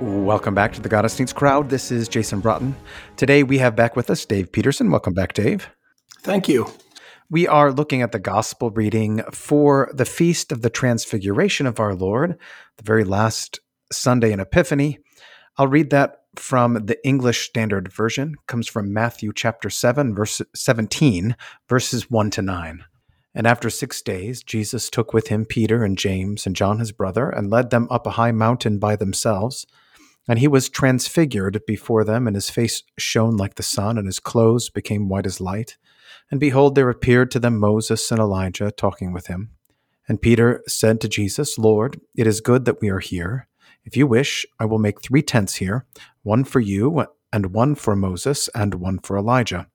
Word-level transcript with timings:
Welcome 0.00 0.54
back 0.54 0.72
to 0.72 0.80
the 0.80 0.88
Gottesdienst 0.88 1.34
crowd. 1.34 1.68
This 1.68 1.90
is 1.92 2.08
Jason 2.08 2.40
Braaten. 2.40 2.72
Today 3.18 3.42
we 3.42 3.58
have 3.58 3.76
back 3.76 3.96
with 3.96 4.08
us 4.08 4.24
Dave 4.24 4.50
Petersen. 4.50 4.90
Welcome 4.90 5.12
back, 5.12 5.34
Dave. 5.34 5.68
Thank 6.20 6.48
you. 6.48 6.68
We 7.28 7.46
are 7.46 7.70
looking 7.70 8.00
at 8.00 8.10
the 8.10 8.18
gospel 8.18 8.70
reading 8.70 9.20
for 9.30 9.90
the 9.92 10.06
feast 10.06 10.52
of 10.52 10.62
the 10.62 10.70
transfiguration 10.70 11.66
of 11.66 11.78
our 11.78 11.94
Lord, 11.94 12.38
the 12.78 12.82
very 12.82 13.04
last 13.04 13.60
Sunday 13.92 14.32
in 14.32 14.40
Epiphany. 14.40 15.00
I'll 15.58 15.68
read 15.68 15.90
that 15.90 16.22
from 16.34 16.86
the 16.86 16.96
English 17.06 17.46
Standard 17.46 17.92
Version. 17.92 18.36
It 18.38 18.46
comes 18.46 18.68
from 18.68 18.94
Matthew 18.94 19.34
chapter 19.34 19.68
7 19.68 20.14
verse 20.14 20.40
17 20.54 21.36
verses 21.68 22.10
1 22.10 22.30
to 22.30 22.40
9. 22.40 22.84
And 23.34 23.46
after 23.46 23.68
6 23.68 24.00
days 24.00 24.42
Jesus 24.42 24.88
took 24.88 25.12
with 25.12 25.28
him 25.28 25.44
Peter 25.44 25.84
and 25.84 25.98
James 25.98 26.46
and 26.46 26.56
John 26.56 26.78
his 26.78 26.90
brother 26.90 27.28
and 27.28 27.50
led 27.50 27.68
them 27.68 27.86
up 27.90 28.06
a 28.06 28.12
high 28.12 28.32
mountain 28.32 28.78
by 28.78 28.96
themselves. 28.96 29.66
And 30.28 30.38
he 30.38 30.48
was 30.48 30.68
transfigured 30.68 31.60
before 31.66 32.04
them, 32.04 32.26
and 32.26 32.36
his 32.36 32.50
face 32.50 32.82
shone 32.98 33.36
like 33.36 33.56
the 33.56 33.62
sun, 33.62 33.98
and 33.98 34.06
his 34.06 34.20
clothes 34.20 34.70
became 34.70 35.08
white 35.08 35.26
as 35.26 35.40
light. 35.40 35.76
And 36.30 36.38
behold, 36.38 36.74
there 36.74 36.90
appeared 36.90 37.30
to 37.32 37.40
them 37.40 37.58
Moses 37.58 38.10
and 38.10 38.20
Elijah 38.20 38.70
talking 38.70 39.12
with 39.12 39.26
him. 39.26 39.50
And 40.08 40.20
Peter 40.20 40.62
said 40.66 41.00
to 41.00 41.08
Jesus, 41.08 41.58
Lord, 41.58 42.00
it 42.16 42.26
is 42.26 42.40
good 42.40 42.64
that 42.64 42.80
we 42.80 42.88
are 42.88 43.00
here. 43.00 43.48
If 43.84 43.96
you 43.96 44.06
wish, 44.06 44.44
I 44.58 44.64
will 44.66 44.78
make 44.78 45.00
three 45.00 45.22
tents 45.22 45.56
here 45.56 45.86
one 46.22 46.44
for 46.44 46.60
you, 46.60 47.06
and 47.32 47.52
one 47.52 47.74
for 47.74 47.96
Moses, 47.96 48.48
and 48.54 48.74
one 48.74 48.98
for 48.98 49.16
Elijah. 49.16 49.68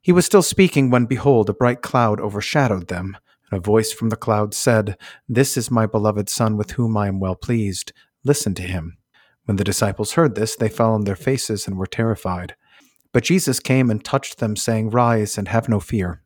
He 0.00 0.12
was 0.12 0.24
still 0.24 0.42
speaking 0.42 0.90
when, 0.90 1.06
behold, 1.06 1.50
a 1.50 1.54
bright 1.54 1.82
cloud 1.82 2.20
overshadowed 2.20 2.88
them. 2.88 3.16
And 3.50 3.58
a 3.58 3.62
voice 3.62 3.92
from 3.92 4.10
the 4.10 4.16
cloud 4.16 4.54
said, 4.54 4.96
This 5.28 5.56
is 5.56 5.70
my 5.70 5.86
beloved 5.86 6.28
Son, 6.28 6.56
with 6.56 6.72
whom 6.72 6.96
I 6.96 7.08
am 7.08 7.18
well 7.18 7.34
pleased. 7.34 7.92
Listen 8.24 8.54
to 8.54 8.62
him. 8.62 8.98
When 9.48 9.56
the 9.56 9.64
disciples 9.64 10.12
heard 10.12 10.34
this, 10.34 10.56
they 10.56 10.68
fell 10.68 10.92
on 10.92 11.04
their 11.04 11.16
faces 11.16 11.66
and 11.66 11.78
were 11.78 11.86
terrified. 11.86 12.54
But 13.12 13.24
Jesus 13.24 13.60
came 13.60 13.90
and 13.90 14.04
touched 14.04 14.40
them, 14.40 14.56
saying, 14.56 14.90
Rise 14.90 15.38
and 15.38 15.48
have 15.48 15.70
no 15.70 15.80
fear. 15.80 16.20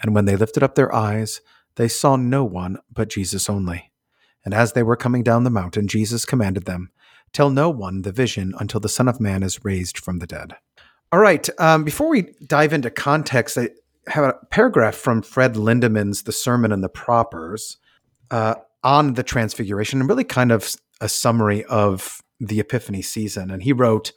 And 0.00 0.14
when 0.14 0.24
they 0.24 0.36
lifted 0.36 0.62
up 0.62 0.76
their 0.76 0.94
eyes, 0.94 1.40
they 1.74 1.88
saw 1.88 2.14
no 2.14 2.44
one 2.44 2.78
but 2.88 3.08
Jesus 3.08 3.50
only. 3.50 3.90
And 4.44 4.54
as 4.54 4.72
they 4.72 4.84
were 4.84 4.94
coming 4.94 5.24
down 5.24 5.42
the 5.42 5.50
mountain, 5.50 5.88
Jesus 5.88 6.24
commanded 6.24 6.64
them, 6.64 6.92
Tell 7.32 7.50
no 7.50 7.70
one 7.70 8.02
the 8.02 8.12
vision 8.12 8.54
until 8.60 8.78
the 8.78 8.88
Son 8.88 9.08
of 9.08 9.18
Man 9.18 9.42
is 9.42 9.64
raised 9.64 9.98
from 9.98 10.20
the 10.20 10.26
dead. 10.28 10.54
All 11.10 11.18
right, 11.18 11.48
um, 11.58 11.82
before 11.82 12.08
we 12.08 12.34
dive 12.46 12.72
into 12.72 12.88
context, 12.88 13.58
I 13.58 13.70
have 14.06 14.22
a 14.22 14.38
paragraph 14.52 14.94
from 14.94 15.22
Fred 15.22 15.56
Lindemann's 15.56 16.22
The 16.22 16.30
Sermon 16.30 16.70
and 16.70 16.84
the 16.84 16.88
Propers 16.88 17.78
uh, 18.30 18.54
on 18.84 19.14
the 19.14 19.24
Transfiguration, 19.24 19.98
and 19.98 20.08
really 20.08 20.22
kind 20.22 20.52
of 20.52 20.72
a 21.00 21.08
summary 21.08 21.64
of 21.64 22.22
the 22.40 22.58
Epiphany 22.58 23.02
season. 23.02 23.50
And 23.50 23.62
he 23.62 23.72
wrote 23.72 24.12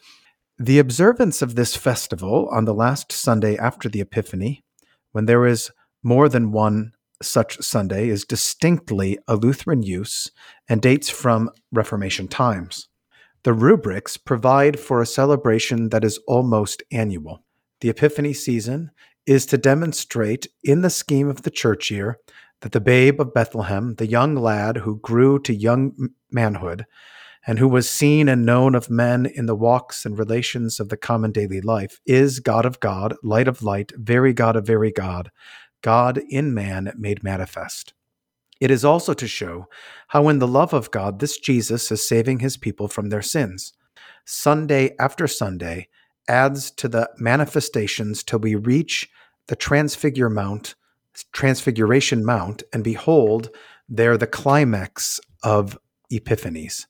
The 0.57 0.79
observance 0.79 1.41
of 1.41 1.55
this 1.55 1.75
festival 1.75 2.47
on 2.51 2.65
the 2.65 2.73
last 2.73 3.11
Sunday 3.11 3.57
after 3.57 3.89
the 3.89 4.01
Epiphany, 4.01 4.63
when 5.11 5.25
there 5.25 5.45
is 5.45 5.69
more 6.01 6.29
than 6.29 6.51
one 6.51 6.93
such 7.21 7.61
Sunday, 7.61 8.09
is 8.09 8.25
distinctly 8.25 9.19
a 9.27 9.35
Lutheran 9.35 9.83
use 9.83 10.31
and 10.67 10.81
dates 10.81 11.09
from 11.09 11.49
Reformation 11.71 12.27
times. 12.27 12.87
The 13.43 13.53
rubrics 13.53 14.15
provide 14.15 14.79
for 14.79 15.01
a 15.01 15.05
celebration 15.05 15.89
that 15.89 16.05
is 16.05 16.19
almost 16.27 16.81
annual. 16.91 17.43
The 17.81 17.89
Epiphany 17.89 18.33
season 18.33 18.91
is 19.25 19.45
to 19.47 19.57
demonstrate, 19.57 20.47
in 20.63 20.81
the 20.81 20.89
scheme 20.89 21.29
of 21.29 21.43
the 21.43 21.51
church 21.51 21.91
year, 21.91 22.19
that 22.61 22.71
the 22.71 22.79
babe 22.79 23.19
of 23.19 23.33
Bethlehem, 23.33 23.95
the 23.95 24.07
young 24.07 24.35
lad 24.35 24.77
who 24.77 24.99
grew 24.99 25.39
to 25.41 25.53
young 25.53 26.09
manhood, 26.31 26.85
and 27.45 27.59
who 27.59 27.67
was 27.67 27.89
seen 27.89 28.29
and 28.29 28.45
known 28.45 28.73
of 28.75 28.89
men 28.89 29.25
in 29.25 29.45
the 29.45 29.55
walks 29.55 30.05
and 30.05 30.17
relations 30.17 30.79
of 30.79 30.89
the 30.89 30.97
common 30.97 31.31
daily 31.31 31.61
life, 31.61 31.99
is 32.05 32.39
God 32.39 32.65
of 32.65 32.79
God, 32.79 33.15
light 33.23 33.47
of 33.47 33.61
light, 33.61 33.91
very 33.97 34.33
God 34.33 34.55
of 34.55 34.65
very 34.65 34.91
God, 34.91 35.29
God 35.81 36.21
in 36.29 36.53
man 36.53 36.93
made 36.97 37.23
manifest. 37.23 37.93
It 38.61 38.71
is 38.71 38.85
also 38.85 39.13
to 39.15 39.27
show 39.27 39.67
how, 40.07 40.29
in 40.29 40.39
the 40.39 40.47
love 40.47 40.73
of 40.73 40.91
God, 40.91 41.19
this 41.19 41.37
Jesus 41.37 41.91
is 41.91 42.07
saving 42.07 42.39
his 42.39 42.55
people 42.55 42.87
from 42.87 43.09
their 43.09 43.21
sins. 43.21 43.73
Sunday 44.25 44.95
after 44.99 45.27
Sunday 45.27 45.89
adds 46.29 46.71
to 46.71 46.87
the 46.87 47.09
manifestations 47.17 48.23
till 48.23 48.39
we 48.39 48.55
reach 48.55 49.09
the 49.47 49.55
transfigure 49.57 50.29
mount, 50.29 50.75
transfiguration 51.33 52.23
mount, 52.23 52.63
and 52.71 52.85
behold, 52.85 53.49
there 53.89 54.17
the 54.17 54.27
climax 54.27 55.19
of 55.43 55.77
epiphanies 56.09 56.85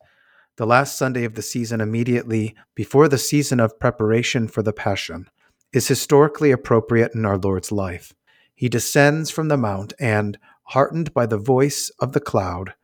the 0.58 0.66
last 0.66 0.98
Sunday 0.98 1.24
of 1.24 1.36
the 1.36 1.42
season 1.42 1.82
immediately 1.82 2.56
before 2.76 3.08
the 3.08 3.18
season 3.18 3.60
of 3.60 3.80
preparation 3.80 4.48
for 4.48 4.62
the 4.62 4.74
Passion, 4.74 5.30
is 5.72 5.88
historically 5.88 6.52
appropriate 6.52 7.14
in 7.16 7.26
our 7.26 7.38
Lord's 7.38 7.72
life. 7.72 8.14
He 8.54 8.70
descends 8.70 9.32
from 9.32 9.48
the 9.48 9.58
mount 9.58 9.94
and, 10.00 10.38
heartened 10.66 11.14
by 11.14 11.26
the 11.26 11.38
voice 11.38 11.90
of 12.00 12.14
the 12.14 12.20
cloud, 12.20 12.76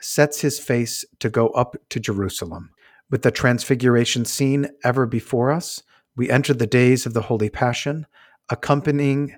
sets 0.00 0.42
his 0.42 0.58
face 0.58 1.04
to 1.20 1.30
go 1.30 1.48
up 1.48 1.76
to 1.88 1.98
Jerusalem. 1.98 2.70
With 3.10 3.22
the 3.22 3.30
transfiguration 3.30 4.24
scene 4.24 4.68
ever 4.82 5.06
before 5.06 5.50
us, 5.50 5.82
we 6.16 6.30
enter 6.30 6.52
the 6.52 6.66
days 6.66 7.06
of 7.06 7.14
the 7.14 7.22
Holy 7.22 7.48
Passion, 7.48 8.06
accompanying 8.50 9.36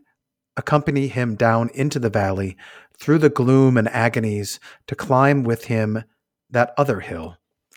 accompany 0.57 1.07
him 1.09 1.37
down 1.37 1.69
into 1.75 1.99
the 1.99 2.11
valley 2.11 2.57
through 2.99 3.19
the 3.19 3.29
gloom 3.29 3.77
and 3.77 3.89
agonies 3.89 4.59
to 4.87 4.95
climb 4.95 5.45
with 5.45 5.67
him 5.67 6.03
that 6.51 6.73
other 6.79 7.01
hill, 7.01 7.37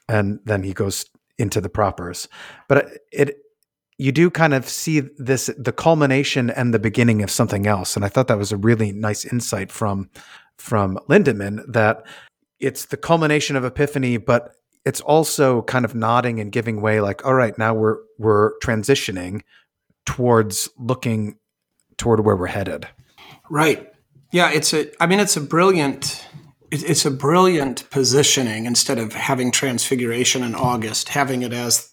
and 0.09 0.39
then 0.45 0.63
he 0.63 0.73
goes 0.73 1.05
into 1.37 1.61
the 1.61 1.69
propers. 1.69 2.27
But 2.67 2.99
it 3.11 3.37
you 3.97 4.13
do 4.13 4.29
kind 4.29 4.53
of 4.53 4.67
see 4.67 5.01
this 5.17 5.49
the 5.57 5.73
culmination 5.73 6.49
and 6.49 6.73
the 6.73 6.79
beginning 6.79 7.21
of 7.21 7.29
something 7.29 7.67
else, 7.67 7.95
and 7.95 8.03
I 8.03 8.09
thought 8.09 8.27
that 8.27 8.37
was 8.37 8.51
a 8.51 8.57
really 8.57 8.91
nice 8.91 9.25
insight 9.25 9.71
from 9.71 10.09
from 10.57 10.97
Lindemann 11.09 11.61
that 11.71 12.05
it's 12.59 12.85
the 12.85 12.97
culmination 12.97 13.55
of 13.55 13.63
Epiphany, 13.63 14.17
but 14.17 14.55
it's 14.85 15.01
also 15.01 15.61
kind 15.63 15.85
of 15.85 15.95
nodding 15.95 16.39
and 16.39 16.51
giving 16.51 16.81
way, 16.81 17.01
like, 17.01 17.25
all 17.25 17.33
right, 17.33 17.57
now 17.57 17.73
we're 17.73 17.97
we're 18.17 18.57
transitioning 18.59 19.41
towards 20.05 20.69
looking 20.77 21.37
toward 21.97 22.21
where 22.25 22.35
we're 22.35 22.47
headed. 22.47 22.87
Right. 23.49 23.91
Yeah, 24.31 24.51
it's 24.51 24.73
a. 24.73 24.87
I 25.01 25.07
mean, 25.07 25.19
it's 25.19 25.37
a 25.37 25.41
brilliant 25.41 26.25
it's 26.71 27.05
a 27.05 27.11
brilliant 27.11 27.89
positioning 27.89 28.65
instead 28.65 28.99
of 28.99 29.13
having 29.13 29.51
transfiguration 29.51 30.43
in 30.43 30.55
August, 30.55 31.09
having 31.09 31.41
it 31.41 31.53
as 31.53 31.91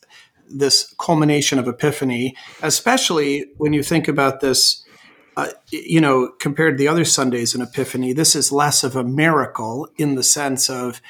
this 0.49 0.95
culmination 0.99 1.59
of 1.59 1.67
epiphany, 1.67 2.37
especially 2.63 3.47
when 3.57 3.73
you 3.73 3.83
think 3.83 4.07
about 4.09 4.41
this, 4.41 4.85
uh, 5.37 5.49
you 5.71 6.01
know, 6.01 6.31
compared 6.41 6.77
to 6.77 6.79
the 6.79 6.89
other 6.89 7.05
Sundays 7.05 7.55
in 7.55 7.61
Epiphany, 7.61 8.13
this 8.13 8.37
is 8.37 8.53
less 8.53 8.85
of 8.85 8.97
a 8.97 9.05
miracle 9.05 9.89
in 9.97 10.15
the 10.15 10.23
sense 10.23 10.71
of 10.71 11.01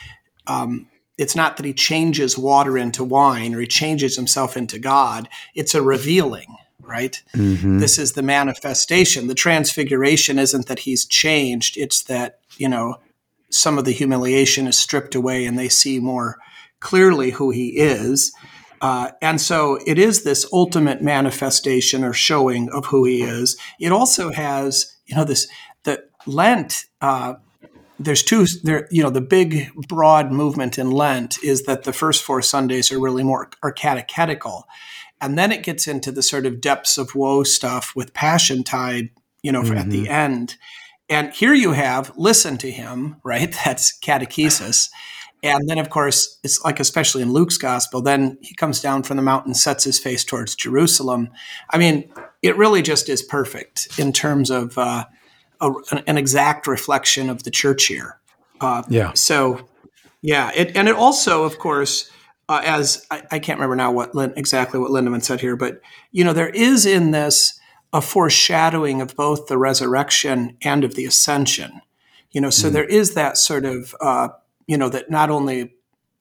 um, 0.47 0.87
it's 1.19 1.37
not 1.37 1.57
that 1.57 1.67
he 1.67 1.73
changes 1.73 2.39
water 2.39 2.79
into 2.79 3.05
wine 3.05 3.55
or 3.55 3.61
he 3.61 3.67
changes 3.67 4.17
himself 4.17 4.57
into 4.57 4.79
God, 4.79 5.29
it's 5.55 5.75
a 5.75 5.83
revealing. 5.83 6.57
Right? 6.81 7.21
Mm-hmm. 7.35 7.81
This 7.81 7.99
is 7.99 8.13
the 8.13 8.23
manifestation. 8.23 9.27
The 9.27 9.35
transfiguration 9.35 10.39
isn't 10.39 10.69
that 10.69 10.79
he's 10.81 11.05
changed, 11.05 11.77
it's 11.77 12.05
that, 12.05 12.39
you 12.59 12.69
know, 12.69 12.99
some 13.51 13.79
of 13.79 13.85
the 13.85 13.93
humiliation 13.93 14.67
is 14.67 14.79
stripped 14.79 15.15
away 15.15 15.45
and 15.45 15.59
they 15.59 15.69
see 15.69 15.99
more 15.99 16.39
clearly 16.81 17.31
who 17.31 17.51
he 17.51 17.69
is. 17.77 18.33
Uh, 18.81 19.11
and 19.23 19.41
so 19.41 19.79
it 19.87 19.99
is 19.99 20.23
this 20.23 20.47
ultimate 20.53 21.01
manifestation 21.03 22.05
or 22.05 22.13
showing 22.13 22.69
of 22.71 22.87
who 22.87 23.05
he 23.05 23.23
is. 23.23 23.57
It 23.81 23.93
also 23.93 24.31
has, 24.31 24.97
you 25.07 25.17
know, 25.17 25.25
this, 25.25 25.49
the 25.85 26.05
Lent, 26.27 26.85
uh, 27.01 27.35
there's 27.99 28.23
two, 28.23 28.47
there, 28.63 28.87
you 28.91 29.03
know, 29.03 29.11
the 29.11 29.23
big 29.23 29.71
broad 29.89 30.31
movement 30.31 30.79
in 30.79 30.91
Lent 30.91 31.43
is 31.43 31.63
that 31.63 31.85
the 31.85 31.93
first 31.93 32.23
four 32.23 32.43
Sundays 32.43 32.93
are 32.93 33.01
really 33.01 33.23
more 33.23 33.49
are 33.63 33.73
catechetical. 33.73 34.67
And 35.21 35.39
then 35.39 35.51
it 35.51 35.63
gets 35.63 35.89
into 35.89 36.13
the 36.13 36.23
sort 36.23 36.45
of 36.45 36.61
depths 36.61 36.99
of 36.99 37.15
woe 37.15 37.43
stuff 37.43 37.95
with 37.97 38.13
Passion 38.13 38.63
Tide, 38.63 39.09
you 39.43 39.51
know, 39.51 39.63
mm-hmm. 39.63 39.79
at 39.79 39.89
the 39.89 40.05
mm-hmm. 40.05 40.13
end. 40.13 40.57
And 41.09 41.33
here 41.33 41.55
you 41.55 41.73
have 41.73 42.13
listen 42.17 42.59
to 42.59 42.71
him, 42.71 43.17
right? 43.23 43.57
That's 43.65 43.99
catechesis. 43.99 44.89
And 45.43 45.69
then, 45.69 45.79
of 45.79 45.91
course, 45.91 46.39
it's 46.43 46.65
like, 46.65 46.81
especially 46.81 47.23
in 47.23 47.33
Luke's 47.33 47.59
gospel, 47.59 48.03
then 48.03 48.39
he 48.41 48.55
comes 48.55 48.81
down 48.81 49.03
from 49.03 49.17
the 49.17 49.23
mountain, 49.23 49.55
sets 49.55 49.85
his 49.85 49.99
face 49.99 50.25
towards 50.25 50.57
Jerusalem. 50.57 51.31
I 51.71 51.79
mean, 51.79 52.11
it 52.43 52.57
really 52.57 52.83
just 52.83 53.09
is 53.09 53.23
perfect 53.23 53.89
in 53.99 54.13
terms 54.13 54.51
of 54.51 54.77
uh, 54.77 55.05
a, 55.61 55.71
an 56.07 56.19
exact 56.19 56.67
reflection 56.67 57.31
of 57.31 57.45
the 57.45 57.51
church 57.51 57.87
here. 57.87 58.19
Uh, 58.61 58.83
Yeah. 58.89 59.13
So, 59.13 59.69
yeah, 60.23 60.51
it, 60.55 60.77
and 60.77 60.89
it 60.89 60.97
also, 60.97 61.45
of 61.45 61.59
course, 61.59 62.11
uh, 62.49 62.63
as 62.65 63.07
I, 63.11 63.23
I 63.31 63.39
can't 63.39 63.59
remember 63.59 63.77
now 63.77 63.93
what 63.93 64.11
exactly 64.37 64.81
what 64.81 64.91
Lindemann 64.91 65.23
said 65.23 65.41
here, 65.41 65.57
but 65.57 65.81
you 66.13 66.25
know, 66.25 66.33
there 66.33 66.49
is 66.49 66.87
in 66.87 67.11
this 67.11 67.56
a 67.93 68.01
foreshadowing 68.03 69.01
of 69.01 69.17
both 69.17 69.47
the 69.47 69.59
resurrection 69.59 70.57
and 70.63 70.85
of 70.85 70.95
the 70.95 71.05
ascension. 71.05 71.81
You 72.33 72.41
know, 72.41 72.51
so 72.51 72.69
there 72.69 72.85
is 72.85 73.15
that 73.15 73.39
sort 73.39 73.65
of 73.65 73.95
uh, 74.01 74.29
you 74.67 74.77
know 74.77 74.89
that 74.91 75.11
not 75.11 75.31
only 75.31 75.73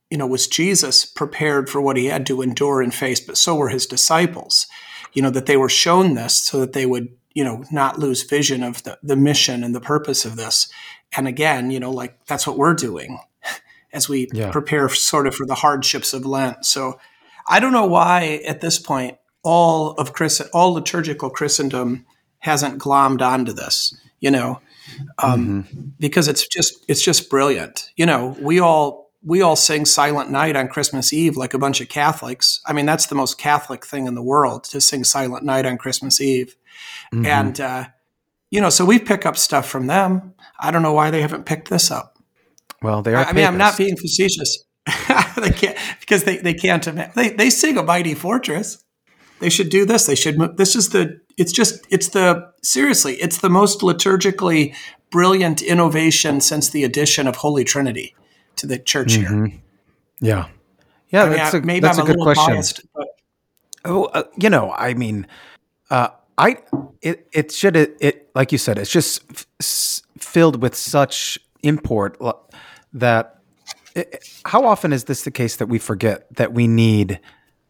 you 0.10 0.18
know 0.18 0.28
was 0.28 0.48
Jesus 0.48 1.06
prepared 1.06 1.70
for 1.70 1.82
what 1.82 1.98
he 1.98 2.06
had 2.06 2.26
to 2.28 2.42
endure 2.42 2.82
and 2.82 2.94
face, 2.94 3.20
but 3.20 3.38
so 3.38 3.56
were 3.56 3.70
his 3.70 3.86
disciples. 3.86 4.68
You 5.14 5.22
know 5.22 5.32
that 5.32 5.46
they 5.46 5.58
were 5.58 5.70
shown 5.70 6.14
this 6.14 6.38
so 6.38 6.60
that 6.60 6.74
they 6.74 6.86
would 6.86 7.10
you 7.34 7.44
know 7.44 7.64
not 7.72 8.00
lose 8.00 8.24
vision 8.24 8.64
of 8.64 8.84
the, 8.84 8.98
the 9.04 9.16
mission 9.18 9.64
and 9.64 9.76
the 9.76 9.82
purpose 9.82 10.24
of 10.24 10.36
this. 10.38 10.70
And 11.18 11.28
again, 11.28 11.72
you 11.72 11.80
know, 11.80 11.92
like 11.92 12.26
that's 12.28 12.48
what 12.48 12.58
we're 12.58 12.74
doing 12.76 13.20
as 13.94 14.08
we 14.08 14.28
Yeah. 14.32 14.52
prepare 14.52 14.88
sort 14.90 15.28
of 15.28 15.36
for 15.36 15.46
the 15.46 15.56
hardships 15.56 16.14
of 16.14 16.26
Lent. 16.26 16.66
So 16.66 17.00
I 17.48 17.60
don't 17.60 17.74
know 17.74 17.86
why 17.86 18.42
at 18.48 18.62
this 18.62 18.80
point 18.80 19.18
all 19.46 19.92
of 19.92 20.12
Chris 20.14 20.42
all 20.54 20.74
liturgical 20.74 21.30
Christendom 21.30 22.06
hasn't 22.40 22.80
glommed 22.80 23.22
onto 23.22 23.54
this, 23.54 23.96
you 24.20 24.30
know, 24.32 24.60
um, 25.20 25.94
because 26.00 26.28
it's 26.28 26.48
just 26.48 26.84
it's 26.88 27.02
just 27.02 27.30
brilliant. 27.30 27.90
You 27.96 28.06
know, 28.06 28.36
we 28.42 28.60
all 28.60 29.12
we 29.24 29.42
all 29.42 29.56
sing 29.56 29.86
Silent 29.86 30.30
Night 30.30 30.56
on 30.56 30.68
Christmas 30.68 31.14
Eve 31.14 31.38
like 31.38 31.54
a 31.54 31.58
bunch 31.60 31.82
of 31.82 31.90
Catholics. 31.90 32.62
I 32.68 32.74
mean, 32.74 32.86
that's 32.86 33.08
the 33.08 33.16
most 33.16 33.38
Catholic 33.38 33.86
thing 33.86 34.06
in 34.08 34.16
the 34.16 34.22
world 34.22 34.64
to 34.66 34.82
sing 34.82 35.04
Silent 35.04 35.44
Night 35.46 35.66
on 35.66 35.78
Christmas 35.78 36.20
Eve, 36.20 36.56
Mm-hmm. 37.14 37.26
and 37.26 37.62
uh, 37.62 37.86
you 38.52 38.60
know, 38.62 38.70
so 38.70 38.84
we 38.84 39.00
pick 39.00 39.26
up 39.26 39.38
stuff 39.38 39.68
from 39.70 39.88
them. 39.88 40.34
I 40.60 40.72
don't 40.72 40.82
know 40.82 40.94
why 40.94 41.12
they 41.12 41.22
haven't 41.22 41.46
picked 41.46 41.70
this 41.70 41.90
up. 41.92 42.18
Well, 42.82 43.02
they 43.02 43.14
are. 43.16 43.26
I 43.26 43.32
mean, 43.34 43.46
I'm 43.46 43.58
not 43.58 43.78
being 43.78 43.96
facetious. 43.96 44.64
they 45.38 45.52
can't 45.52 45.78
because 46.00 46.24
they, 46.26 46.38
they 46.38 46.54
can't. 46.54 46.84
They 47.16 47.30
they 47.30 47.50
sing 47.50 47.78
a 47.78 47.84
mighty 47.84 48.14
fortress. 48.14 48.84
They 49.40 49.50
should 49.50 49.70
do 49.70 49.86
this. 49.86 50.06
They 50.06 50.16
should. 50.16 50.38
mo- 50.38 50.54
This 50.56 50.76
is 50.76 50.90
the. 50.90 51.20
It's 51.38 51.52
just. 51.52 51.86
It's 51.90 52.10
the 52.10 52.52
seriously. 52.64 53.16
It's 53.16 53.40
the 53.40 53.50
most 53.50 53.82
liturgically 53.82 54.74
brilliant 55.12 55.62
innovation 55.62 56.42
since 56.42 56.70
the 56.70 56.84
addition 56.84 57.28
of 57.28 57.38
Holy 57.38 57.64
Trinity 57.64 58.16
to 58.58 58.68
the 58.68 58.80
church 58.80 59.14
here. 59.14 59.52
Yeah. 60.20 60.48
Yeah, 61.10 61.24
I 61.24 61.30
mean, 61.30 61.38
that's 61.38 61.54
I- 61.54 61.58
a, 61.60 61.62
maybe 61.62 61.80
that's 61.82 61.98
I'm 62.00 62.06
a 62.06 62.08
good 62.08 62.20
question. 62.22 62.54
biased, 62.54 62.82
Oh, 63.88 64.06
uh, 64.06 64.24
you 64.38 64.50
know, 64.50 64.72
I 64.72 64.94
mean, 64.96 65.28
uh, 65.92 66.08
I 66.38 66.58
it 67.02 67.28
it 67.32 67.52
should 67.52 67.76
it, 67.76 67.96
it 68.00 68.30
like 68.34 68.52
you 68.52 68.58
said, 68.58 68.78
it's 68.80 68.90
just 68.92 69.22
f- 69.62 70.02
filled 70.18 70.62
with 70.62 70.76
such 70.76 71.38
import 71.62 72.18
that 72.94 73.40
it, 73.96 74.28
how 74.46 74.66
often 74.66 74.92
is 74.92 75.04
this 75.04 75.24
the 75.24 75.32
case 75.32 75.58
that 75.58 75.68
we 75.68 75.78
forget 75.78 76.26
that 76.36 76.54
we 76.54 76.68
need? 76.68 77.20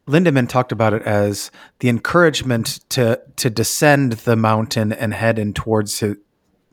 Lindemann 0.08 0.48
talked 0.48 0.72
about 0.72 0.94
it 0.94 1.02
as 1.04 1.50
the 1.80 1.90
encouragement 1.90 2.80
to 2.90 3.20
to 3.38 3.50
descend 3.50 4.14
the 4.14 4.36
mountain 4.36 4.94
and 4.94 5.14
head 5.14 5.40
in 5.40 5.54
towards 5.54 6.00
his, 6.00 6.18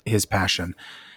his 0.04 0.26
passion. 0.26 0.74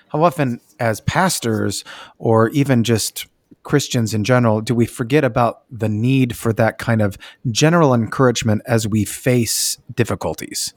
How 0.09 0.23
often, 0.23 0.61
as 0.79 1.01
pastors 1.01 1.83
or 2.17 2.49
even 2.49 2.83
just 2.83 3.27
Christians 3.63 4.13
in 4.13 4.23
general, 4.23 4.61
do 4.61 4.73
we 4.73 4.85
forget 4.85 5.23
about 5.25 5.63
the 5.69 5.89
need 5.89 6.37
for 6.37 6.53
that 6.53 6.77
kind 6.77 7.01
of 7.01 7.17
general 7.51 7.93
encouragement 7.93 8.61
as 8.65 8.87
we 8.87 9.03
face 9.03 9.77
difficulties? 9.93 10.73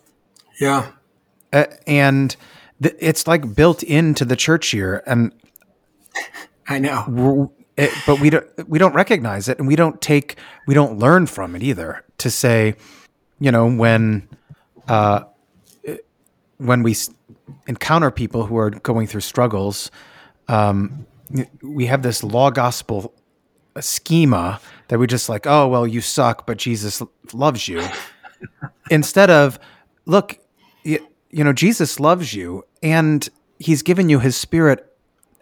yeah, 0.60 0.90
Uh, 1.52 1.66
and 1.86 2.34
th- 2.82 2.96
it's 2.98 3.28
like 3.28 3.54
built 3.54 3.84
into 3.84 4.24
the 4.24 4.34
church 4.34 4.70
here, 4.70 5.04
and 5.06 5.32
I 6.68 6.78
know. 6.80 7.52
It, 7.78 7.92
but 8.06 8.20
we 8.20 8.28
don't 8.28 8.68
we 8.68 8.78
don't 8.78 8.94
recognize 8.94 9.48
it, 9.48 9.58
and 9.58 9.66
we 9.66 9.76
don't 9.76 10.00
take 10.02 10.36
we 10.66 10.74
don't 10.74 10.98
learn 10.98 11.26
from 11.26 11.56
it 11.56 11.62
either. 11.62 12.04
To 12.18 12.30
say, 12.30 12.74
you 13.38 13.52
know, 13.52 13.72
when 13.72 14.28
uh, 14.88 15.24
when 16.58 16.82
we 16.82 16.96
encounter 17.68 18.10
people 18.10 18.46
who 18.46 18.58
are 18.58 18.70
going 18.70 19.06
through 19.06 19.20
struggles, 19.20 19.90
um, 20.48 21.06
we 21.62 21.86
have 21.86 22.02
this 22.02 22.24
law 22.24 22.50
gospel 22.50 23.14
schema 23.78 24.60
that 24.88 24.98
we 24.98 25.06
just 25.06 25.28
like, 25.28 25.46
oh 25.46 25.68
well, 25.68 25.86
you 25.86 26.00
suck, 26.00 26.46
but 26.46 26.58
Jesus 26.58 27.00
loves 27.32 27.68
you. 27.68 27.86
Instead 28.90 29.30
of, 29.30 29.58
look, 30.04 30.38
you, 30.82 31.06
you 31.30 31.44
know, 31.44 31.52
Jesus 31.52 32.00
loves 32.00 32.34
you, 32.34 32.64
and 32.82 33.28
He's 33.60 33.82
given 33.82 34.08
you 34.08 34.18
His 34.18 34.36
Spirit, 34.36 34.87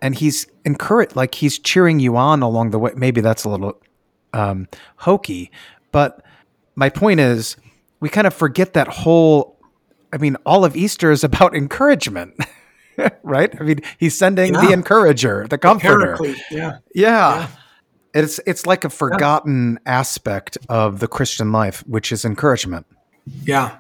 and 0.03 0.15
He's 0.15 0.47
encouraged, 0.65 1.17
like 1.17 1.35
He's 1.35 1.59
cheering 1.59 2.01
you 2.01 2.17
on 2.17 2.43
along 2.43 2.71
the 2.71 2.79
way. 2.79 2.93
Maybe 2.97 3.21
that's 3.21 3.45
a 3.45 3.49
little 3.49 3.81
um, 4.33 4.69
hokey, 4.97 5.51
but 5.93 6.23
my 6.75 6.91
point 6.91 7.21
is, 7.21 7.57
we 8.01 8.09
kind 8.09 8.27
of 8.27 8.35
forget 8.35 8.75
that 8.75 8.89
whole. 8.89 9.59
I 10.13 10.19
mean, 10.19 10.37
all 10.47 10.65
of 10.65 10.77
Easter 10.77 11.11
is 11.11 11.25
about 11.25 11.55
encouragement, 11.57 12.35
right? 13.23 13.55
I 13.59 13.65
mean, 13.65 13.81
He's 13.99 14.17
sending 14.17 14.53
the 14.53 14.73
encourager, 14.73 15.47
the 15.49 15.59
comforter. 15.59 16.17
Paraclete. 16.17 16.39
Yeah. 16.51 16.79
Yeah. 16.95 17.49
It's 18.15 18.41
it's 18.47 18.65
like 18.65 18.85
a 18.85 18.91
forgotten 18.91 19.79
aspect 19.85 20.57
of 20.71 21.01
the 21.01 21.09
Christian 21.09 21.53
life, 21.53 21.85
which 21.87 22.13
is 22.13 22.25
encouragement. 22.25 22.87
Yeah. 23.45 23.79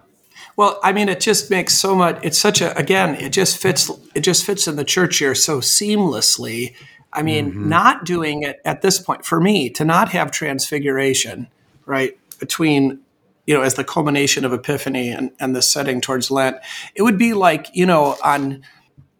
Well, 0.56 0.80
I 0.82 0.92
mean, 0.92 1.10
it 1.10 1.20
just 1.20 1.50
makes 1.50 1.74
so 1.74 1.94
much. 1.94 2.18
It's 2.22 2.38
such 2.38 2.62
a 2.62 2.76
again. 2.76 3.14
It 3.16 3.30
just 3.30 3.58
fits. 3.58 3.90
It 4.14 4.20
just 4.20 4.44
fits 4.44 4.66
in 4.66 4.76
the 4.76 4.84
church 4.84 5.18
here 5.18 5.34
so 5.34 5.60
seamlessly. 5.60 6.74
I 7.12 7.22
mean, 7.22 7.50
mm-hmm. 7.50 7.68
not 7.68 8.04
doing 8.04 8.42
it 8.42 8.60
at 8.64 8.82
this 8.82 8.98
point 8.98 9.24
for 9.24 9.40
me 9.40 9.70
to 9.70 9.84
not 9.84 10.10
have 10.10 10.30
transfiguration, 10.30 11.48
right 11.84 12.18
between 12.38 13.00
you 13.46 13.54
know 13.54 13.62
as 13.62 13.74
the 13.74 13.84
culmination 13.84 14.44
of 14.44 14.52
Epiphany 14.52 15.10
and 15.10 15.30
and 15.38 15.54
the 15.54 15.62
setting 15.62 16.00
towards 16.00 16.30
Lent. 16.30 16.56
It 16.94 17.02
would 17.02 17.18
be 17.18 17.34
like 17.34 17.68
you 17.74 17.84
know 17.84 18.16
on 18.24 18.62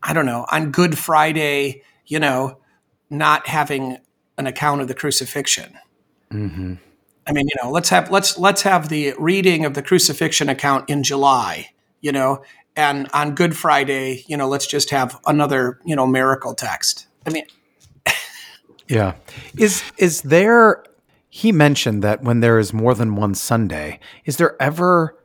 I 0.02 0.14
don't 0.14 0.26
know 0.26 0.46
on 0.50 0.70
Good 0.70 0.96
Friday, 0.96 1.82
you 2.06 2.18
know, 2.18 2.58
not 3.10 3.46
having 3.46 3.98
an 4.38 4.46
account 4.46 4.80
of 4.80 4.88
the 4.88 4.94
crucifixion. 4.94 5.78
Mm-hmm. 6.32 6.74
I 7.26 7.32
mean, 7.32 7.49
you 7.49 7.55
know, 7.62 7.70
let's 7.70 7.88
have 7.88 8.11
let's 8.11 8.38
let's 8.38 8.62
have 8.62 8.88
the 8.88 9.15
reading 9.19 9.65
of 9.65 9.74
the 9.74 9.82
crucifixion 9.82 10.48
account 10.48 10.89
in 10.89 11.03
July, 11.03 11.70
you 12.00 12.12
know, 12.12 12.43
and 12.77 13.08
on 13.12 13.34
Good 13.34 13.56
Friday, 13.56 14.24
you 14.29 14.36
know, 14.36 14.48
let's 14.48 14.67
just 14.67 14.91
have 14.91 15.19
another, 15.27 15.81
you 15.84 15.96
know, 15.96 16.06
miracle 16.06 16.55
text. 16.55 17.06
I 17.27 17.31
mean, 17.31 17.46
Yeah. 18.89 19.15
Is 19.58 19.82
is 19.98 20.22
there 20.22 20.84
he 21.29 21.53
mentioned 21.53 22.03
that 22.03 22.22
when 22.22 22.41
there 22.41 22.58
is 22.58 22.72
more 22.72 22.94
than 22.94 23.17
one 23.17 23.34
Sunday, 23.34 23.98
is 24.24 24.36
there 24.36 24.60
ever 24.62 25.19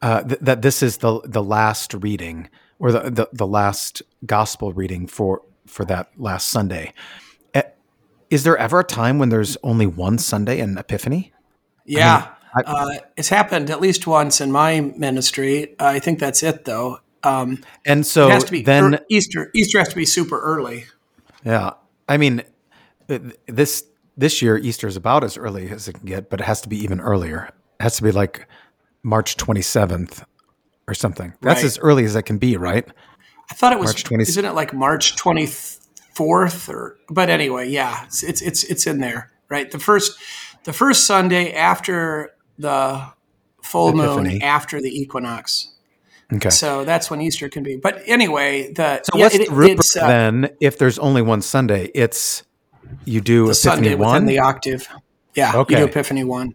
uh, 0.00 0.22
th- 0.22 0.40
that 0.40 0.62
this 0.62 0.82
is 0.82 0.98
the 0.98 1.20
the 1.24 1.42
last 1.42 1.94
reading 1.94 2.48
or 2.78 2.92
the, 2.92 3.10
the 3.10 3.28
the 3.32 3.46
last 3.46 4.02
gospel 4.24 4.72
reading 4.72 5.06
for 5.06 5.42
for 5.66 5.84
that 5.84 6.10
last 6.16 6.48
Sunday? 6.48 6.92
Eh, 7.54 7.62
Is 8.30 8.44
there 8.44 8.56
ever 8.56 8.80
a 8.80 8.84
time 8.84 9.18
when 9.18 9.28
there's 9.28 9.56
only 9.62 9.86
one 9.86 10.18
Sunday 10.18 10.58
in 10.58 10.78
Epiphany? 10.78 11.32
Yeah, 11.84 12.28
I- 12.54 12.60
uh, 12.62 12.98
it's 13.16 13.28
happened 13.28 13.70
at 13.70 13.80
least 13.80 14.06
once 14.06 14.40
in 14.40 14.52
my 14.52 14.80
ministry. 14.80 15.74
I 15.78 15.98
think 15.98 16.18
that's 16.18 16.42
it, 16.42 16.64
though. 16.64 16.98
Um, 17.24 17.62
And 17.86 18.04
so 18.06 18.28
it 18.28 18.32
has 18.32 18.44
to 18.44 18.52
be 18.52 18.62
then 18.62 18.94
ear- 18.94 19.00
Easter. 19.10 19.50
Easter 19.54 19.78
has 19.78 19.88
to 19.88 19.96
be 19.96 20.04
super 20.04 20.40
early. 20.40 20.86
Yeah, 21.44 21.70
I 22.08 22.16
mean, 22.16 22.42
this 23.46 23.84
this 24.16 24.42
year 24.42 24.58
Easter 24.58 24.86
is 24.86 24.96
about 24.96 25.24
as 25.24 25.36
early 25.38 25.70
as 25.70 25.88
it 25.88 25.94
can 25.94 26.06
get, 26.06 26.28
but 26.30 26.40
it 26.40 26.44
has 26.44 26.60
to 26.62 26.68
be 26.68 26.76
even 26.82 27.00
earlier. 27.00 27.46
It 27.80 27.82
has 27.82 27.96
to 27.96 28.02
be 28.02 28.12
like 28.12 28.46
March 29.02 29.36
twenty 29.36 29.62
seventh 29.62 30.24
or 30.88 30.94
something. 30.94 31.32
That's 31.40 31.58
Right. 31.60 31.64
as 31.66 31.78
early 31.78 32.04
as 32.04 32.14
it 32.16 32.22
can 32.22 32.38
be, 32.38 32.56
right? 32.56 32.86
I 33.50 33.54
thought 33.54 33.72
it 33.72 33.78
was. 33.78 33.88
March 33.90 34.04
20 34.04 34.22
Isn't 34.22 34.44
it 34.44 34.52
like 34.54 34.72
March 34.74 35.16
twenty 35.16 35.46
fourth 36.14 36.68
or? 36.68 36.96
But 37.08 37.30
anyway, 37.30 37.68
yeah, 37.70 38.04
it's 38.04 38.22
it's 38.22 38.64
it's 38.64 38.86
in 38.86 38.98
there, 39.00 39.30
right? 39.48 39.70
The 39.70 39.78
first 39.78 40.18
the 40.64 40.72
first 40.72 41.04
Sunday 41.06 41.52
after 41.52 42.34
the 42.58 43.06
full 43.62 43.88
Epiphany. 43.90 44.30
moon 44.34 44.42
after 44.42 44.80
the 44.80 44.88
equinox. 44.88 45.68
Okay. 46.32 46.50
So 46.50 46.84
that's 46.84 47.10
when 47.10 47.20
Easter 47.20 47.48
can 47.48 47.62
be. 47.62 47.76
But 47.76 48.02
anyway, 48.06 48.72
the 48.72 49.02
So 49.04 49.16
yeah, 49.18 49.24
what's 49.24 49.34
it- 49.34 49.48
the 49.48 49.54
rubric 49.54 49.86
uh, 50.00 50.06
then? 50.08 50.50
If 50.60 50.78
there's 50.78 50.98
only 50.98 51.20
one 51.22 51.42
Sunday, 51.42 51.90
it's 51.94 52.42
you 53.04 53.20
do 53.20 53.46
the 53.46 53.50
Epiphany 53.52 53.54
Sunday 53.54 53.90
within 53.90 53.98
one. 54.06 54.26
the 54.26 54.38
octave. 54.38 54.88
Yeah, 55.34 55.52
Okay. 55.56 55.74
you 55.74 55.80
do 55.86 55.90
Epiphany 55.90 56.24
one. 56.24 56.54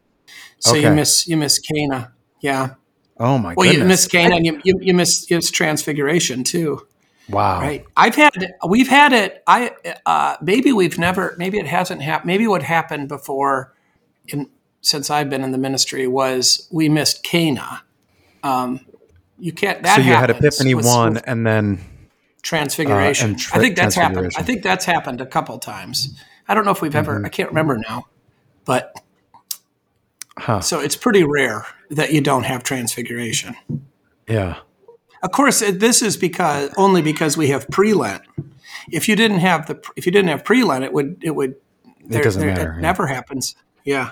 So 0.59 0.73
you 0.73 0.89
miss 0.91 1.27
you 1.27 1.37
miss 1.37 1.59
Cana. 1.59 2.13
Yeah. 2.41 2.75
oh 3.19 3.37
my 3.37 3.53
Well, 3.55 3.71
you 3.71 3.83
miss 3.83 4.07
Cana 4.07 4.35
and 4.35 4.45
you, 4.45 4.59
you, 4.63 4.79
you 4.81 4.93
miss 4.93 5.29
you 5.29 5.37
miss 5.37 5.51
Transfiguration 5.51 6.43
too. 6.43 6.87
Wow. 7.29 7.59
Right. 7.61 7.85
I've 7.95 8.15
had 8.15 8.31
we've 8.67 8.87
had 8.87 9.13
it. 9.13 9.43
I 9.45 9.71
uh, 10.05 10.37
maybe 10.41 10.71
we've 10.71 10.97
never. 10.97 11.35
Maybe 11.37 11.59
it 11.59 11.67
hasn't 11.67 12.01
happened. 12.01 12.27
Maybe 12.27 12.47
what 12.47 12.63
happened 12.63 13.09
before, 13.09 13.73
in 14.27 14.49
since 14.81 15.09
I've 15.09 15.29
been 15.29 15.43
in 15.43 15.51
the 15.51 15.57
ministry, 15.57 16.07
was 16.07 16.67
we 16.71 16.87
missed 16.89 17.23
Cana. 17.23 17.83
Um, 18.43 18.81
you 19.39 19.51
can't. 19.51 19.83
That 19.83 19.95
so 19.97 20.01
you 20.01 20.13
had 20.13 20.29
Epiphany 20.29 20.73
with- 20.75 20.85
one, 20.85 21.15
with 21.15 21.23
and 21.27 21.45
then 21.45 21.79
transfiguration. 22.43 23.25
uh, 23.25 23.29
and 23.31 23.39
tra- 23.39 23.57
I 23.57 23.61
think 23.61 23.75
that's 23.75 23.95
happened. 23.95 24.31
I 24.37 24.43
think 24.43 24.63
that's 24.63 24.85
happened 24.85 25.19
a 25.21 25.25
couple 25.25 25.57
times. 25.59 26.17
I 26.47 26.53
don't 26.53 26.63
know 26.65 26.71
if 26.71 26.81
we've 26.81 26.91
Mm-hmm. 26.91 26.97
ever. 26.99 27.25
I 27.25 27.29
can't 27.29 27.49
remember 27.49 27.77
now, 27.77 28.07
but 28.65 28.93
Huh. 30.37 30.61
so 30.61 30.79
it's 30.79 30.95
pretty 30.95 31.23
rare 31.23 31.65
that 31.89 32.13
you 32.13 32.21
don't 32.21 32.43
have 32.43 32.63
transfiguration. 32.63 33.55
yeah, 34.29 34.57
Of 35.23 35.31
course, 35.31 35.59
this 35.59 36.01
is 36.01 36.15
because 36.15 36.69
only 36.77 37.01
because 37.01 37.35
we 37.35 37.47
have 37.47 37.67
pre-Lent. 37.69 38.21
If 38.91 39.09
you 39.09 39.15
didn't 39.15 39.39
have 39.39 39.65
the 39.65 39.81
if 39.95 40.05
you 40.05 40.11
didn't 40.11 40.29
have 40.29 40.43
pre-Lent, 40.45 40.83
it 40.83 40.93
would 40.93 41.17
it 41.21 41.31
would. 41.35 41.55
there- 42.05 42.23
doesn't 42.23 42.39
there- 42.41 42.51
matter, 42.55 42.71
It 42.73 42.75
yeah. 42.75 42.81
never 42.81 43.07
happens. 43.07 43.55
Yeah. 43.87 44.11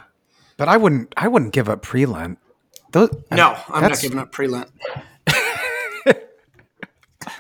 but 0.56 0.70
I 0.70 0.78
wouldn't. 0.78 1.14
I 1.18 1.28
wouldn't 1.28 1.54
give 1.54 1.68
up 1.70 1.82
pre 1.82 2.06
Lent. 2.06 2.40
Those 2.96 3.10
No, 3.30 3.58
I'm 3.68 3.82
not 3.82 4.00
giving 4.00 4.20
up 4.20 4.32
pre-Lent. 4.32 4.70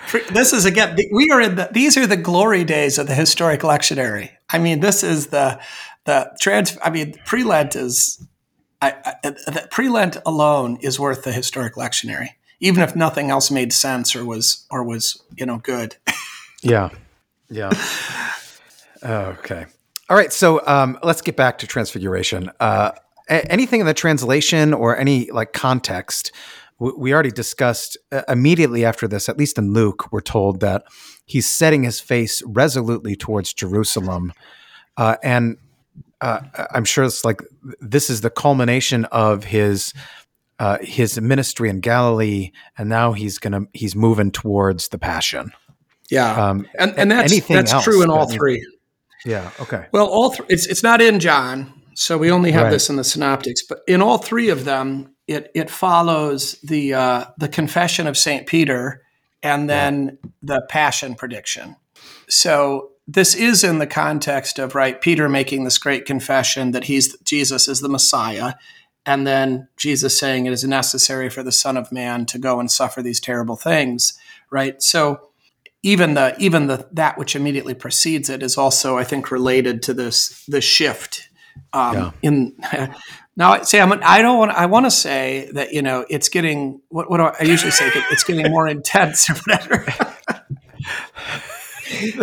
Pre- 0.07 0.23
this 0.31 0.51
is 0.51 0.65
again. 0.65 0.97
We 1.13 1.29
are 1.31 1.39
in 1.39 1.55
the. 1.55 1.69
These 1.71 1.95
are 1.95 2.05
the 2.05 2.17
glory 2.17 2.65
days 2.65 2.97
of 2.97 3.07
the 3.07 3.15
historic 3.15 3.61
lectionary. 3.61 4.31
I 4.49 4.59
mean, 4.59 4.81
this 4.81 5.01
is 5.01 5.27
the 5.27 5.61
the 6.03 6.35
trans. 6.39 6.77
I 6.83 6.89
mean, 6.89 7.15
pre-Lent 7.25 7.75
is. 7.75 8.21
I, 8.81 8.95
I, 9.05 9.29
the 9.29 9.67
pre-Lent 9.71 10.17
alone 10.25 10.77
is 10.81 10.99
worth 10.99 11.23
the 11.23 11.31
historic 11.31 11.75
lectionary, 11.75 12.31
even 12.59 12.83
if 12.83 12.95
nothing 12.95 13.29
else 13.29 13.49
made 13.49 13.71
sense 13.71 14.15
or 14.15 14.25
was 14.25 14.65
or 14.69 14.83
was 14.83 15.21
you 15.37 15.45
know 15.45 15.57
good. 15.57 15.95
Yeah. 16.61 16.89
Yeah. 17.49 17.71
okay. 19.03 19.67
All 20.09 20.17
right. 20.17 20.31
So 20.31 20.65
um, 20.67 20.97
let's 21.03 21.21
get 21.21 21.35
back 21.35 21.57
to 21.59 21.67
Transfiguration. 21.67 22.51
Uh, 22.59 22.91
a- 23.29 23.51
anything 23.51 23.79
in 23.79 23.85
the 23.85 23.93
translation 23.93 24.73
or 24.73 24.97
any 24.97 25.31
like 25.31 25.51
context, 25.53 26.31
w- 26.79 26.97
we 26.97 27.13
already 27.13 27.31
discussed 27.31 27.97
uh, 28.11 28.21
immediately 28.27 28.85
after 28.85 29.07
this, 29.07 29.27
at 29.29 29.37
least 29.37 29.57
in 29.57 29.73
Luke, 29.73 30.11
we're 30.11 30.21
told 30.21 30.59
that 30.59 30.83
he's 31.25 31.47
setting 31.47 31.83
his 31.83 31.99
face 31.99 32.43
resolutely 32.45 33.15
towards 33.15 33.51
Jerusalem. 33.53 34.31
Uh, 34.95 35.15
and 35.23 35.57
uh, 36.21 36.41
I'm 36.71 36.85
sure 36.85 37.03
it's 37.03 37.25
like 37.25 37.41
this 37.81 38.09
is 38.09 38.21
the 38.21 38.29
culmination 38.29 39.05
of 39.05 39.43
his. 39.45 39.93
Uh, 40.57 40.77
his 40.79 41.19
ministry 41.19 41.69
in 41.69 41.81
Galilee, 41.81 42.49
and 42.77 42.87
now 42.87 43.11
he's 43.11 43.39
gonna 43.39 43.63
he's 43.73 43.93
moving 43.93 44.31
towards 44.31 44.87
the 44.87 44.97
Passion. 44.97 45.51
Yeah, 46.09 46.31
Um, 46.33 46.65
and 46.79 46.97
and 46.97 47.11
that's 47.11 47.45
that's 47.45 47.73
else 47.73 47.83
true 47.83 48.01
in 48.01 48.09
all 48.09 48.25
three. 48.29 48.65
Yeah. 49.23 49.51
Okay. 49.59 49.85
Well, 49.91 50.07
all 50.07 50.31
th- 50.31 50.49
it's 50.49 50.65
it's 50.67 50.83
not 50.83 51.01
in 51.01 51.19
John, 51.19 51.73
so 51.93 52.17
we 52.17 52.31
only 52.31 52.51
have 52.51 52.63
Right. 52.63 52.71
this 52.71 52.89
in 52.89 52.95
the 52.95 53.03
synoptics. 53.03 53.61
But 53.63 53.79
in 53.87 54.01
all 54.01 54.17
three 54.17 54.49
of 54.49 54.65
them, 54.65 55.15
it 55.27 55.51
it 55.55 55.69
follows 55.69 56.53
the 56.63 56.93
uh, 56.93 57.25
the 57.37 57.47
confession 57.47 58.07
of 58.07 58.17
Saint 58.17 58.47
Peter 58.47 59.01
and 59.41 59.69
then 59.69 60.17
the 60.41 60.61
passion 60.69 61.15
prediction. 61.15 61.75
So 62.27 62.89
this 63.07 63.35
is 63.35 63.63
in 63.63 63.77
the 63.77 63.87
context 63.87 64.57
of 64.59 64.73
right 64.75 64.99
Peter 64.99 65.29
making 65.29 65.63
this 65.63 65.77
great 65.77 66.05
confession 66.05 66.71
that 66.71 66.85
he's 66.85 67.15
Jesus 67.21 67.67
is 67.67 67.79
the 67.81 67.89
Messiah, 67.89 68.53
and 69.05 69.25
then 69.25 69.67
Jesus 69.77 70.19
saying 70.19 70.45
it 70.45 70.53
is 70.53 70.63
necessary 70.63 71.29
for 71.29 71.43
the 71.43 71.51
Son 71.51 71.77
of 71.77 71.91
Man 71.91 72.25
to 72.27 72.37
go 72.39 72.59
and 72.59 72.69
suffer 72.71 73.01
these 73.01 73.19
terrible 73.19 73.55
things. 73.55 74.17
Right. 74.51 74.81
So 74.81 75.29
even 75.85 76.15
the 76.15 76.35
even 76.39 76.65
the 76.65 76.87
that 76.91 77.15
which 77.17 77.35
immediately 77.35 77.75
precedes 77.75 78.27
it 78.29 78.41
is 78.41 78.57
also 78.57 78.97
I 78.97 79.03
think 79.03 79.29
related 79.29 79.83
to 79.83 79.93
this 79.93 80.43
the 80.47 80.59
shift 80.59 81.29
um, 81.73 81.93
Yeah. 81.95 82.11
in 82.23 82.57
now 83.37 83.53
I'm, 83.53 84.01
I 84.03 84.21
don't 84.23 84.39
want 84.39 84.51
I 84.51 84.65
want 84.65 84.87
to 84.87 84.91
say 84.91 85.49
that 85.53 85.73
you 85.73 85.83
know 85.83 86.03
it's 86.09 86.27
getting 86.27 86.81
what, 86.89 87.09
what 87.09 87.17
do 87.17 87.23
I, 87.23 87.35
I 87.39 87.43
usually 87.43 87.71
say 87.71 87.91
it's 88.11 88.23
getting 88.23 88.51
more 88.51 88.67
intense 88.67 89.29
or 89.29 89.35
whatever. 89.35 89.85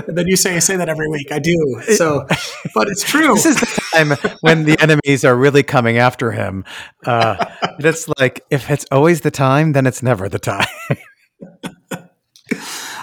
Then 0.09 0.27
you 0.27 0.37
say 0.37 0.57
I 0.57 0.59
say 0.59 0.77
that 0.77 0.89
every 0.89 1.09
week. 1.09 1.31
I 1.31 1.39
do. 1.39 1.81
So, 1.95 2.27
but 2.75 2.89
it's 2.89 3.05
true. 3.05 3.35
This 3.35 3.47
is 3.47 3.57
the 3.61 3.83
time 3.95 4.35
when 4.41 4.65
the 4.65 4.77
enemies 4.81 5.25
are 5.25 5.37
really 5.37 5.63
coming 5.63 5.99
after 5.99 6.33
him. 6.33 6.65
Uh, 7.07 7.37
it's 7.79 8.09
like 8.19 8.45
if 8.51 8.69
it's 8.71 8.85
always 8.91 9.21
the 9.21 9.31
time, 9.31 9.73
then 9.73 9.87
it's 9.87 10.03
never 10.03 10.29
the 10.29 10.41
time. 10.41 10.67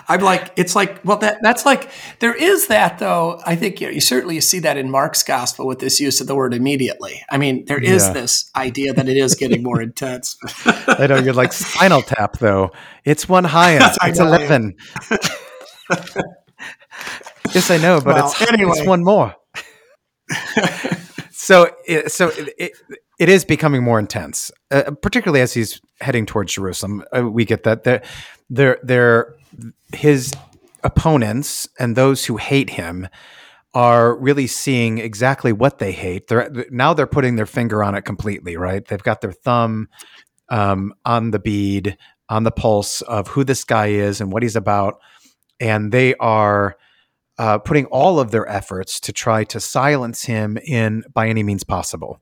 I'm 0.10 0.22
like, 0.22 0.52
it's 0.58 0.76
like, 0.76 1.00
well, 1.06 1.18
that 1.18 1.38
that's 1.42 1.66
like 1.66 1.90
there 2.20 2.34
is 2.34 2.68
that 2.68 2.98
though. 3.00 3.40
I 3.46 3.56
think 3.56 3.80
you, 3.80 3.88
know, 3.88 3.94
you 3.94 4.02
certainly 4.02 4.36
you 4.36 4.42
see 4.42 4.60
that 4.60 4.76
in 4.76 4.90
Mark's 4.90 5.22
gospel 5.24 5.68
with 5.68 5.80
this 5.80 6.00
use 6.00 6.20
of 6.20 6.28
the 6.28 6.36
word 6.36 6.54
immediately. 6.54 7.22
I 7.30 7.38
mean, 7.38 7.66
there 7.66 7.78
is 7.82 8.08
Yeah. 8.08 8.14
this 8.14 8.50
idea 8.56 8.94
that 8.94 9.08
it 9.08 9.18
is 9.18 9.36
getting 9.36 9.62
more 9.64 9.82
intense. 9.82 10.36
I 10.66 11.06
know 11.08 11.18
you're 11.18 11.34
like 11.34 11.54
Spinal 11.54 12.02
Tap, 12.02 12.40
though. 12.40 12.72
It's 13.06 13.30
one 13.30 13.44
higher. 13.46 13.80
It's 14.04 14.20
eleven. 14.20 14.76
yes, 17.54 17.70
I 17.72 17.78
know, 17.78 18.02
but 18.02 18.16
Well, 18.16 18.28
it's 18.28 18.42
anyway. 18.52 18.72
it's 18.78 18.86
one 18.88 19.04
more. 19.04 19.36
so, 21.32 21.70
it, 21.88 22.12
so 22.12 22.30
it, 22.30 22.54
it, 22.58 22.72
it 23.20 23.30
is 23.30 23.46
becoming 23.46 23.84
more 23.84 24.00
intense, 24.00 24.52
uh, 24.72 24.92
particularly 25.02 25.42
as 25.42 25.54
he's 25.54 25.82
heading 26.02 26.26
towards 26.26 26.54
Jerusalem. 26.54 27.04
Uh, 27.16 27.30
we 27.30 27.46
get 27.46 27.64
that 27.64 27.84
they're, 27.84 28.02
they're, 28.50 28.80
they're 28.84 29.36
his 29.94 30.34
opponents 30.84 31.68
and 31.80 31.96
those 31.96 32.26
who 32.26 32.38
hate 32.38 32.72
him 32.72 33.08
are 33.74 34.16
really 34.16 34.48
seeing 34.48 34.98
exactly 34.98 35.54
what 35.54 35.80
they 35.80 35.92
hate. 35.92 36.28
They're 36.28 36.50
now 36.72 36.94
they're 36.94 37.08
putting 37.08 37.36
their 37.36 37.46
finger 37.46 37.84
on 37.84 37.96
it 37.96 38.02
completely, 38.02 38.58
right? 38.58 38.86
They've 38.86 39.02
got 39.02 39.22
their 39.22 39.32
thumb 39.32 39.90
um, 40.50 40.94
on 41.06 41.32
the 41.32 41.40
bead, 41.40 41.98
on 42.30 42.44
the 42.44 42.52
pulse 42.52 43.02
of 43.02 43.28
who 43.28 43.44
this 43.44 43.64
guy 43.64 43.88
is 43.88 44.22
and 44.22 44.32
what 44.32 44.42
he's 44.42 44.56
about, 44.56 45.00
and 45.60 45.92
they 45.92 46.16
are 46.16 46.78
uh, 47.38 47.60
putting 47.60 47.86
all 47.86 48.20
of 48.20 48.32
their 48.32 48.48
efforts 48.50 49.00
to 49.02 49.14
try 49.14 49.44
to 49.46 49.60
silence 49.60 50.24
him 50.24 50.58
in 50.66 51.04
by 51.14 51.28
any 51.30 51.44
means 51.44 51.64
possible. 51.64 52.20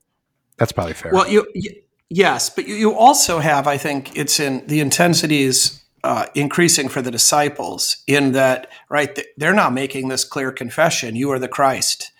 That's 0.58 0.72
probably 0.72 0.94
fair. 0.94 1.12
Well, 1.12 1.28
you 1.28 1.46
y- 1.54 1.76
yes, 2.10 2.50
but 2.50 2.68
you, 2.68 2.74
you 2.74 2.94
also 2.94 3.38
have, 3.38 3.66
I 3.66 3.78
think, 3.78 4.16
it's 4.16 4.38
in 4.38 4.66
the 4.66 4.80
intensities 4.80 5.82
uh, 6.08 6.24
increasing 6.34 6.88
for 6.88 7.02
the 7.02 7.10
disciples 7.10 7.98
in 8.06 8.32
that 8.32 8.70
right 8.88 9.20
they're 9.36 9.52
not 9.52 9.74
making 9.74 10.08
this 10.08 10.24
clear 10.24 10.50
confession: 10.50 11.14
"You 11.14 11.30
are 11.32 11.38
the 11.38 11.48
Christ, 11.48 12.12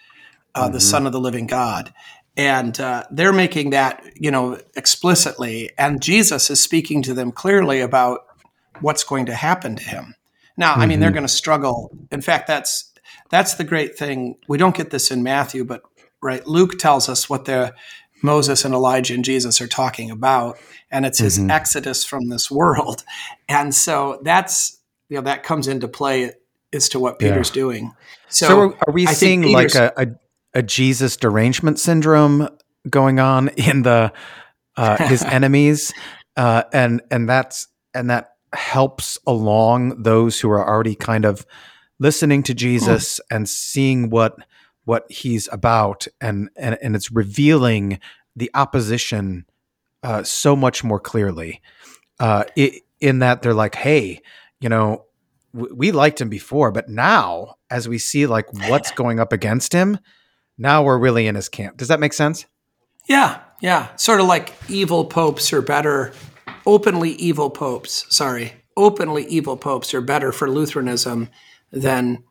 uh, 0.54 0.68
the 0.68 0.78
Son 0.78 1.06
of 1.06 1.12
the 1.12 1.20
Living 1.20 1.46
God." 1.46 1.94
And 2.36 2.78
uh, 2.78 3.04
they're 3.10 3.32
making 3.32 3.70
that, 3.70 4.04
you 4.14 4.30
know, 4.30 4.60
explicitly, 4.76 5.70
and 5.78 6.02
Jesus 6.02 6.50
is 6.50 6.62
speaking 6.62 7.02
to 7.02 7.14
them 7.14 7.32
clearly 7.32 7.80
about 7.80 8.26
what's 8.80 9.04
going 9.04 9.24
to 9.26 9.34
happen 9.34 9.74
to 9.76 9.82
him. 9.82 10.14
Now, 10.58 10.74
I 10.74 10.84
mean, 10.84 11.00
they're 11.00 11.10
going 11.10 11.22
to 11.22 11.28
struggle. 11.28 11.90
In 12.12 12.20
fact, 12.20 12.46
that's 12.46 12.92
that's 13.30 13.54
the 13.54 13.64
great 13.64 13.96
thing. 13.96 14.36
We 14.48 14.58
don't 14.58 14.76
get 14.76 14.90
this 14.90 15.10
in 15.10 15.22
Matthew, 15.22 15.64
but 15.64 15.82
right, 16.20 16.46
Luke 16.46 16.78
tells 16.78 17.08
us 17.08 17.30
what 17.30 17.46
the 17.46 17.74
Moses 18.22 18.64
and 18.64 18.74
Elijah 18.74 19.14
and 19.14 19.24
Jesus 19.24 19.60
are 19.60 19.66
talking 19.66 20.10
about, 20.10 20.58
and 20.90 21.06
it's 21.06 21.18
his 21.18 21.38
exodus 21.38 22.04
from 22.04 22.28
this 22.28 22.50
world. 22.50 23.04
And 23.50 23.74
so 23.74 24.20
that's 24.22 24.78
you 25.08 25.16
know 25.16 25.22
that 25.22 25.42
comes 25.42 25.68
into 25.68 25.88
play 25.88 26.32
as 26.72 26.90
to 26.90 27.00
what 27.00 27.18
Peter's 27.18 27.50
doing. 27.50 27.94
So, 28.28 28.46
So, 28.46 28.76
are, 28.86 28.92
we 28.92 29.06
I 29.06 29.12
seeing 29.14 29.42
like 29.52 29.74
a, 29.74 29.92
a, 29.96 30.06
a 30.58 30.62
Jesus 30.62 31.16
derangement 31.16 31.78
syndrome 31.78 32.48
going 32.88 33.20
on 33.20 33.48
in 33.56 33.82
the 33.82 34.12
uh, 34.76 34.96
his 35.06 35.22
enemies, 35.24 35.92
uh, 36.36 36.64
and 36.72 37.02
and 37.10 37.28
that's 37.28 37.68
and 37.94 38.10
that 38.10 38.34
helps 38.52 39.18
along 39.26 40.02
those 40.02 40.40
who 40.40 40.50
are 40.50 40.66
already 40.66 40.94
kind 40.94 41.24
of 41.24 41.46
listening 41.98 42.42
to 42.44 42.54
Jesus 42.54 43.20
and 43.30 43.48
seeing 43.48 44.08
what 44.08 44.38
what 44.88 45.04
he's 45.10 45.48
about, 45.52 46.06
and 46.20 46.48
and 46.56 46.78
and 46.82 46.96
it's 46.96 47.12
revealing 47.12 48.00
the 48.34 48.50
opposition 48.54 49.44
uh, 50.02 50.22
so 50.22 50.56
much 50.56 50.82
more 50.82 50.98
clearly. 50.98 51.60
Uh, 52.18 52.44
i 52.56 52.80
in 53.00 53.20
that 53.20 53.42
they're 53.42 53.54
like, 53.54 53.76
hey, 53.76 54.20
you 54.60 54.68
know, 54.68 55.04
w- 55.54 55.72
we 55.72 55.92
liked 55.92 56.20
him 56.20 56.28
before, 56.28 56.72
but 56.72 56.88
now 56.88 57.54
as 57.70 57.86
we 57.86 57.96
see 57.96 58.26
like 58.26 58.52
what's 58.68 58.90
going 59.02 59.20
up 59.20 59.32
against 59.32 59.72
him, 59.72 59.98
now 60.56 60.82
we're 60.82 60.98
really 60.98 61.28
in 61.28 61.36
his 61.36 61.48
camp. 61.48 61.76
Does 61.76 61.88
that 61.88 62.00
make 62.00 62.12
sense? 62.12 62.46
Yeah, 63.08 63.40
yeah. 63.60 63.94
Sort 63.96 64.20
of 64.20 64.26
like 64.26 64.52
evil 64.68 65.04
popes 65.04 65.52
are 65.52 65.62
better, 65.62 66.12
openly 66.66 67.10
evil 67.12 67.50
popes, 67.50 68.04
sorry, 68.08 68.54
openly 68.76 69.26
evil 69.26 69.56
popes 69.56 69.94
are 69.94 70.00
better 70.00 70.32
for 70.32 70.50
Lutheranism 70.50 71.28
than 71.70 72.24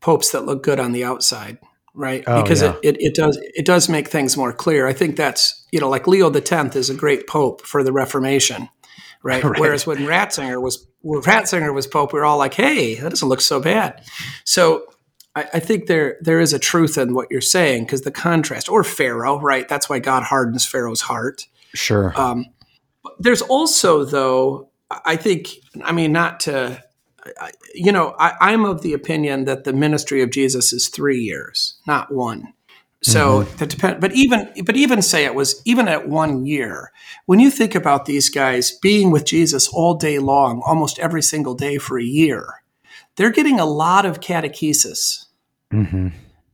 popes 0.00 0.30
that 0.32 0.44
look 0.44 0.62
good 0.62 0.80
on 0.80 0.92
the 0.92 1.04
outside, 1.04 1.58
right? 1.94 2.24
Oh, 2.26 2.42
because 2.42 2.62
yeah. 2.62 2.76
it, 2.82 2.96
it, 2.96 3.02
it 3.02 3.14
does 3.14 3.38
it 3.40 3.64
does 3.64 3.88
make 3.88 4.08
things 4.08 4.36
more 4.36 4.52
clear. 4.52 4.86
I 4.86 4.92
think 4.92 5.16
that's, 5.16 5.66
you 5.72 5.80
know, 5.80 5.88
like 5.88 6.06
Leo 6.06 6.30
X 6.32 6.76
is 6.76 6.90
a 6.90 6.94
great 6.94 7.26
pope 7.26 7.62
for 7.62 7.82
the 7.82 7.92
Reformation, 7.92 8.68
right? 9.22 9.42
right? 9.42 9.60
Whereas 9.60 9.86
when 9.86 9.98
Ratzinger 9.98 10.60
was 10.60 10.86
when 11.02 11.22
Ratzinger 11.22 11.74
was 11.74 11.86
Pope, 11.86 12.12
we 12.12 12.18
were 12.18 12.24
all 12.24 12.38
like, 12.38 12.54
"Hey, 12.54 12.96
that 12.96 13.10
doesn't 13.10 13.28
look 13.28 13.40
so 13.40 13.60
bad." 13.60 14.02
So 14.44 14.84
I, 15.34 15.48
I 15.54 15.60
think 15.60 15.86
there 15.86 16.18
there 16.20 16.40
is 16.40 16.52
a 16.52 16.58
truth 16.58 16.98
in 16.98 17.14
what 17.14 17.28
you're 17.30 17.40
saying 17.40 17.84
because 17.84 18.02
the 18.02 18.10
contrast, 18.10 18.68
or 18.68 18.84
Pharaoh, 18.84 19.40
right? 19.40 19.68
That's 19.68 19.88
why 19.88 19.98
God 19.98 20.22
hardens 20.24 20.66
Pharaoh's 20.66 21.02
heart. 21.02 21.46
Sure. 21.74 22.12
Um, 22.20 22.46
there's 23.18 23.42
also, 23.42 24.04
though, 24.04 24.70
I 24.90 25.16
think, 25.16 25.48
I 25.82 25.92
mean, 25.92 26.12
not 26.12 26.40
to, 26.40 26.82
you 27.74 27.92
know, 27.92 28.14
I, 28.18 28.52
am 28.52 28.64
of 28.64 28.82
the 28.82 28.92
opinion 28.92 29.44
that 29.44 29.64
the 29.64 29.72
ministry 29.72 30.22
of 30.22 30.30
Jesus 30.30 30.72
is 30.72 30.88
three 30.88 31.20
years, 31.20 31.78
not 31.86 32.12
one. 32.12 32.52
So 33.02 33.42
mm-hmm. 33.42 33.56
that 33.56 33.70
depend, 33.70 34.00
but 34.00 34.12
even 34.12 34.50
but 34.64 34.76
even 34.76 35.00
say 35.00 35.24
it 35.24 35.34
was 35.34 35.62
even 35.64 35.88
at 35.88 36.08
one 36.08 36.44
year. 36.44 36.92
When 37.24 37.40
you 37.40 37.50
think 37.50 37.74
about 37.74 38.04
these 38.04 38.28
guys 38.28 38.72
being 38.72 39.10
with 39.10 39.24
Jesus 39.24 39.68
all 39.68 39.94
day 39.94 40.18
long, 40.18 40.62
almost 40.66 40.98
every 40.98 41.22
single 41.22 41.54
day 41.54 41.78
for 41.78 41.98
a 41.98 42.04
year, 42.04 42.62
they're 43.16 43.30
getting 43.30 43.58
a 43.58 43.64
lot 43.64 44.04
of 44.04 44.20
catechesis, 44.20 45.24
mm-hmm. 45.72 46.08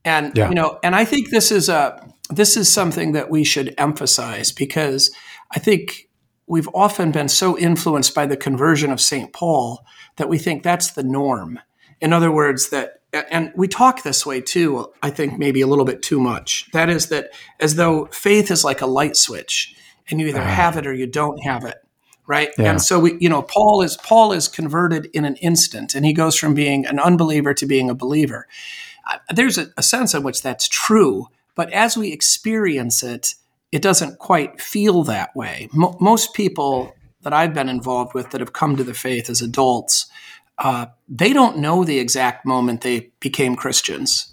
and 0.05 0.37
yeah. 0.37 0.49
you 0.49 0.55
know, 0.55 0.79
and 0.85 0.95
I 0.95 1.05
think 1.05 1.31
this 1.31 1.51
is 1.51 1.69
a 1.69 2.01
this 2.31 2.57
is 2.57 2.73
something 2.73 3.13
that 3.13 3.29
we 3.29 3.43
should 3.43 3.75
emphasize 3.77 4.53
because 4.53 5.11
I 5.51 5.59
think 5.59 6.09
we've 6.47 6.69
often 6.73 7.11
been 7.11 7.29
so 7.29 7.59
influenced 7.59 8.15
by 8.15 8.27
the 8.27 8.37
conversion 8.37 8.93
of 8.93 9.01
St. 9.01 9.33
Paul 9.33 9.85
that 10.17 10.29
we 10.29 10.39
think 10.39 10.63
that's 10.63 10.93
the 10.93 11.03
norm. 11.03 11.61
In 12.01 12.13
other 12.13 12.31
words, 12.31 12.71
that, 12.71 13.01
and 13.31 13.53
we 13.57 13.69
talk 13.69 14.03
this 14.03 14.27
way 14.27 14.41
too, 14.41 14.93
I 15.03 15.11
think 15.11 15.39
maybe 15.39 15.61
a 15.61 15.67
little 15.67 15.85
bit 15.85 16.03
too 16.03 16.21
much. 16.21 16.69
That 16.73 16.91
is 16.91 17.09
that 17.09 17.31
as 17.61 17.77
though 17.77 18.07
faith 18.07 18.51
is 18.51 18.65
like 18.65 18.81
a 18.81 18.87
light 18.87 19.17
switch 19.17 19.75
and 20.11 20.21
you 20.21 20.27
either 20.27 20.41
uh, 20.41 20.47
have 20.47 20.77
it 20.77 20.87
or 20.87 20.95
you 20.95 21.07
don't 21.07 21.43
have 21.45 21.65
it. 21.65 21.77
Right. 22.27 22.51
Yeah. 22.59 22.73
And 22.73 22.83
so 22.83 22.99
we, 22.99 23.17
you 23.21 23.29
know, 23.29 23.43
Paul 23.43 23.83
is, 23.83 23.97
Paul 23.99 24.33
is 24.33 24.49
converted 24.49 25.09
in 25.15 25.25
an 25.25 25.37
instant 25.37 25.95
and 25.95 26.05
he 26.05 26.13
goes 26.13 26.37
from 26.37 26.55
being 26.55 26.85
an 26.85 26.99
unbeliever 26.99 27.55
to 27.55 27.67
being 27.67 27.89
a 27.89 27.95
believer. 27.95 28.49
Uh, 29.09 29.19
there's 29.33 29.59
a, 29.59 29.69
a 29.77 29.83
sense 29.83 30.13
in 30.13 30.25
which 30.25 30.43
that's 30.43 30.67
true, 30.69 31.29
but 31.55 31.73
as 31.73 31.97
we 31.97 32.13
experience 32.13 33.05
it, 33.05 33.35
it 33.71 33.81
doesn't 33.81 34.19
quite 34.19 34.61
feel 34.61 35.05
that 35.05 35.37
way. 35.37 35.69
Mo- 35.73 35.97
most 36.01 36.35
people 36.35 36.96
that 37.27 37.33
I've 37.33 37.53
been 37.53 37.69
involved 37.69 38.15
with 38.15 38.31
that 38.31 38.41
have 38.41 38.53
come 38.53 38.77
to 38.77 38.85
the 38.85 38.95
faith 38.95 39.29
as 39.29 39.43
adults, 39.43 40.07
uh, 40.59 40.87
they 41.09 41.33
don't 41.33 41.59
know 41.59 41.83
the 41.83 41.99
exact 41.99 42.47
moment 42.47 42.83
they 42.83 43.11
became 43.19 43.57
Christians, 43.57 44.33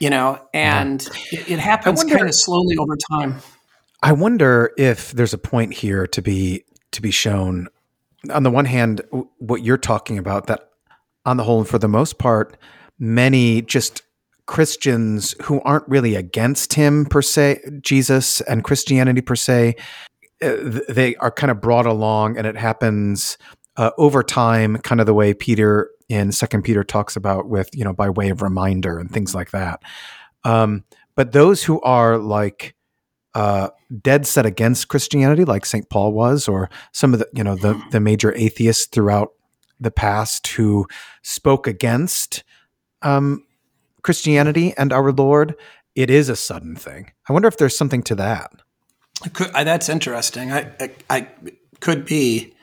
you 0.00 0.10
know, 0.10 0.38
and 0.52 1.00
it, 1.32 1.52
it 1.52 1.58
happens 1.58 2.00
wonder, 2.00 2.16
kind 2.16 2.28
of 2.28 2.34
slowly 2.34 2.76
over 2.76 2.94
time. 3.10 3.36
I 4.02 4.12
wonder 4.12 4.70
if 4.76 5.12
there's 5.12 5.32
a 5.32 5.38
point 5.38 5.72
here 5.72 6.06
to 6.08 6.20
be 6.20 6.64
to 6.90 7.00
be 7.00 7.10
shown. 7.10 7.68
On 8.30 8.42
the 8.42 8.50
one 8.50 8.66
hand, 8.66 9.00
what 9.38 9.64
you're 9.64 9.78
talking 9.78 10.18
about 10.18 10.46
that, 10.48 10.68
on 11.24 11.38
the 11.38 11.44
whole, 11.44 11.60
and 11.60 11.68
for 11.68 11.78
the 11.78 11.88
most 11.88 12.18
part, 12.18 12.58
many 12.98 13.62
just 13.62 14.02
Christians 14.44 15.34
who 15.44 15.62
aren't 15.62 15.88
really 15.88 16.16
against 16.16 16.74
him 16.74 17.06
per 17.06 17.22
se, 17.22 17.62
Jesus 17.80 18.42
and 18.42 18.62
Christianity 18.62 19.22
per 19.22 19.36
se, 19.36 19.76
they 20.40 21.16
are 21.16 21.30
kind 21.30 21.50
of 21.50 21.60
brought 21.60 21.86
along, 21.86 22.36
and 22.36 22.46
it 22.46 22.56
happens 22.56 23.38
uh, 23.76 23.90
over 23.98 24.22
time, 24.22 24.78
kind 24.78 25.00
of 25.00 25.06
the 25.06 25.14
way 25.14 25.34
Peter 25.34 25.90
in 26.08 26.32
Second 26.32 26.62
Peter 26.62 26.84
talks 26.84 27.16
about, 27.16 27.48
with 27.48 27.68
you 27.72 27.84
know 27.84 27.92
by 27.92 28.10
way 28.10 28.28
of 28.28 28.42
reminder 28.42 28.98
and 28.98 29.10
things 29.10 29.34
like 29.34 29.50
that. 29.50 29.82
Um, 30.44 30.84
but 31.14 31.32
those 31.32 31.64
who 31.64 31.80
are 31.80 32.18
like 32.18 32.74
uh, 33.34 33.68
dead 34.02 34.26
set 34.26 34.46
against 34.46 34.88
Christianity, 34.88 35.44
like 35.44 35.66
Saint 35.66 35.90
Paul 35.90 36.12
was, 36.12 36.48
or 36.48 36.70
some 36.92 37.12
of 37.12 37.20
the 37.20 37.28
you 37.32 37.44
know 37.44 37.56
the 37.56 37.80
the 37.90 38.00
major 38.00 38.34
atheists 38.34 38.86
throughout 38.86 39.32
the 39.80 39.90
past 39.90 40.46
who 40.48 40.86
spoke 41.22 41.66
against 41.66 42.44
um, 43.02 43.44
Christianity 44.02 44.72
and 44.78 44.92
our 44.92 45.12
Lord, 45.12 45.54
it 45.94 46.10
is 46.10 46.28
a 46.28 46.36
sudden 46.36 46.76
thing. 46.76 47.12
I 47.28 47.32
wonder 47.32 47.48
if 47.48 47.58
there's 47.58 47.76
something 47.76 48.02
to 48.04 48.14
that. 48.14 48.50
Could, 49.32 49.50
I, 49.52 49.64
that's 49.64 49.88
interesting. 49.88 50.52
I, 50.52 50.70
I, 50.80 50.90
I, 51.08 51.28
could 51.80 52.04
be. 52.04 52.54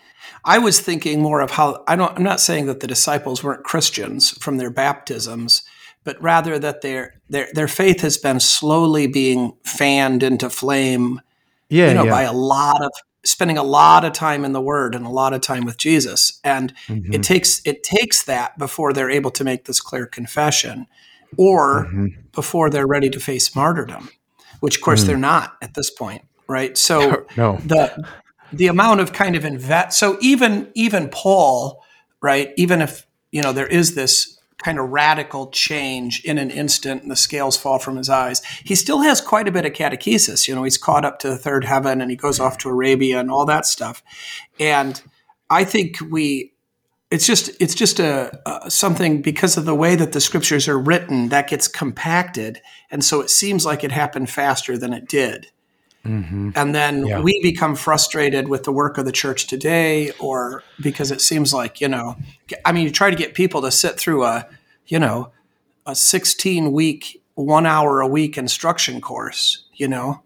I 0.45 0.59
was 0.59 0.79
thinking 0.79 1.21
more 1.21 1.41
of 1.41 1.51
how 1.51 1.83
I 1.87 1.95
don't. 1.95 2.15
I'm 2.17 2.23
not 2.23 2.39
saying 2.39 2.65
that 2.67 2.79
the 2.79 2.87
disciples 2.87 3.43
weren't 3.43 3.63
Christians 3.63 4.31
from 4.31 4.57
their 4.57 4.69
baptisms, 4.69 5.63
but 6.03 6.21
rather 6.21 6.59
that 6.59 6.81
their 6.81 7.15
their 7.29 7.47
their 7.53 7.67
faith 7.67 8.01
has 8.01 8.17
been 8.17 8.39
slowly 8.39 9.07
being 9.07 9.53
fanned 9.63 10.23
into 10.23 10.49
flame. 10.49 11.21
Yeah, 11.69 11.89
you 11.89 11.93
know, 11.95 12.03
yeah. 12.05 12.11
by 12.11 12.21
a 12.23 12.33
lot 12.33 12.83
of 12.83 12.91
spending 13.25 13.57
a 13.57 13.63
lot 13.63 14.03
of 14.03 14.13
time 14.13 14.43
in 14.43 14.51
the 14.51 14.61
Word 14.61 14.95
and 14.95 15.05
a 15.05 15.09
lot 15.09 15.33
of 15.33 15.41
time 15.41 15.65
with 15.65 15.77
Jesus, 15.77 16.39
and 16.43 16.73
mm-hmm. 16.87 17.13
it 17.13 17.23
takes 17.23 17.61
it 17.65 17.83
takes 17.83 18.23
that 18.23 18.57
before 18.57 18.93
they're 18.93 19.09
able 19.09 19.31
to 19.31 19.43
make 19.43 19.65
this 19.65 19.79
clear 19.79 20.05
confession 20.05 20.87
or 21.37 21.85
mm-hmm. 21.85 22.07
before 22.33 22.69
they're 22.69 22.87
ready 22.87 23.09
to 23.09 23.19
face 23.19 23.55
martyrdom, 23.55 24.09
which 24.59 24.77
of 24.77 24.81
course 24.81 25.03
mm. 25.03 25.07
they're 25.07 25.17
not 25.17 25.55
at 25.61 25.73
this 25.73 25.89
point, 25.89 26.23
right? 26.53 26.77
So 26.83 27.25
no. 27.35 27.57
the 27.65 28.07
the 28.51 28.67
amount 28.67 28.99
of 28.99 29.13
kind 29.13 29.35
of 29.35 29.43
invest 29.45 29.97
so 29.97 30.17
even 30.21 30.69
even 30.75 31.09
Paul, 31.09 31.83
right? 32.21 32.53
Even 32.55 32.81
if 32.81 33.07
you 33.31 33.41
know 33.41 33.51
there 33.51 33.67
is 33.67 33.95
this 33.95 34.37
kind 34.57 34.79
of 34.79 34.89
radical 34.89 35.47
change 35.47 36.23
in 36.23 36.37
an 36.37 36.49
instant 36.49 37.01
and 37.01 37.11
the 37.11 37.15
scales 37.15 37.57
fall 37.57 37.79
from 37.79 37.97
his 37.97 38.09
eyes. 38.09 38.41
He 38.63 38.75
still 38.75 39.01
has 39.01 39.19
quite 39.19 39.47
a 39.47 39.51
bit 39.51 39.65
of 39.65 39.73
catechesis. 39.73 40.47
You 40.47 40.55
know, 40.55 40.63
he's 40.63 40.77
caught 40.77 41.03
up 41.03 41.19
to 41.19 41.29
the 41.29 41.37
third 41.37 41.65
heaven 41.65 41.99
and 41.99 42.09
he 42.09 42.15
goes 42.15 42.39
off 42.39 42.57
to 42.59 42.69
Arabia 42.69 43.19
and 43.19 43.29
all 43.29 43.45
that 43.45 43.65
stuff. 43.65 44.01
And 44.59 45.01
I 45.49 45.63
think 45.65 45.97
we 46.09 46.53
it's 47.11 47.27
just 47.27 47.51
it's 47.59 47.75
just 47.75 47.99
a, 47.99 48.39
a, 48.47 48.71
something 48.71 49.21
because 49.21 49.55
of 49.55 49.65
the 49.65 49.75
way 49.75 49.95
that 49.95 50.13
the 50.13 50.19
scriptures 50.19 50.67
are 50.67 50.79
written 50.79 51.29
that 51.29 51.47
gets 51.47 51.67
compacted 51.67 52.59
and 52.89 53.05
so 53.05 53.21
it 53.21 53.29
seems 53.29 53.67
like 53.67 53.83
it 53.83 53.91
happened 53.91 54.31
faster 54.31 54.79
than 54.79 54.93
it 54.93 55.07
did 55.07 55.51
mm-hmm. 56.05 56.49
and 56.55 56.75
then 56.75 57.05
yeah. 57.05 57.19
we 57.19 57.39
become 57.41 57.75
frustrated 57.75 58.47
with 58.47 58.63
the 58.63 58.71
work 58.71 58.97
of 58.97 59.05
the 59.05 59.11
church 59.11 59.47
today 59.47 60.11
or 60.19 60.63
because 60.81 61.11
it 61.11 61.21
seems 61.21 61.53
like 61.53 61.81
you 61.81 61.87
know 61.87 62.15
i 62.65 62.71
mean 62.71 62.83
you 62.83 62.91
try 62.91 63.09
to 63.09 63.15
get 63.15 63.33
people 63.33 63.61
to 63.61 63.71
sit 63.71 63.97
through 63.97 64.23
a 64.23 64.47
you 64.87 64.99
know 64.99 65.31
a 65.85 65.95
16 65.95 66.71
week 66.71 67.21
one 67.35 67.65
hour 67.65 67.99
a 67.99 68.07
week 68.07 68.37
instruction 68.37 69.01
course 69.01 69.65
you 69.73 69.87
know 69.87 70.21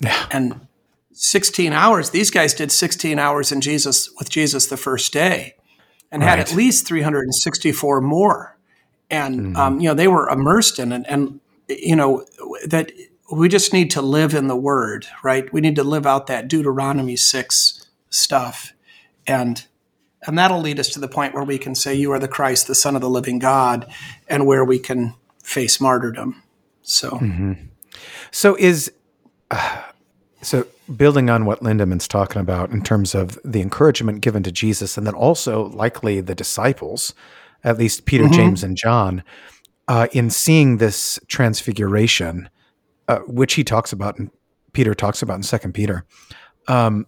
yeah. 0.00 0.26
and 0.30 0.66
16 1.12 1.72
hours 1.72 2.10
these 2.10 2.30
guys 2.30 2.54
did 2.54 2.70
16 2.70 3.18
hours 3.18 3.52
in 3.52 3.60
jesus 3.60 4.10
with 4.18 4.30
jesus 4.30 4.66
the 4.66 4.76
first 4.76 5.12
day 5.12 5.54
and 6.10 6.22
right. 6.22 6.30
had 6.30 6.38
at 6.38 6.54
least 6.54 6.86
364 6.86 8.00
more. 8.00 8.56
And, 9.10 9.40
mm-hmm. 9.40 9.56
um, 9.56 9.80
you 9.80 9.88
know, 9.88 9.94
they 9.94 10.08
were 10.08 10.28
immersed 10.28 10.78
in 10.78 10.92
it. 10.92 11.04
And, 11.08 11.40
you 11.68 11.96
know, 11.96 12.24
that 12.66 12.92
we 13.30 13.48
just 13.48 13.72
need 13.72 13.90
to 13.92 14.02
live 14.02 14.34
in 14.34 14.46
the 14.46 14.56
word, 14.56 15.06
right? 15.22 15.52
We 15.52 15.60
need 15.60 15.76
to 15.76 15.84
live 15.84 16.06
out 16.06 16.26
that 16.28 16.48
Deuteronomy 16.48 17.16
6 17.16 17.86
stuff. 18.10 18.72
And, 19.26 19.66
and 20.26 20.38
that'll 20.38 20.60
lead 20.60 20.80
us 20.80 20.88
to 20.90 21.00
the 21.00 21.08
point 21.08 21.34
where 21.34 21.44
we 21.44 21.58
can 21.58 21.74
say, 21.74 21.94
You 21.94 22.12
are 22.12 22.18
the 22.18 22.28
Christ, 22.28 22.66
the 22.66 22.74
Son 22.74 22.94
of 22.94 23.02
the 23.02 23.10
living 23.10 23.38
God, 23.38 23.86
and 24.28 24.46
where 24.46 24.64
we 24.64 24.78
can 24.78 25.14
face 25.42 25.80
martyrdom. 25.80 26.42
So, 26.82 27.10
mm-hmm. 27.10 27.52
so 28.30 28.56
is, 28.56 28.90
uh, 29.50 29.82
so 30.42 30.66
building 30.96 31.28
on 31.28 31.44
what 31.44 31.60
Lindemann's 31.60 32.08
talking 32.08 32.40
about 32.40 32.70
in 32.70 32.82
terms 32.82 33.14
of 33.14 33.38
the 33.44 33.60
encouragement 33.60 34.22
given 34.22 34.42
to 34.44 34.52
Jesus, 34.52 34.96
and 34.96 35.06
then 35.06 35.14
also 35.14 35.66
likely 35.68 36.20
the 36.20 36.34
disciples, 36.34 37.12
at 37.62 37.76
least 37.76 38.06
Peter, 38.06 38.24
mm-hmm. 38.24 38.32
James, 38.32 38.64
and 38.64 38.76
John, 38.76 39.22
uh, 39.88 40.06
in 40.12 40.30
seeing 40.30 40.78
this 40.78 41.18
transfiguration, 41.28 42.48
uh, 43.08 43.18
which 43.20 43.54
he 43.54 43.64
talks 43.64 43.92
about 43.92 44.18
and 44.18 44.30
Peter 44.72 44.94
talks 44.94 45.22
about 45.22 45.36
in 45.36 45.42
Second 45.42 45.72
Peter. 45.72 46.04
Um, 46.68 47.06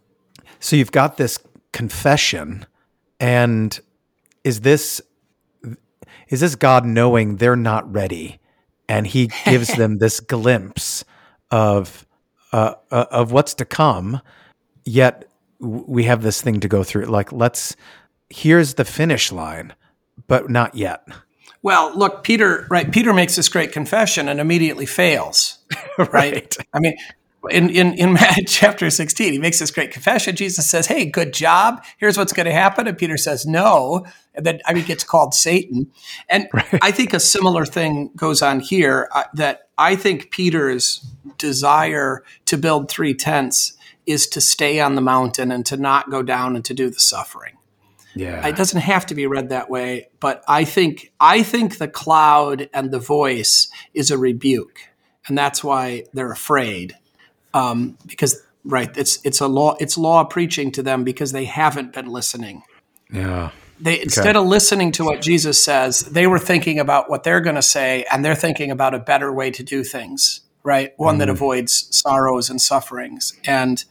so 0.58 0.76
you've 0.76 0.92
got 0.92 1.16
this 1.16 1.38
confession, 1.72 2.66
and 3.20 3.78
is 4.44 4.62
this 4.62 5.00
is 6.28 6.40
this 6.40 6.54
God 6.54 6.84
knowing 6.84 7.36
they're 7.36 7.56
not 7.56 7.92
ready, 7.92 8.40
and 8.88 9.06
He 9.06 9.30
gives 9.44 9.74
them 9.74 9.98
this 9.98 10.20
glimpse 10.34 11.04
of 11.50 12.06
uh, 12.52 12.74
uh, 12.90 13.06
of 13.10 13.32
what's 13.32 13.54
to 13.54 13.64
come, 13.64 14.20
yet 14.84 15.30
we 15.60 16.04
have 16.04 16.22
this 16.22 16.40
thing 16.42 16.60
to 16.60 16.68
go 16.68 16.82
through. 16.82 17.04
Like, 17.04 17.32
let's 17.32 17.76
here's 18.30 18.74
the 18.74 18.84
finish 18.84 19.30
line, 19.30 19.74
but 20.26 20.50
not 20.50 20.74
yet. 20.74 21.06
Well, 21.62 21.96
look, 21.96 22.24
Peter, 22.24 22.66
right? 22.70 22.90
Peter 22.90 23.12
makes 23.12 23.36
this 23.36 23.48
great 23.48 23.72
confession 23.72 24.28
and 24.28 24.40
immediately 24.40 24.86
fails, 24.86 25.58
right? 25.98 26.08
right? 26.12 26.56
I 26.72 26.80
mean, 26.80 26.96
in, 27.48 27.70
in, 27.70 27.94
in 27.94 28.12
Matthew 28.14 28.44
chapter 28.44 28.90
16, 28.90 29.32
he 29.32 29.38
makes 29.38 29.58
this 29.58 29.70
great 29.70 29.92
confession. 29.92 30.36
Jesus 30.36 30.66
says, 30.66 30.86
Hey, 30.86 31.06
good 31.06 31.32
job. 31.32 31.84
Here's 31.98 32.18
what's 32.18 32.32
going 32.32 32.46
to 32.46 32.52
happen. 32.52 32.86
And 32.86 32.98
Peter 32.98 33.16
says, 33.16 33.46
No. 33.46 34.04
And 34.34 34.46
then, 34.46 34.60
I 34.66 34.74
mean, 34.74 34.84
gets 34.84 35.04
called 35.04 35.34
Satan. 35.34 35.90
And 36.28 36.48
right. 36.54 36.78
I 36.82 36.90
think 36.90 37.12
a 37.12 37.20
similar 37.20 37.64
thing 37.64 38.10
goes 38.16 38.42
on 38.42 38.60
here 38.60 39.08
uh, 39.12 39.24
that 39.34 39.68
I 39.78 39.96
think 39.96 40.30
Peter's 40.30 41.06
desire 41.38 42.22
to 42.46 42.58
build 42.58 42.90
three 42.90 43.14
tents 43.14 43.76
is 44.06 44.26
to 44.28 44.40
stay 44.40 44.80
on 44.80 44.94
the 44.94 45.00
mountain 45.00 45.52
and 45.52 45.64
to 45.66 45.76
not 45.76 46.10
go 46.10 46.22
down 46.22 46.56
and 46.56 46.64
to 46.64 46.74
do 46.74 46.90
the 46.90 47.00
suffering. 47.00 47.56
Yeah. 48.14 48.46
It 48.46 48.56
doesn't 48.56 48.80
have 48.80 49.06
to 49.06 49.14
be 49.14 49.26
read 49.26 49.50
that 49.50 49.70
way, 49.70 50.08
but 50.18 50.42
I 50.48 50.64
think 50.64 51.12
I 51.20 51.42
think 51.42 51.78
the 51.78 51.88
cloud 51.88 52.68
and 52.72 52.90
the 52.90 52.98
voice 52.98 53.70
is 53.94 54.10
a 54.10 54.18
rebuke, 54.18 54.80
and 55.26 55.38
that's 55.38 55.62
why 55.62 56.04
they're 56.12 56.32
afraid, 56.32 56.96
um, 57.54 57.96
because 58.06 58.42
right, 58.64 58.94
it's 58.96 59.24
it's 59.24 59.40
a 59.40 59.46
law 59.46 59.76
it's 59.78 59.96
law 59.96 60.24
preaching 60.24 60.72
to 60.72 60.82
them 60.82 61.04
because 61.04 61.32
they 61.32 61.44
haven't 61.44 61.92
been 61.92 62.06
listening. 62.06 62.62
Yeah. 63.12 63.50
They 63.78 64.02
instead 64.02 64.36
of 64.36 64.44
listening 64.44 64.92
to 64.92 65.04
what 65.04 65.22
Jesus 65.22 65.62
says, 65.62 66.00
they 66.00 66.26
were 66.26 66.38
thinking 66.38 66.78
about 66.78 67.08
what 67.08 67.22
they're 67.22 67.40
going 67.40 67.56
to 67.56 67.62
say, 67.62 68.04
and 68.12 68.24
they're 68.24 68.34
thinking 68.34 68.70
about 68.70 68.94
a 68.94 68.98
better 68.98 69.32
way 69.32 69.50
to 69.52 69.62
do 69.62 69.84
things. 69.84 70.42
Right, 70.62 70.92
one 70.98 71.16
that 71.18 71.30
avoids 71.30 71.88
sorrows 71.90 72.50
and 72.50 72.60
sufferings, 72.60 73.32
and 73.46 73.82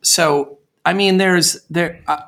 so 0.00 0.58
I 0.84 0.92
mean, 0.92 1.16
there's 1.16 1.62
there. 1.70 2.02
Uh, 2.06 2.20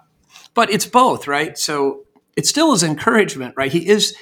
but 0.56 0.70
it's 0.70 0.86
both, 0.86 1.28
right? 1.28 1.56
So 1.56 2.04
it 2.36 2.46
still 2.46 2.72
is 2.72 2.82
encouragement, 2.82 3.54
right? 3.56 3.70
He 3.70 3.86
is 3.86 4.16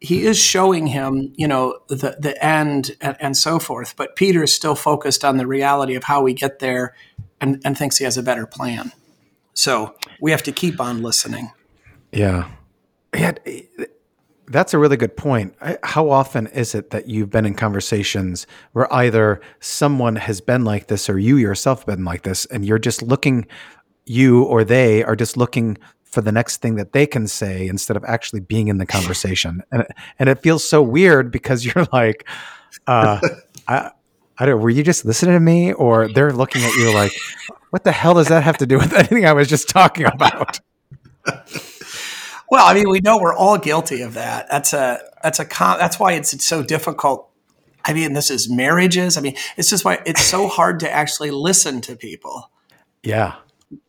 he 0.00 0.24
is 0.24 0.38
showing 0.38 0.86
him, 0.86 1.34
you 1.36 1.46
know, 1.46 1.80
the 1.88 2.16
the 2.18 2.42
end 2.42 2.96
and, 3.02 3.16
and 3.20 3.36
so 3.36 3.58
forth. 3.58 3.94
But 3.96 4.16
Peter 4.16 4.42
is 4.42 4.54
still 4.54 4.74
focused 4.74 5.24
on 5.24 5.36
the 5.36 5.46
reality 5.46 5.94
of 5.94 6.04
how 6.04 6.22
we 6.22 6.32
get 6.32 6.60
there, 6.60 6.94
and, 7.40 7.60
and 7.64 7.76
thinks 7.76 7.98
he 7.98 8.04
has 8.04 8.16
a 8.16 8.22
better 8.22 8.46
plan. 8.46 8.92
So 9.54 9.94
we 10.20 10.30
have 10.30 10.42
to 10.44 10.52
keep 10.52 10.80
on 10.80 11.02
listening. 11.02 11.50
Yeah. 12.10 12.48
Yeah. 13.14 13.32
That's 14.48 14.74
a 14.74 14.78
really 14.78 14.96
good 14.96 15.16
point. 15.16 15.54
How 15.82 16.10
often 16.10 16.46
is 16.48 16.74
it 16.74 16.90
that 16.90 17.08
you've 17.08 17.30
been 17.30 17.46
in 17.46 17.54
conversations 17.54 18.46
where 18.72 18.92
either 18.92 19.40
someone 19.60 20.16
has 20.16 20.40
been 20.40 20.64
like 20.64 20.88
this 20.88 21.08
or 21.08 21.18
you 21.18 21.36
yourself 21.36 21.86
been 21.86 22.04
like 22.04 22.22
this, 22.22 22.44
and 22.46 22.64
you're 22.64 22.78
just 22.78 23.02
looking, 23.02 23.46
you 24.04 24.42
or 24.44 24.64
they 24.64 25.02
are 25.04 25.16
just 25.16 25.36
looking 25.36 25.78
for 26.04 26.20
the 26.20 26.32
next 26.32 26.58
thing 26.58 26.76
that 26.76 26.92
they 26.92 27.06
can 27.06 27.26
say 27.26 27.66
instead 27.66 27.96
of 27.96 28.04
actually 28.04 28.40
being 28.40 28.68
in 28.68 28.78
the 28.78 28.86
conversation, 28.96 29.62
and 29.70 29.82
it, 29.82 29.92
and 30.18 30.28
it 30.28 30.40
feels 30.42 30.68
so 30.68 30.82
weird 30.82 31.30
because 31.30 31.64
you're 31.74 31.86
like, 31.92 32.26
uh, 32.86 33.20
I, 33.68 33.90
I 34.38 34.46
don't. 34.46 34.60
Were 34.60 34.70
you 34.70 34.82
just 34.82 35.04
listening 35.04 35.34
to 35.34 35.40
me, 35.40 35.72
or 35.72 36.08
they're 36.08 36.32
looking 36.32 36.62
at 36.62 36.74
you 36.74 36.92
like, 36.92 37.12
what 37.70 37.84
the 37.84 37.92
hell 37.92 38.14
does 38.14 38.28
that 38.28 38.42
have 38.42 38.58
to 38.58 38.66
do 38.66 38.78
with 38.78 38.92
anything 38.96 39.26
I 39.26 39.32
was 39.32 39.48
just 39.48 39.68
talking 39.68 40.06
about? 40.06 40.60
Well, 42.50 42.66
I 42.66 42.74
mean, 42.74 42.90
we 42.90 43.00
know 43.00 43.18
we're 43.18 43.34
all 43.34 43.56
guilty 43.56 44.02
of 44.02 44.14
that. 44.14 44.46
That's 44.50 44.74
a 44.74 45.00
that's 45.22 45.38
a 45.40 45.44
con- 45.46 45.78
that's 45.78 45.98
why 45.98 46.12
it's, 46.12 46.34
it's 46.34 46.44
so 46.44 46.62
difficult. 46.62 47.30
I 47.84 47.94
mean, 47.94 48.12
this 48.12 48.30
is 48.30 48.50
marriages. 48.50 49.16
I 49.16 49.22
mean, 49.22 49.36
it's 49.56 49.70
just 49.70 49.84
why 49.84 50.00
it's 50.04 50.22
so 50.22 50.48
hard 50.48 50.80
to 50.80 50.90
actually 50.90 51.30
listen 51.30 51.80
to 51.82 51.96
people 51.96 52.50
Yeah. 53.02 53.36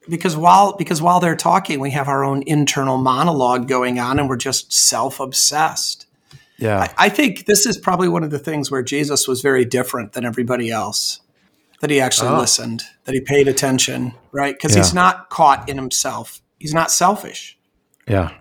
Because 0.09 0.35
while 0.35 0.75
because 0.75 1.01
while 1.01 1.19
they're 1.19 1.35
talking, 1.35 1.79
we 1.79 1.91
have 1.91 2.07
our 2.09 2.23
own 2.23 2.43
internal 2.45 2.97
monologue 2.97 3.67
going 3.67 3.99
on, 3.99 4.19
and 4.19 4.27
we're 4.27 4.35
just 4.37 4.73
self 4.73 5.19
obsessed. 5.19 6.05
Yeah. 6.57 6.91
I 6.97 7.09
think 7.09 7.45
this 7.45 7.65
is 7.65 7.77
probably 7.77 8.07
one 8.07 8.23
of 8.23 8.29
the 8.29 8.39
things 8.39 8.69
where 8.69 8.83
Jesus 8.83 9.27
was 9.27 9.41
very 9.41 9.65
different 9.65 10.13
than 10.13 10.25
everybody 10.25 10.69
else. 10.71 11.19
That 11.81 11.89
he 11.89 11.99
actually 11.99 12.29
Oh. 12.29 12.37
listened, 12.39 12.83
that 13.05 13.13
he 13.13 13.19
paid 13.19 13.47
attention, 13.49 14.13
right? 14.31 14.55
Because 14.55 14.73
he's 14.73 14.93
not 14.93 15.29
caught 15.29 15.67
in 15.67 15.75
himself. 15.77 16.41
He's 16.59 16.73
not 16.73 16.91
selfish. 16.91 17.57
Yeah. 18.07 18.31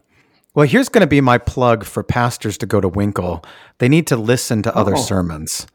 Well, 0.55 0.67
here's 0.69 0.89
going 0.89 1.01
to 1.01 1.09
be 1.09 1.21
my 1.21 1.39
plug 1.39 1.83
for 1.85 2.03
pastors 2.05 2.57
to 2.59 2.67
go 2.67 2.81
to 2.81 2.89
Winkel. 2.89 3.45
They 3.79 3.89
need 3.89 4.07
to 4.09 4.17
listen 4.17 4.63
to 4.63 4.77
other 4.77 4.95
Oh. 4.97 5.01
sermons. 5.01 5.67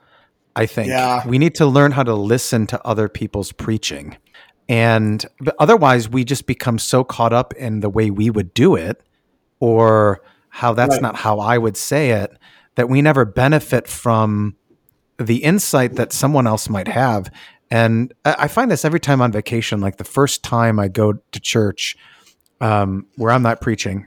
I 0.55 0.65
think 0.65 0.89
Yeah. 0.89 1.27
we 1.27 1.37
need 1.37 1.55
to 1.55 1.65
learn 1.65 1.91
how 1.93 2.03
to 2.03 2.13
listen 2.13 2.67
to 2.67 2.81
other 2.87 3.09
people's 3.09 3.51
preaching. 3.51 4.15
And 4.69 5.25
but 5.39 5.55
otherwise 5.59 6.09
we 6.09 6.23
just 6.23 6.45
become 6.45 6.77
so 6.79 7.03
caught 7.03 7.33
up 7.33 7.53
in 7.53 7.79
the 7.79 7.89
way 7.89 8.09
we 8.09 8.29
would 8.29 8.53
do 8.53 8.75
it 8.75 9.01
or 9.59 10.21
how 10.49 10.73
that's 10.73 10.95
Right. 10.95 11.01
not 11.01 11.15
how 11.15 11.39
I 11.39 11.57
would 11.57 11.77
say 11.77 12.11
it 12.11 12.37
that 12.75 12.89
we 12.89 13.01
never 13.01 13.25
benefit 13.25 13.87
from 13.87 14.55
the 15.17 15.37
insight 15.43 15.95
that 15.95 16.13
someone 16.13 16.45
else 16.47 16.69
might 16.69 16.87
have. 16.87 17.31
And 17.71 18.13
I 18.25 18.35
I 18.39 18.47
find 18.47 18.69
this 18.69 18.85
every 18.85 18.99
time 18.99 19.21
on 19.21 19.31
vacation, 19.31 19.79
like 19.81 19.97
the 19.97 20.03
first 20.03 20.43
time 20.43 20.79
I 20.79 20.87
go 20.89 21.13
to 21.13 21.39
church 21.39 21.95
um, 22.61 23.05
where 23.15 23.31
I'm 23.31 23.43
not 23.43 23.61
preaching 23.61 24.05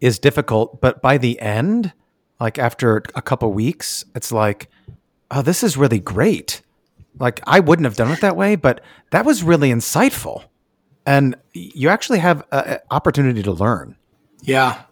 is 0.00 0.18
difficult. 0.18 0.80
But 0.80 1.00
by 1.02 1.16
the 1.18 1.40
end, 1.40 1.92
like 2.38 2.58
after 2.58 3.02
a 3.14 3.22
couple 3.22 3.52
weeks, 3.52 4.04
it's 4.14 4.30
like, 4.32 4.68
oh, 5.30 5.42
this 5.42 5.62
is 5.62 5.76
really 5.76 6.00
great. 6.00 6.62
Like 7.18 7.40
I 7.46 7.60
wouldn't 7.60 7.84
have 7.84 7.96
done 7.96 8.10
it 8.10 8.20
that 8.20 8.36
way, 8.36 8.56
but 8.56 8.82
that 9.10 9.24
was 9.24 9.42
really 9.42 9.70
insightful. 9.70 10.44
And 11.06 11.34
you 11.52 11.88
actually 11.88 12.18
have 12.20 12.46
an 12.52 12.78
opportunity 12.90 13.42
to 13.42 13.52
learn. 13.52 13.96
Yeah. 14.42 14.82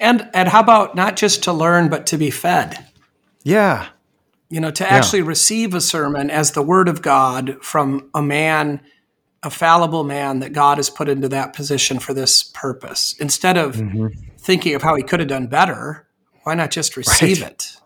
And 0.00 0.28
and 0.32 0.48
how 0.48 0.60
about 0.60 0.94
not 0.94 1.16
just 1.16 1.42
to 1.44 1.52
learn 1.52 1.88
but 1.88 2.06
to 2.06 2.16
be 2.16 2.30
fed? 2.30 2.86
Yeah. 3.42 3.88
You 4.50 4.60
know, 4.60 4.70
to 4.70 4.90
actually 4.90 5.22
receive 5.22 5.74
a 5.74 5.80
sermon 5.80 6.30
as 6.30 6.52
the 6.52 6.62
word 6.62 6.88
of 6.88 7.02
God 7.02 7.58
from 7.60 8.08
a 8.14 8.22
man, 8.22 8.80
a 9.42 9.50
fallible 9.50 10.04
man 10.04 10.40
that 10.40 10.54
God 10.54 10.78
has 10.78 10.88
put 10.88 11.08
into 11.08 11.28
that 11.28 11.52
position 11.52 11.98
for 11.98 12.14
this 12.14 12.44
purpose. 12.44 13.14
Instead 13.20 13.58
of 13.58 13.76
mm-hmm. 13.76 14.06
thinking 14.38 14.74
of 14.74 14.80
how 14.82 14.94
he 14.94 15.02
could 15.02 15.20
have 15.20 15.28
done 15.28 15.48
better, 15.48 16.06
why 16.44 16.54
not 16.54 16.70
just 16.70 16.96
receive 16.96 17.42
it? 17.42 17.76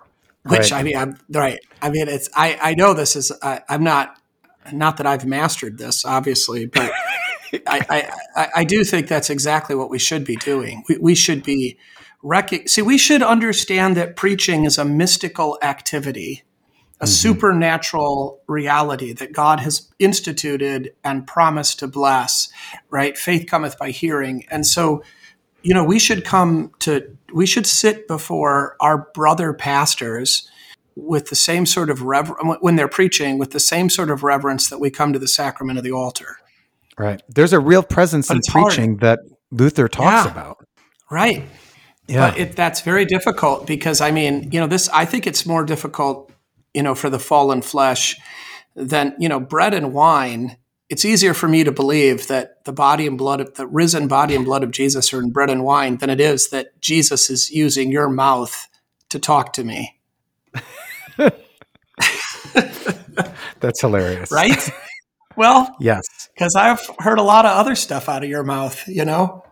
Which 0.44 0.70
Right. 0.70 0.72
I 0.72 0.82
mean, 0.82 0.96
I'm 0.96 1.18
right. 1.30 1.60
I 1.80 1.90
mean, 1.90 2.08
it's 2.08 2.28
I 2.34 2.58
I 2.60 2.74
know 2.74 2.94
this 2.94 3.14
is 3.14 3.30
I, 3.42 3.60
I'm 3.68 3.84
not 3.84 4.16
not 4.72 4.96
that 4.96 5.06
I've 5.06 5.24
mastered 5.24 5.78
this, 5.78 6.04
obviously, 6.04 6.66
but 6.66 6.90
I, 7.66 7.86
I, 7.88 8.12
I, 8.36 8.48
I 8.56 8.64
do 8.64 8.84
think 8.84 9.08
that's 9.08 9.30
exactly 9.30 9.74
what 9.74 9.90
we 9.90 9.98
should 9.98 10.24
be 10.24 10.36
doing. 10.36 10.84
We, 10.88 10.98
we 10.98 11.14
should 11.14 11.42
be 11.42 11.78
rec- 12.22 12.68
see. 12.68 12.82
We 12.82 12.98
should 12.98 13.22
understand 13.22 13.96
that 13.96 14.16
preaching 14.16 14.64
is 14.64 14.78
a 14.78 14.84
mystical 14.84 15.58
activity, 15.62 16.42
a 17.00 17.04
mm-hmm. 17.04 17.10
supernatural 17.10 18.40
reality 18.46 19.12
that 19.12 19.32
God 19.32 19.60
has 19.60 19.90
instituted 19.98 20.94
and 21.04 21.26
promised 21.26 21.78
to 21.80 21.86
bless. 21.86 22.48
Right? 22.90 23.16
Faith 23.16 23.46
cometh 23.48 23.78
by 23.78 23.90
hearing, 23.90 24.44
and 24.50 24.66
so 24.66 25.02
you 25.62 25.74
know 25.74 25.84
we 25.84 25.98
should 25.98 26.24
come 26.24 26.72
to 26.80 27.16
we 27.32 27.46
should 27.46 27.66
sit 27.66 28.06
before 28.08 28.76
our 28.80 29.08
brother 29.14 29.52
pastors 29.52 30.48
with 30.94 31.28
the 31.30 31.36
same 31.36 31.64
sort 31.64 31.88
of 31.88 32.02
rever- 32.02 32.36
when 32.60 32.76
they're 32.76 32.88
preaching 32.88 33.38
with 33.38 33.52
the 33.52 33.60
same 33.60 33.88
sort 33.88 34.10
of 34.10 34.22
reverence 34.22 34.68
that 34.68 34.78
we 34.78 34.90
come 34.90 35.12
to 35.12 35.18
the 35.18 35.28
sacrament 35.28 35.78
of 35.78 35.84
the 35.84 35.92
altar. 35.92 36.36
Right. 36.98 37.22
There's 37.28 37.54
a 37.54 37.60
real 37.60 37.82
presence 37.82 38.30
in 38.30 38.36
it's 38.36 38.48
hard. 38.52 38.66
preaching 38.66 38.96
that 38.98 39.20
Luther 39.50 39.88
talks 39.88 40.26
Yeah. 40.26 40.30
about. 40.30 40.66
Right. 41.10 41.44
Yeah. 42.06 42.30
But 42.30 42.38
it, 42.38 42.56
that's 42.56 42.82
very 42.82 43.06
difficult 43.06 43.66
because 43.66 44.02
I 44.02 44.10
mean, 44.10 44.50
you 44.52 44.60
know, 44.60 44.66
this 44.66 44.88
I 44.90 45.06
think 45.06 45.26
it's 45.26 45.46
more 45.46 45.64
difficult, 45.64 46.30
you 46.74 46.82
know, 46.82 46.94
for 46.94 47.08
the 47.08 47.18
fallen 47.18 47.62
flesh 47.62 48.16
than, 48.76 49.14
you 49.18 49.28
know, 49.28 49.40
bread 49.40 49.72
and 49.72 49.94
wine. 49.94 50.56
It's 50.92 51.06
easier 51.06 51.32
for 51.32 51.48
me 51.48 51.64
to 51.64 51.72
believe 51.72 52.28
that 52.28 52.66
the 52.66 52.72
body 52.72 53.06
and 53.06 53.16
blood 53.16 53.40
of 53.40 53.54
the 53.54 53.66
risen 53.66 54.08
body 54.08 54.36
and 54.36 54.44
blood 54.44 54.62
of 54.62 54.72
Jesus 54.72 55.10
are 55.14 55.22
in 55.22 55.30
bread 55.30 55.48
and 55.48 55.64
wine 55.64 55.96
than 55.96 56.10
it 56.10 56.20
is 56.20 56.50
that 56.50 56.78
Jesus 56.82 57.30
is 57.30 57.50
using 57.50 57.90
your 57.90 58.10
mouth 58.10 58.68
to 59.08 59.18
talk 59.18 59.54
to 59.54 59.64
me. 59.64 59.98
That's 63.60 63.80
hilarious. 63.80 64.30
Right? 64.30 64.70
well, 65.34 65.74
Yes. 65.80 66.28
because 66.34 66.54
I've 66.54 66.86
heard 66.98 67.18
a 67.18 67.22
lot 67.22 67.46
of 67.46 67.52
other 67.52 67.74
stuff 67.74 68.10
out 68.10 68.22
of 68.22 68.28
your 68.28 68.44
mouth, 68.44 68.86
you 68.86 69.06
know? 69.06 69.46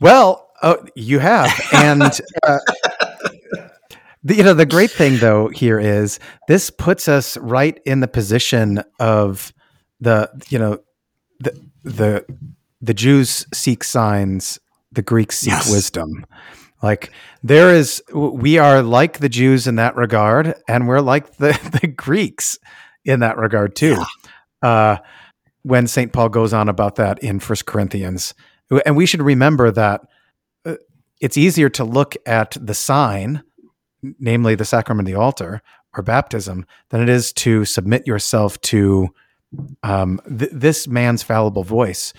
Well, 0.00 0.48
oh, 0.62 0.82
you 0.94 1.18
have, 1.18 1.52
and 1.74 2.18
uh, 2.42 2.58
you 4.30 4.42
know 4.42 4.54
the 4.54 4.64
great 4.64 4.92
thing 4.92 5.18
though 5.18 5.48
here 5.48 5.78
is 5.78 6.18
this 6.48 6.70
puts 6.70 7.06
us 7.06 7.36
right 7.36 7.78
in 7.84 8.00
the 8.00 8.08
position 8.08 8.82
of 8.98 9.52
the 10.00 10.30
you 10.48 10.58
know 10.58 10.78
the 11.40 11.58
the 11.82 12.24
the 12.80 12.94
Jews 12.94 13.46
seek 13.54 13.84
signs, 13.84 14.58
the 14.92 15.02
Greeks 15.02 15.38
seek 15.38 15.52
Yes. 15.52 15.70
wisdom. 15.70 16.26
Like 16.82 17.10
there 17.42 17.74
is, 17.74 18.02
we 18.12 18.58
are 18.58 18.82
like 18.82 19.18
the 19.18 19.30
Jews 19.30 19.66
in 19.66 19.76
that 19.76 19.96
regard, 19.96 20.54
and 20.68 20.86
we're 20.86 21.00
like 21.00 21.36
the 21.36 21.58
the 21.80 21.86
Greeks 21.88 22.58
in 23.04 23.20
that 23.20 23.38
regard 23.38 23.74
too. 23.74 23.96
Uh, 24.62 24.98
when 25.62 25.86
Saint 25.86 26.12
Paul 26.12 26.28
goes 26.28 26.52
on 26.52 26.68
about 26.68 26.96
that 26.96 27.18
in 27.20 27.40
First 27.40 27.66
Corinthians, 27.66 28.34
and 28.84 28.96
we 28.96 29.06
should 29.06 29.22
remember 29.22 29.70
that 29.70 30.02
uh, 30.64 30.74
it's 31.20 31.36
easier 31.36 31.68
to 31.70 31.84
look 31.84 32.14
at 32.26 32.56
the 32.60 32.74
sign, 32.74 33.42
namely 34.20 34.54
the 34.54 34.64
sacrament 34.64 35.08
of 35.08 35.12
the 35.14 35.18
altar 35.18 35.62
or 35.96 36.02
baptism, 36.02 36.66
than 36.90 37.00
it 37.00 37.08
is 37.08 37.32
to 37.32 37.64
submit 37.64 38.06
yourself 38.06 38.60
to 38.60 39.08
um, 39.82 40.20
th- 40.38 40.50
this 40.52 40.86
man's 40.88 41.22
fallible 41.22 41.64
voice, 41.64 42.12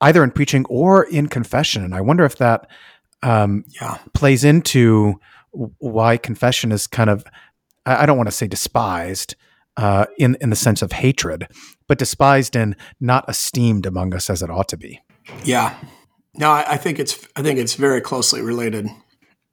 either 0.00 0.22
in 0.24 0.30
preaching 0.30 0.64
or 0.68 1.04
in 1.04 1.28
confession. 1.28 1.84
And 1.84 1.94
I 1.94 2.00
wonder 2.00 2.24
if 2.24 2.36
that 2.36 2.66
um, 3.22 3.64
Yeah. 3.80 3.98
plays 4.14 4.44
into 4.44 5.14
why 5.52 6.16
confession 6.16 6.72
is 6.72 6.86
kind 6.86 7.10
of 7.10 7.24
I 7.86 8.02
I 8.02 8.06
don't 8.06 8.16
want 8.16 8.28
to 8.28 8.34
say 8.36 8.46
despised 8.46 9.34
uh, 9.76 10.06
in 10.18 10.36
in 10.40 10.50
the 10.50 10.56
sense 10.56 10.82
of 10.82 10.92
hatred, 10.92 11.46
but 11.88 11.98
despised 11.98 12.56
and 12.56 12.76
not 13.00 13.28
esteemed 13.28 13.86
among 13.86 14.14
us 14.14 14.30
as 14.30 14.42
it 14.42 14.50
ought 14.50 14.68
to 14.68 14.76
be. 14.76 15.00
Yeah. 15.44 15.74
No, 16.34 16.50
I, 16.50 16.64
I 16.74 16.76
think 16.76 16.98
it's 16.98 17.26
I 17.36 17.42
think 17.42 17.58
it's 17.58 17.74
very 17.74 18.00
closely 18.00 18.40
related. 18.42 18.88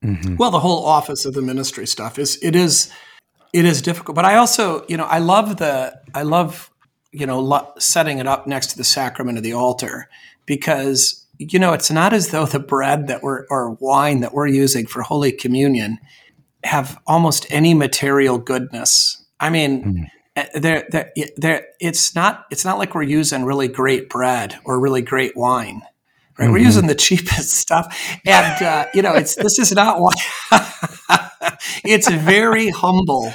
Mm-hmm. 0.06 0.36
Well, 0.38 0.52
the 0.52 0.60
whole 0.60 0.86
office 0.86 1.26
of 1.26 1.34
the 1.34 1.42
ministry 1.42 1.88
stuff 1.88 2.20
is 2.20 2.38
it 2.44 2.56
is 2.56 2.92
it 3.54 3.66
is 3.66 3.82
difficult, 3.82 4.16
but 4.16 4.26
I 4.26 4.36
also 4.36 4.86
you 4.88 4.98
know 4.98 5.06
I 5.06 5.18
love 5.20 5.58
the 5.58 6.00
I 6.14 6.22
love 6.24 6.70
you 7.12 7.26
know 7.26 7.74
setting 7.80 8.20
it 8.20 8.28
up 8.28 8.48
next 8.48 8.68
to 8.68 8.78
the 8.78 8.84
sacrament 8.84 9.38
of 9.38 9.44
the 9.44 9.54
altar 9.54 10.10
because 10.46 11.26
you 11.38 11.60
know 11.60 11.74
it's 11.74 11.92
not 11.92 12.14
as 12.14 12.30
though 12.30 12.46
the 12.46 12.60
bread 12.60 13.08
that 13.08 13.24
we're 13.24 13.46
or 13.50 13.72
wine 13.80 14.20
that 14.22 14.34
we're 14.34 14.48
using 14.48 14.86
for 14.86 15.02
Holy 15.02 15.32
Communion 15.32 16.00
have 16.64 17.00
almost 17.08 17.46
any 17.50 17.74
material 17.74 18.38
goodness. 18.38 19.24
I 19.40 19.50
mean. 19.50 19.84
Mm 19.84 20.08
they're, 20.56 20.88
they're, 21.38 21.66
it's 21.80 22.16
not 22.16 22.46
it's 22.52 22.64
not 22.64 22.78
like 22.78 22.94
we're 22.94 23.04
using 23.04 23.44
really 23.44 23.68
great 23.68 24.10
bread 24.10 24.58
or 24.66 24.80
really 24.80 25.02
great 25.02 25.36
wine 25.36 25.82
right 26.38 26.46
mm-hmm. 26.46 26.54
we're 26.54 26.60
using 26.60 26.88
the 26.88 26.96
cheapest 26.96 27.52
stuff 27.52 28.20
and 28.26 28.64
uh, 28.64 28.86
you 28.94 29.02
know 29.02 29.14
it's 29.14 29.36
this 29.36 29.58
is 29.60 29.72
not 29.72 30.00
why 30.00 30.12
it's 31.84 32.10
very 32.10 32.70
humble 32.70 33.34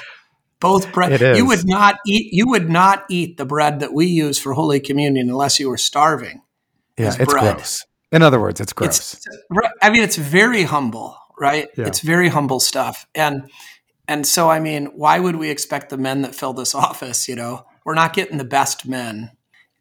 both 0.62 0.90
bread 0.92 1.36
you 1.36 1.44
would 1.44 1.66
not 1.66 1.96
eat 2.06 2.32
you 2.32 2.48
would 2.48 2.70
not 2.70 3.04
eat 3.10 3.36
the 3.36 3.44
bread 3.44 3.80
that 3.80 3.92
we 3.92 4.06
use 4.06 4.38
for 4.38 4.54
holy 4.54 4.80
communion 4.80 5.28
unless 5.28 5.60
you 5.60 5.68
were 5.68 5.76
starving 5.76 6.40
yeah 6.96 7.08
it's 7.08 7.16
bread. 7.16 7.56
gross 7.56 7.84
in 8.10 8.22
other 8.22 8.40
words 8.40 8.60
it's 8.60 8.72
gross 8.72 9.14
it's, 9.14 9.28
i 9.82 9.90
mean 9.90 10.02
it's 10.02 10.16
very 10.16 10.62
humble 10.62 11.18
right 11.38 11.68
yeah. 11.76 11.86
it's 11.86 12.00
very 12.00 12.28
humble 12.28 12.60
stuff 12.60 13.06
and 13.14 13.50
and 14.08 14.26
so, 14.26 14.50
I 14.50 14.60
mean, 14.60 14.86
why 14.86 15.18
would 15.18 15.36
we 15.36 15.50
expect 15.50 15.90
the 15.90 15.96
men 15.96 16.22
that 16.22 16.34
fill 16.34 16.52
this 16.52 16.74
office? 16.88 17.28
You 17.28 17.36
know, 17.36 17.64
we're 17.84 17.94
not 17.94 18.12
getting 18.12 18.38
the 18.38 18.44
best 18.44 18.86
men, 18.86 19.30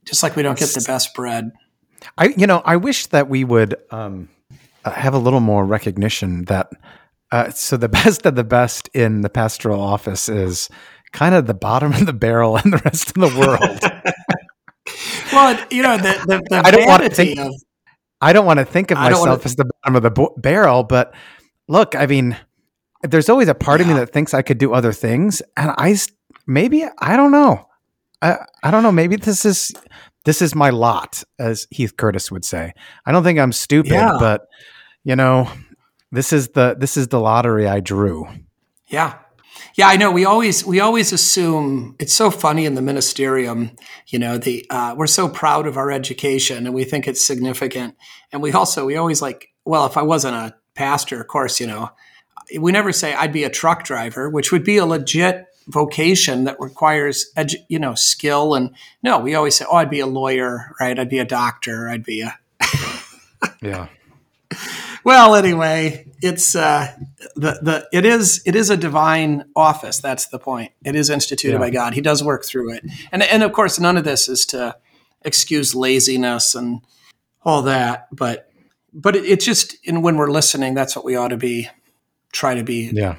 just 0.06 0.24
like 0.24 0.36
we 0.36 0.44
don't 0.44 0.58
get 0.58 0.70
the 0.70 0.84
best 0.86 1.14
bread. 1.14 1.52
I, 2.18 2.28
you 2.38 2.48
know, 2.48 2.62
I 2.66 2.78
wish 2.78 3.08
that 3.08 3.30
we 3.30 3.44
would 3.44 3.76
um, 3.92 4.30
uh, 4.86 4.92
have 4.92 5.14
a 5.14 5.20
little 5.20 5.40
more 5.40 5.66
recognition 5.66 6.46
that. 6.46 6.72
Uh, 7.32 7.50
so 7.52 7.78
the 7.78 7.90
best 7.90 8.26
of 8.26 8.36
the 8.36 8.44
best 8.44 8.90
in 8.94 9.22
the 9.22 9.30
pastoral 9.30 9.82
office 9.82 10.30
is 10.30 10.70
kind 11.12 11.36
of 11.36 11.46
the 11.48 11.54
bottom 11.54 11.94
of 11.94 12.06
the 12.06 12.14
barrel 12.14 12.58
and 12.58 12.74
the 12.74 12.82
rest 12.86 13.10
of 13.10 13.16
the 13.16 13.40
world. 13.40 14.14
well, 15.34 15.66
you 15.70 15.82
know, 15.82 15.98
the, 15.98 16.14
the, 16.26 16.44
the 16.50 16.56
I 16.66 16.72
don't 16.72 16.88
want 16.88 17.04
to 17.04 17.10
think. 17.10 17.40
Of, 17.40 17.54
I 18.22 18.34
don't 18.34 18.46
want 18.46 18.60
to 18.60 18.66
think 18.66 18.92
of 18.92 18.98
myself 18.98 19.28
wanna, 19.28 19.42
as 19.44 19.56
the 19.56 19.70
bottom 19.82 19.96
of 19.96 20.04
the 20.04 20.12
bo- 20.12 20.36
barrel, 20.38 20.84
but 20.84 21.14
look, 21.68 21.96
I 21.96 22.06
mean, 22.06 22.38
there's 23.02 23.30
always 23.30 23.48
a 23.48 23.56
part 23.56 23.80
yeah. 23.80 23.88
of 23.88 23.94
me 23.94 24.00
that 24.00 24.14
thinks 24.14 24.34
I 24.34 24.44
could 24.44 24.60
do 24.60 24.74
other 24.74 24.94
things, 24.94 25.42
and 25.58 25.72
I 25.78 25.98
maybe 26.46 26.86
I 27.00 27.18
don't 27.18 27.32
know. 27.32 27.68
I 28.22 28.38
I 28.64 28.72
don't 28.72 28.84
know. 28.84 28.92
Maybe 28.92 29.16
this 29.16 29.44
is 29.44 29.74
this 30.26 30.42
is 30.42 30.54
my 30.54 30.70
lot, 30.70 31.24
as 31.40 31.68
Heath 31.72 31.98
Curtis 31.98 32.32
would 32.32 32.46
say. 32.46 32.74
I 33.06 33.12
don't 33.12 33.24
think 33.24 33.40
I'm 33.40 33.52
stupid, 33.52 33.94
yeah. 33.94 34.18
but 34.20 34.42
you 35.04 35.16
know, 35.16 35.50
this 36.12 36.34
is 36.34 36.50
the 36.50 36.76
this 36.78 36.98
is 36.98 37.08
the 37.08 37.20
lottery 37.20 37.68
I 37.68 37.80
drew. 37.80 38.28
Yeah. 38.88 39.18
Yeah, 39.76 39.88
I 39.88 39.96
know. 39.96 40.12
We 40.12 40.26
always 40.26 40.66
we 40.66 40.80
always 40.80 41.14
assume 41.14 41.96
it's 42.00 42.14
so 42.14 42.30
funny 42.30 42.66
in 42.66 42.76
the 42.76 42.82
ministerium. 42.82 43.78
You 44.08 44.20
know, 44.20 44.38
the 44.38 44.66
uh, 44.70 44.96
we're 44.98 45.08
so 45.08 45.30
proud 45.30 45.66
of 45.66 45.78
our 45.78 45.92
education 45.92 46.66
and 46.66 46.76
we 46.76 46.84
think 46.84 47.08
it's 47.08 47.26
significant, 47.26 47.96
and 48.32 48.42
we 48.42 48.52
also 48.52 48.86
we 48.86 48.98
always 48.98 49.22
like. 49.22 49.48
Well, 49.64 49.86
if 49.86 49.96
I 49.96 50.02
wasn't 50.02 50.36
a 50.36 50.56
pastor, 50.74 51.22
of 51.22 51.28
course, 51.28 51.60
you 51.60 51.68
know, 51.68 51.92
we 52.60 52.72
never 52.72 52.92
say 52.92 53.14
I'd 53.14 53.32
be 53.32 53.44
a 53.44 53.50
truck 53.50 53.84
driver, 53.84 54.28
which 54.30 54.52
would 54.52 54.64
be 54.64 54.78
a 54.78 54.86
legit 54.86 55.46
vocation 55.68 56.46
that 56.46 56.60
requires 56.60 57.32
edu- 57.38 57.64
you 57.70 57.78
know 57.78 57.94
skill 57.94 58.56
and 58.56 58.72
no 59.04 59.20
we 59.20 59.36
always 59.36 59.56
say 59.56 59.64
oh 59.70 59.76
i'd 59.76 59.92
be 59.92 60.00
a 60.00 60.08
lawyer 60.08 60.74
right 60.80 60.98
i'd 60.98 61.08
be 61.08 61.20
a 61.20 61.24
doctor 61.24 61.88
i'd 61.88 62.04
be 62.04 62.22
a 62.22 62.36
yeah 63.62 63.88
well 65.04 65.36
anyway 65.36 66.06
it's 66.22 66.56
uh 66.56 66.88
the 67.36 67.60
the 67.62 67.88
it 67.92 68.06
is 68.06 68.42
it 68.46 68.56
is 68.56 68.70
a 68.70 68.78
divine 68.78 69.46
office 69.56 70.00
that's 70.00 70.28
the 70.28 70.40
point 70.40 70.72
it 70.84 70.96
is 70.96 71.10
instituted 71.10 71.54
yeah. 71.54 71.60
by 71.60 71.70
god 71.70 71.94
he 71.94 72.02
does 72.02 72.24
work 72.24 72.46
through 72.46 72.74
it 72.74 72.84
and 73.12 73.24
and 73.24 73.44
of 73.44 73.54
course 73.54 73.80
none 73.80 73.98
of 73.98 74.04
this 74.04 74.28
is 74.28 74.46
to 74.46 74.76
excuse 75.24 75.76
laziness 75.76 76.56
and 76.56 76.82
all 77.44 77.62
that 77.62 78.08
but 78.12 78.52
but 78.94 79.16
it, 79.16 79.26
it 79.26 79.40
just 79.40 79.76
and 79.88 80.04
when 80.04 80.18
we're 80.18 80.32
listening 80.32 80.74
that's 80.74 80.96
what 80.96 81.06
we 81.06 81.16
ought 81.16 81.30
to 81.30 81.38
be 81.38 81.70
try 82.32 82.56
to 82.56 82.64
be 82.64 82.90
yeah. 82.94 83.18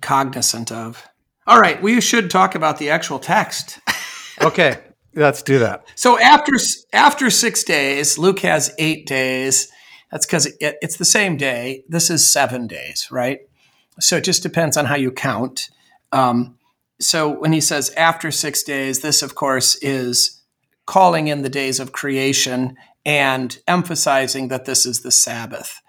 cognizant 0.00 0.70
of. 0.70 1.06
All 1.46 1.60
right, 1.60 1.82
we 1.82 2.00
should 2.00 2.30
talk 2.30 2.54
about 2.54 2.78
the 2.78 2.90
actual 2.90 3.18
text. 3.18 3.80
okay, 4.42 4.78
let's 5.14 5.42
do 5.42 5.58
that. 5.58 5.84
So 5.96 6.18
after 6.18 6.52
after 6.92 7.30
six 7.30 7.64
days, 7.64 8.18
Luke 8.18 8.40
has 8.40 8.74
eight 8.78 9.06
days. 9.06 9.68
That's 10.12 10.26
because 10.26 10.46
it, 10.46 10.76
it's 10.80 10.98
the 10.98 11.04
same 11.04 11.36
day. 11.36 11.84
This 11.88 12.10
is 12.10 12.30
seven 12.32 12.68
days, 12.68 13.08
right? 13.10 13.40
So 13.98 14.18
it 14.18 14.24
just 14.24 14.42
depends 14.42 14.76
on 14.76 14.84
how 14.84 14.94
you 14.94 15.10
count. 15.10 15.70
Um, 16.12 16.58
so 17.00 17.28
when 17.28 17.52
he 17.52 17.60
says 17.60 17.90
after 17.96 18.30
six 18.30 18.62
days, 18.62 19.00
this 19.00 19.22
of 19.22 19.34
course 19.34 19.74
is 19.82 20.42
calling 20.86 21.26
in 21.26 21.42
the 21.42 21.48
days 21.48 21.80
of 21.80 21.92
creation 21.92 22.76
and 23.04 23.58
emphasizing 23.66 24.48
that 24.48 24.66
this 24.66 24.86
is 24.86 25.00
the 25.00 25.10
Sabbath. 25.10 25.80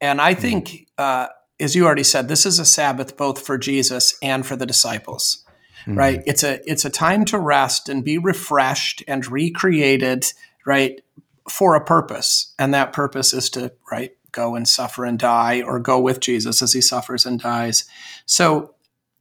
And 0.00 0.20
I 0.20 0.34
hmm. 0.34 0.40
think 0.40 0.88
uh, 0.96 1.26
as 1.62 1.76
you 1.76 1.86
already 1.86 2.02
said, 2.02 2.28
this 2.28 2.44
is 2.44 2.58
a 2.58 2.64
Sabbath 2.64 3.16
both 3.16 3.44
for 3.44 3.56
Jesus 3.56 4.16
and 4.22 4.44
for 4.44 4.56
the 4.56 4.66
disciples. 4.66 5.44
Mm-hmm. 5.82 5.98
Right? 5.98 6.22
It's 6.26 6.44
a 6.44 6.60
it's 6.70 6.84
a 6.84 6.90
time 6.90 7.24
to 7.26 7.38
rest 7.38 7.88
and 7.88 8.04
be 8.04 8.18
refreshed 8.18 9.02
and 9.08 9.26
recreated, 9.26 10.24
right, 10.64 11.00
for 11.48 11.74
a 11.74 11.84
purpose. 11.84 12.54
And 12.58 12.72
that 12.74 12.92
purpose 12.92 13.32
is 13.32 13.50
to, 13.50 13.72
right, 13.90 14.12
go 14.32 14.54
and 14.54 14.66
suffer 14.66 15.04
and 15.04 15.18
die 15.18 15.62
or 15.62 15.78
go 15.78 16.00
with 16.00 16.20
Jesus 16.20 16.62
as 16.62 16.72
he 16.72 16.80
suffers 16.80 17.26
and 17.26 17.40
dies. 17.40 17.84
So 18.26 18.74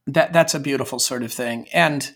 that 0.07 0.33
that's 0.33 0.55
a 0.55 0.59
beautiful 0.59 0.99
sort 0.99 1.23
of 1.23 1.31
thing. 1.31 1.67
And 1.73 2.13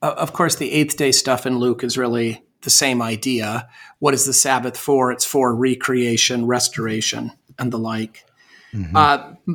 uh, 0.00 0.14
of 0.16 0.32
course 0.32 0.56
the 0.56 0.72
8th 0.72 0.96
day 0.96 1.12
stuff 1.12 1.46
in 1.46 1.58
Luke 1.58 1.84
is 1.84 1.98
really 1.98 2.44
the 2.62 2.70
same 2.70 3.02
idea. 3.02 3.68
What 3.98 4.14
is 4.14 4.24
the 4.24 4.32
Sabbath 4.32 4.76
for? 4.76 5.12
It's 5.12 5.24
for 5.24 5.54
recreation, 5.54 6.46
restoration, 6.46 7.32
and 7.58 7.72
the 7.72 7.78
like. 7.78 8.24
Mm-hmm. 8.72 8.96
Uh, 8.96 9.54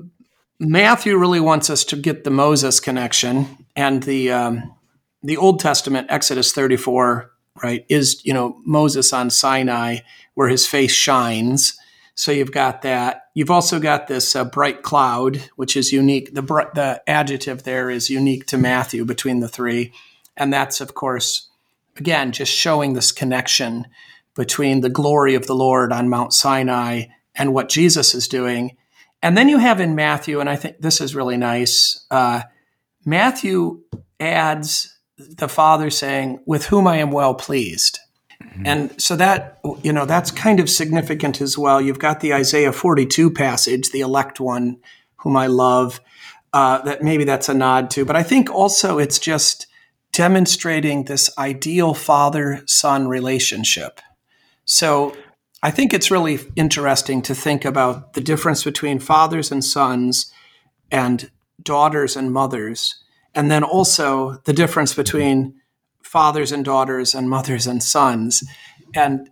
Matthew 0.60 1.18
really 1.18 1.40
wants 1.40 1.70
us 1.70 1.84
to 1.86 1.96
get 1.96 2.24
the 2.24 2.30
Moses 2.30 2.80
connection 2.80 3.66
and 3.76 4.04
the 4.04 4.32
um, 4.32 4.74
the 5.22 5.38
Old 5.38 5.60
Testament 5.60 6.08
Exodus 6.10 6.52
34 6.54 7.33
right 7.62 7.86
is 7.89 8.24
you 8.26 8.34
know 8.34 8.60
Moses 8.66 9.13
on 9.13 9.30
Sinai 9.30 9.98
where 10.34 10.50
his 10.50 10.68
face 10.68 10.92
shines. 10.92 11.78
So 12.16 12.32
you've 12.32 12.52
got 12.52 12.84
that. 12.84 13.30
You've 13.34 13.52
also 13.52 13.80
got 13.80 14.08
this 14.08 14.36
uh, 14.36 14.46
bright 14.46 14.84
cloud, 14.84 15.38
which 15.56 15.76
is 15.76 15.92
unique. 15.92 16.34
The 16.34 16.42
the 16.42 17.02
adjective 17.08 17.63
there 17.63 17.89
is 17.89 18.10
unique 18.10 18.46
to 18.48 18.58
Matthew 18.58 19.06
between 19.06 19.39
the 19.39 19.48
three, 19.48 19.94
and 20.38 20.54
that's 20.54 20.82
of 20.82 20.94
course 20.94 21.50
again 21.98 22.32
just 22.32 22.52
showing 22.52 22.94
this 22.94 23.12
connection 23.12 23.88
between 24.36 24.82
the 24.82 24.89
glory 24.89 25.36
of 25.36 25.46
the 25.46 25.56
Lord 25.56 25.92
on 25.92 26.10
Mount 26.10 26.34
Sinai 26.34 27.04
and 27.36 27.54
what 27.54 27.70
Jesus 27.70 28.16
is 28.16 28.28
doing 28.28 28.78
and 29.24 29.38
then 29.38 29.48
you 29.48 29.58
have 29.58 29.80
in 29.80 29.96
Matthew, 29.96 30.42
and 30.42 30.50
I 30.50 30.58
think 30.58 30.82
this 30.82 31.00
is 31.00 31.16
really 31.16 31.38
nice. 31.38 32.06
Uh, 32.12 32.42
Matthew 33.06 33.82
adds 34.20 34.93
the 35.30 35.48
Father 35.48 35.90
saying, 35.90 36.40
"With 36.46 36.66
whom 36.66 36.88
I 36.88 36.98
am 36.98 37.12
well 37.12 37.36
pleased," 37.36 38.00
mm-hmm. 38.42 38.66
and 38.66 39.02
so 39.02 39.16
that 39.16 39.60
you 39.82 39.94
know 39.94 40.06
that's 40.06 40.32
kind 40.32 40.60
of 40.60 40.70
significant 40.70 41.42
as 41.42 41.58
well. 41.58 41.82
You've 41.82 42.00
got 42.00 42.20
the 42.20 42.34
Isaiah 42.34 42.74
forty-two 42.74 43.32
passage, 43.32 43.92
the 43.92 44.02
elect 44.02 44.40
one, 44.40 44.78
whom 45.18 45.38
I 45.38 45.48
love. 45.48 46.00
Uh, 46.56 46.80
that 46.84 47.02
maybe 47.02 47.24
that's 47.24 47.50
a 47.50 47.54
nod 47.56 47.90
to, 47.90 48.06
but 48.06 48.16
I 48.16 48.22
think 48.22 48.48
also 48.48 49.00
it's 49.00 49.18
just 49.18 49.66
demonstrating 50.12 51.06
this 51.06 51.36
ideal 51.36 51.96
father-son 51.96 53.08
relationship. 53.08 54.00
So 54.64 55.18
I 55.64 55.72
think 55.72 55.96
it's 55.96 56.12
really 56.12 56.42
interesting 56.56 57.24
to 57.24 57.34
think 57.34 57.66
about 57.66 58.14
the 58.14 58.22
difference 58.22 58.64
between 58.64 59.00
fathers 59.00 59.52
and 59.52 59.66
sons 59.66 60.32
and 60.92 61.32
daughters 61.60 62.16
and 62.16 62.32
mothers, 62.32 63.03
and 63.36 63.50
then 63.50 63.63
also 63.63 64.41
the 64.46 64.54
difference 64.54 64.93
between 64.93 65.56
fathers 66.02 66.52
and 66.52 66.63
daughters 66.63 67.15
and 67.15 67.30
mothers 67.30 67.65
and 67.65 67.82
sons. 67.82 68.43
And 68.93 69.30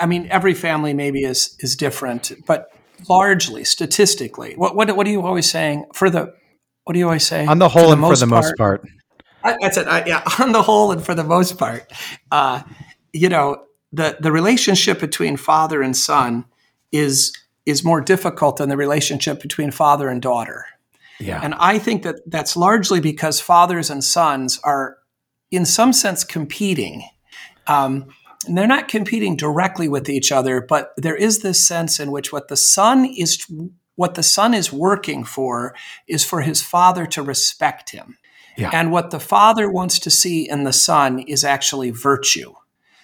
I 0.00 0.06
mean, 0.06 0.28
every 0.30 0.54
family 0.54 0.94
maybe 0.94 1.24
is 1.24 1.56
is 1.60 1.76
different, 1.76 2.32
but 2.46 2.72
largely, 3.08 3.64
statistically, 3.64 4.54
what 4.54 4.76
what, 4.76 4.94
what 4.96 5.06
are 5.06 5.10
you 5.10 5.22
always 5.22 5.50
saying 5.50 5.86
for 5.92 6.08
the 6.10 6.32
what 6.84 6.92
do 6.92 6.98
you 6.98 7.06
always 7.06 7.26
say 7.26 7.46
on 7.46 7.58
the 7.58 7.68
whole 7.68 7.88
the 7.88 7.92
and 7.94 8.02
for 8.02 8.16
the 8.16 8.26
part, 8.26 8.44
most 8.44 8.56
part? 8.56 8.88
I, 9.42 9.56
that's 9.60 9.76
it. 9.76 9.86
I, 9.86 10.04
yeah, 10.06 10.22
on 10.40 10.52
the 10.52 10.62
whole 10.62 10.92
and 10.92 11.04
for 11.04 11.14
the 11.14 11.24
most 11.24 11.58
part, 11.58 11.92
uh, 12.30 12.62
you 13.12 13.28
know, 13.28 13.64
the 13.92 14.16
the 14.20 14.32
relationship 14.32 15.00
between 15.00 15.36
father 15.36 15.82
and 15.82 15.96
son 15.96 16.44
is 16.92 17.36
is 17.64 17.84
more 17.84 18.00
difficult 18.00 18.58
than 18.58 18.68
the 18.68 18.76
relationship 18.76 19.42
between 19.42 19.72
father 19.72 20.08
and 20.08 20.22
daughter. 20.22 20.66
Yeah. 21.18 21.40
And 21.42 21.54
I 21.54 21.78
think 21.78 22.02
that 22.02 22.16
that's 22.26 22.56
largely 22.56 23.00
because 23.00 23.40
fathers 23.40 23.90
and 23.90 24.02
sons 24.02 24.60
are 24.64 24.98
in 25.50 25.64
some 25.64 25.92
sense 25.92 26.24
competing. 26.24 27.08
Um, 27.66 28.06
and 28.46 28.56
they're 28.56 28.66
not 28.66 28.88
competing 28.88 29.36
directly 29.36 29.88
with 29.88 30.08
each 30.08 30.30
other, 30.30 30.60
but 30.60 30.92
there 30.96 31.16
is 31.16 31.40
this 31.40 31.66
sense 31.66 31.98
in 31.98 32.10
which 32.10 32.32
what 32.32 32.48
the 32.48 32.56
son 32.56 33.04
is 33.04 33.44
what 33.96 34.14
the 34.14 34.22
son 34.22 34.52
is 34.52 34.72
working 34.72 35.24
for 35.24 35.74
is 36.06 36.22
for 36.22 36.42
his 36.42 36.62
father 36.62 37.06
to 37.06 37.22
respect 37.22 37.90
him. 37.90 38.18
Yeah. 38.56 38.70
And 38.72 38.92
what 38.92 39.10
the 39.10 39.20
father 39.20 39.70
wants 39.70 39.98
to 40.00 40.10
see 40.10 40.48
in 40.48 40.64
the 40.64 40.72
son 40.72 41.18
is 41.20 41.44
actually 41.44 41.90
virtue. 41.90 42.52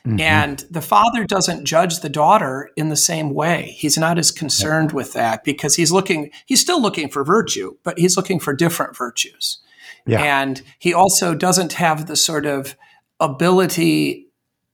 Mm-hmm. 0.06 0.20
And 0.20 0.64
the 0.70 0.82
father 0.82 1.24
doesn't 1.24 1.64
judge 1.64 2.00
the 2.00 2.08
daughter 2.08 2.70
in 2.76 2.88
the 2.88 2.96
same 2.96 3.30
way. 3.30 3.76
He's 3.78 3.96
not 3.96 4.18
as 4.18 4.32
concerned 4.32 4.90
yeah. 4.90 4.96
with 4.96 5.12
that 5.12 5.44
because 5.44 5.76
he's 5.76 5.92
looking, 5.92 6.30
he's 6.46 6.60
still 6.60 6.82
looking 6.82 7.08
for 7.08 7.24
virtue, 7.24 7.76
but 7.84 7.98
he's 7.98 8.16
looking 8.16 8.40
for 8.40 8.52
different 8.52 8.96
virtues. 8.96 9.58
Yeah. 10.04 10.20
And 10.20 10.60
he 10.80 10.92
also 10.92 11.34
doesn't 11.36 11.74
have 11.74 12.06
the 12.06 12.16
sort 12.16 12.46
of 12.46 12.76
ability, 13.20 14.26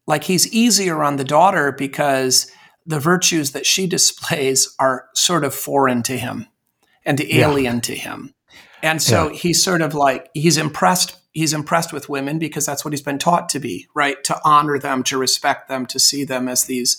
like 0.06 0.24
he's 0.24 0.50
easier 0.50 1.02
on 1.02 1.16
the 1.16 1.24
daughter 1.24 1.72
because 1.72 2.50
the 2.86 2.98
virtues 2.98 3.52
that 3.52 3.66
she 3.66 3.86
displays 3.86 4.74
are 4.78 5.08
sort 5.14 5.44
of 5.44 5.54
foreign 5.54 6.02
to 6.04 6.16
him 6.16 6.46
and 7.04 7.20
alien 7.20 7.76
yeah. 7.76 7.80
to 7.80 7.94
him. 7.94 8.34
And 8.82 9.02
so 9.02 9.28
yeah. 9.28 9.36
he's 9.36 9.62
sort 9.62 9.82
of 9.82 9.92
like, 9.92 10.30
he's 10.32 10.56
impressed 10.56 11.16
he's 11.38 11.53
impressed 11.53 11.92
with 11.92 12.09
women 12.09 12.38
because 12.38 12.66
that's 12.66 12.85
what 12.85 12.92
he's 12.92 13.03
been 13.03 13.18
taught 13.18 13.48
to 13.51 13.61
be, 13.61 13.87
right? 13.94 14.22
To 14.24 14.40
honor 14.44 14.79
them, 14.79 15.05
to 15.05 15.16
respect 15.16 15.68
them, 15.68 15.87
to 15.87 15.98
see 16.01 16.24
them 16.24 16.48
as 16.48 16.64
these, 16.64 16.98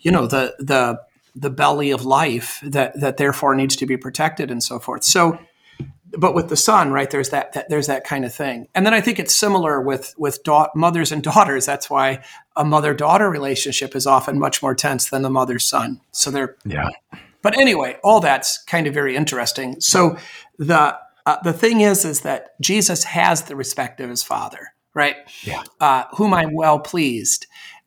you 0.00 0.10
know, 0.10 0.26
the 0.26 0.54
the 0.58 1.00
the 1.36 1.50
belly 1.50 1.90
of 1.90 2.04
life 2.04 2.60
that 2.62 2.98
that 2.98 3.18
therefore 3.18 3.54
needs 3.54 3.76
to 3.76 3.86
be 3.86 3.96
protected 3.96 4.50
and 4.50 4.62
so 4.62 4.78
forth. 4.78 5.04
So 5.04 5.38
but 6.16 6.34
with 6.34 6.48
the 6.48 6.56
son, 6.56 6.92
right, 6.92 7.10
there's 7.10 7.30
that, 7.30 7.54
that 7.54 7.68
there's 7.68 7.88
that 7.88 8.04
kind 8.04 8.24
of 8.24 8.32
thing. 8.32 8.68
And 8.74 8.86
then 8.86 8.94
I 8.94 9.00
think 9.00 9.18
it's 9.18 9.36
similar 9.36 9.80
with 9.80 10.14
with 10.16 10.42
da- 10.44 10.68
mothers 10.74 11.12
and 11.12 11.22
daughters. 11.32 11.66
That's 11.66 11.90
why 11.90 12.24
a 12.56 12.64
mother 12.64 12.94
daughter 12.94 13.28
relationship 13.28 13.94
is 13.94 14.06
often 14.06 14.38
much 14.38 14.62
more 14.62 14.74
tense 14.74 15.10
than 15.10 15.22
the 15.22 15.30
mother 15.30 15.58
son. 15.58 16.00
So 16.12 16.30
they're 16.30 16.56
yeah. 16.64 16.88
But 17.42 17.58
anyway, 17.58 17.98
all 18.02 18.20
that's 18.20 18.62
kind 18.64 18.86
of 18.86 18.94
very 18.94 19.14
interesting. 19.14 19.78
So 19.80 20.16
the 20.58 20.96
uh, 21.26 21.36
the 21.42 21.52
thing 21.52 21.80
is, 21.80 22.04
is 22.04 22.20
that 22.20 22.60
Jesus 22.60 23.04
has 23.04 23.42
the 23.42 23.56
respect 23.56 24.00
of 24.00 24.10
his 24.10 24.22
Father, 24.22 24.74
right? 24.92 25.16
Yeah. 25.42 25.62
Uh, 25.80 26.04
whom 26.14 26.34
I'm 26.34 26.54
well 26.54 26.78
pleased, 26.78 27.46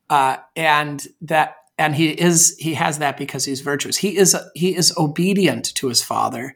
uh, 0.10 0.38
and 0.56 1.06
that, 1.22 1.56
and 1.78 1.96
he 1.96 2.10
is, 2.10 2.56
he 2.58 2.74
has 2.74 2.98
that 3.00 3.18
because 3.18 3.46
he's 3.46 3.62
virtuous. 3.62 3.98
He 3.98 4.18
is, 4.18 4.36
he 4.56 4.76
is 4.76 4.96
obedient 4.98 5.76
to 5.76 5.88
his 5.88 6.04
Father, 6.04 6.56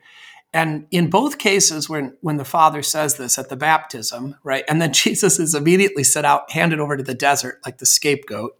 and 0.53 0.87
in 0.91 1.09
both 1.09 1.37
cases, 1.37 1.87
when 1.87 2.17
when 2.21 2.37
the 2.37 2.45
Father 2.45 2.81
says 2.81 3.15
this 3.15 3.37
at 3.37 3.49
the 3.49 3.55
baptism, 3.55 4.35
right, 4.43 4.65
and 4.67 4.81
then 4.81 4.93
Jesus 4.93 5.39
is 5.39 5.53
immediately 5.53 6.03
set 6.03 6.25
out, 6.25 6.51
handed 6.51 6.79
over 6.79 6.97
to 6.97 7.03
the 7.03 7.13
desert 7.13 7.59
like 7.65 7.77
the 7.77 7.85
scapegoat, 7.85 8.57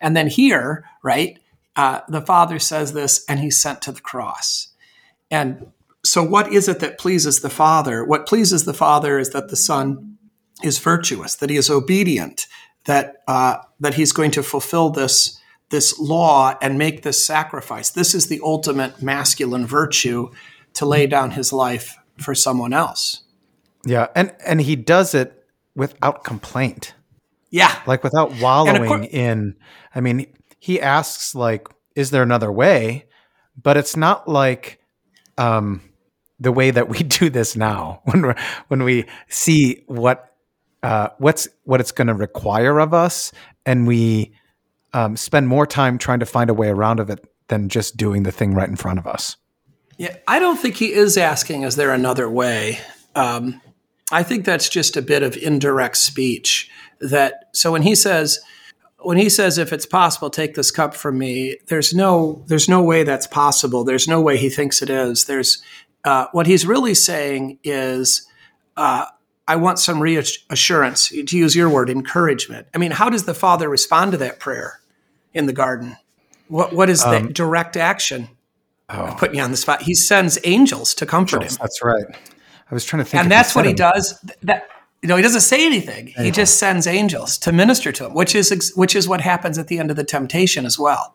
and 0.00 0.16
then 0.16 0.28
here, 0.28 0.84
right, 1.02 1.38
uh, 1.76 2.00
the 2.08 2.22
Father 2.22 2.58
says 2.58 2.92
this, 2.92 3.24
and 3.28 3.40
he's 3.40 3.60
sent 3.60 3.82
to 3.82 3.92
the 3.92 4.00
cross, 4.00 4.68
and 5.30 5.70
so, 6.08 6.22
what 6.22 6.50
is 6.50 6.68
it 6.68 6.80
that 6.80 6.96
pleases 6.96 7.40
the 7.40 7.50
Father? 7.50 8.02
What 8.02 8.26
pleases 8.26 8.64
the 8.64 8.72
Father 8.72 9.18
is 9.18 9.30
that 9.30 9.50
the 9.50 9.56
Son 9.56 10.16
is 10.62 10.78
virtuous, 10.78 11.34
that 11.34 11.50
he 11.50 11.56
is 11.56 11.68
obedient, 11.68 12.46
that 12.86 13.16
uh, 13.28 13.58
that 13.80 13.94
he's 13.94 14.12
going 14.12 14.30
to 14.30 14.42
fulfill 14.42 14.88
this 14.88 15.38
this 15.68 15.98
law 15.98 16.56
and 16.62 16.78
make 16.78 17.02
this 17.02 17.24
sacrifice. 17.24 17.90
This 17.90 18.14
is 18.14 18.28
the 18.28 18.40
ultimate 18.42 19.02
masculine 19.02 19.66
virtue 19.66 20.30
to 20.72 20.86
lay 20.86 21.06
down 21.06 21.32
his 21.32 21.52
life 21.52 21.98
for 22.16 22.34
someone 22.34 22.72
else. 22.72 23.24
Yeah, 23.84 24.06
and 24.16 24.34
and 24.46 24.62
he 24.62 24.76
does 24.76 25.14
it 25.14 25.44
without 25.76 26.24
complaint. 26.24 26.94
Yeah, 27.50 27.82
like 27.86 28.02
without 28.02 28.32
wallowing 28.40 28.88
course, 28.88 29.08
in. 29.10 29.56
I 29.94 30.00
mean, 30.00 30.26
he 30.58 30.80
asks 30.80 31.34
like, 31.34 31.68
"Is 31.94 32.12
there 32.12 32.22
another 32.22 32.50
way?" 32.50 33.04
But 33.62 33.76
it's 33.76 33.94
not 33.94 34.26
like. 34.26 34.80
Um, 35.36 35.82
the 36.40 36.52
way 36.52 36.70
that 36.70 36.88
we 36.88 36.98
do 37.02 37.30
this 37.30 37.56
now 37.56 38.00
when 38.04 38.26
we 38.26 38.32
when 38.68 38.82
we 38.82 39.04
see 39.28 39.82
what 39.86 40.34
uh, 40.82 41.08
what's 41.18 41.48
what 41.64 41.80
it's 41.80 41.92
going 41.92 42.06
to 42.06 42.14
require 42.14 42.78
of 42.78 42.94
us, 42.94 43.32
and 43.66 43.86
we 43.86 44.32
um, 44.92 45.16
spend 45.16 45.48
more 45.48 45.66
time 45.66 45.98
trying 45.98 46.20
to 46.20 46.26
find 46.26 46.50
a 46.50 46.54
way 46.54 46.68
around 46.68 47.00
of 47.00 47.10
it 47.10 47.24
than 47.48 47.68
just 47.68 47.96
doing 47.96 48.22
the 48.22 48.32
thing 48.32 48.54
right 48.54 48.68
in 48.68 48.76
front 48.76 48.98
of 48.98 49.06
us. 49.06 49.36
Yeah, 49.96 50.16
I 50.28 50.38
don't 50.38 50.58
think 50.58 50.76
he 50.76 50.92
is 50.92 51.16
asking, 51.16 51.62
"Is 51.62 51.76
there 51.76 51.92
another 51.92 52.30
way?" 52.30 52.78
Um, 53.16 53.60
I 54.12 54.22
think 54.22 54.44
that's 54.44 54.68
just 54.68 54.96
a 54.96 55.02
bit 55.02 55.22
of 55.22 55.36
indirect 55.36 55.96
speech. 55.96 56.70
That 57.00 57.44
so 57.52 57.72
when 57.72 57.82
he 57.82 57.94
says 57.94 58.38
when 59.00 59.16
he 59.16 59.28
says 59.28 59.58
if 59.58 59.72
it's 59.72 59.86
possible 59.86 60.30
take 60.30 60.54
this 60.54 60.72
cup 60.72 60.92
from 60.92 61.18
me 61.18 61.56
there's 61.68 61.94
no 61.94 62.42
there's 62.48 62.68
no 62.68 62.82
way 62.82 63.04
that's 63.04 63.28
possible 63.28 63.84
there's 63.84 64.08
no 64.08 64.20
way 64.20 64.36
he 64.36 64.48
thinks 64.48 64.82
it 64.82 64.90
is 64.90 65.26
there's 65.26 65.62
uh, 66.04 66.26
what 66.32 66.46
he's 66.46 66.66
really 66.66 66.94
saying 66.94 67.58
is, 67.64 68.26
uh, 68.76 69.06
I 69.46 69.56
want 69.56 69.78
some 69.78 70.00
reassurance, 70.00 71.08
to 71.08 71.38
use 71.38 71.56
your 71.56 71.70
word, 71.70 71.88
encouragement. 71.88 72.66
I 72.74 72.78
mean, 72.78 72.90
how 72.90 73.08
does 73.08 73.24
the 73.24 73.34
father 73.34 73.68
respond 73.68 74.12
to 74.12 74.18
that 74.18 74.38
prayer 74.38 74.80
in 75.32 75.46
the 75.46 75.52
garden? 75.52 75.96
What 76.48 76.72
What 76.72 76.90
is 76.90 77.02
um, 77.02 77.26
the 77.26 77.32
direct 77.32 77.76
action? 77.76 78.28
Oh. 78.90 79.04
I'm 79.04 79.16
putting 79.16 79.36
you 79.36 79.42
on 79.42 79.50
the 79.50 79.56
spot. 79.56 79.82
He 79.82 79.94
sends 79.94 80.38
angels 80.44 80.94
to 80.94 81.06
comfort 81.06 81.42
angels, 81.42 81.56
him. 81.56 81.58
That's 81.62 81.82
right. 81.82 82.04
I 82.70 82.74
was 82.74 82.84
trying 82.84 83.04
to 83.04 83.08
think. 83.08 83.22
And 83.22 83.32
that's 83.32 83.54
what 83.54 83.66
he 83.66 83.72
does. 83.72 84.18
That 84.42 84.68
you 85.02 85.08
know, 85.08 85.16
he 85.16 85.22
doesn't 85.22 85.42
say 85.42 85.64
anything. 85.64 86.08
He 86.08 86.30
just 86.30 86.58
sends 86.58 86.86
angels 86.86 87.38
to 87.38 87.52
minister 87.52 87.92
to 87.92 88.06
him, 88.06 88.14
which 88.14 88.34
is 88.34 88.72
which 88.74 88.96
is 88.96 89.06
what 89.06 89.20
happens 89.20 89.56
at 89.56 89.68
the 89.68 89.78
end 89.78 89.90
of 89.90 89.96
the 89.96 90.04
temptation 90.04 90.66
as 90.66 90.78
well. 90.78 91.14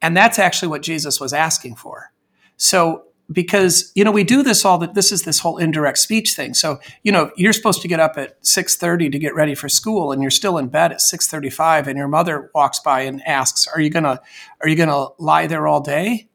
And 0.00 0.16
that's 0.16 0.38
actually 0.38 0.68
what 0.68 0.82
Jesus 0.82 1.20
was 1.20 1.32
asking 1.32 1.74
for. 1.74 2.12
So 2.56 3.04
because 3.30 3.92
you 3.94 4.04
know 4.04 4.10
we 4.10 4.24
do 4.24 4.42
this 4.42 4.64
all 4.64 4.78
that 4.78 4.94
this 4.94 5.12
is 5.12 5.22
this 5.22 5.40
whole 5.40 5.58
indirect 5.58 5.98
speech 5.98 6.32
thing. 6.32 6.54
So 6.54 6.78
you 7.02 7.12
know 7.12 7.30
you're 7.36 7.52
supposed 7.52 7.82
to 7.82 7.88
get 7.88 8.00
up 8.00 8.16
at 8.16 8.42
6.30 8.42 9.12
to 9.12 9.18
get 9.18 9.34
ready 9.34 9.54
for 9.54 9.68
school 9.68 10.12
and 10.12 10.22
you're 10.22 10.30
still 10.30 10.58
in 10.58 10.68
bed 10.68 10.92
at 10.92 10.98
6.35 10.98 11.86
and 11.86 11.98
your 11.98 12.08
mother 12.08 12.50
walks 12.54 12.80
by 12.80 13.02
and 13.02 13.22
asks 13.26 13.66
are 13.66 13.80
you 13.80 13.90
gonna 13.90 14.20
are 14.62 14.68
you 14.68 14.76
gonna 14.76 15.08
lie 15.18 15.46
there 15.46 15.66
all 15.66 15.80
day? 15.80 16.28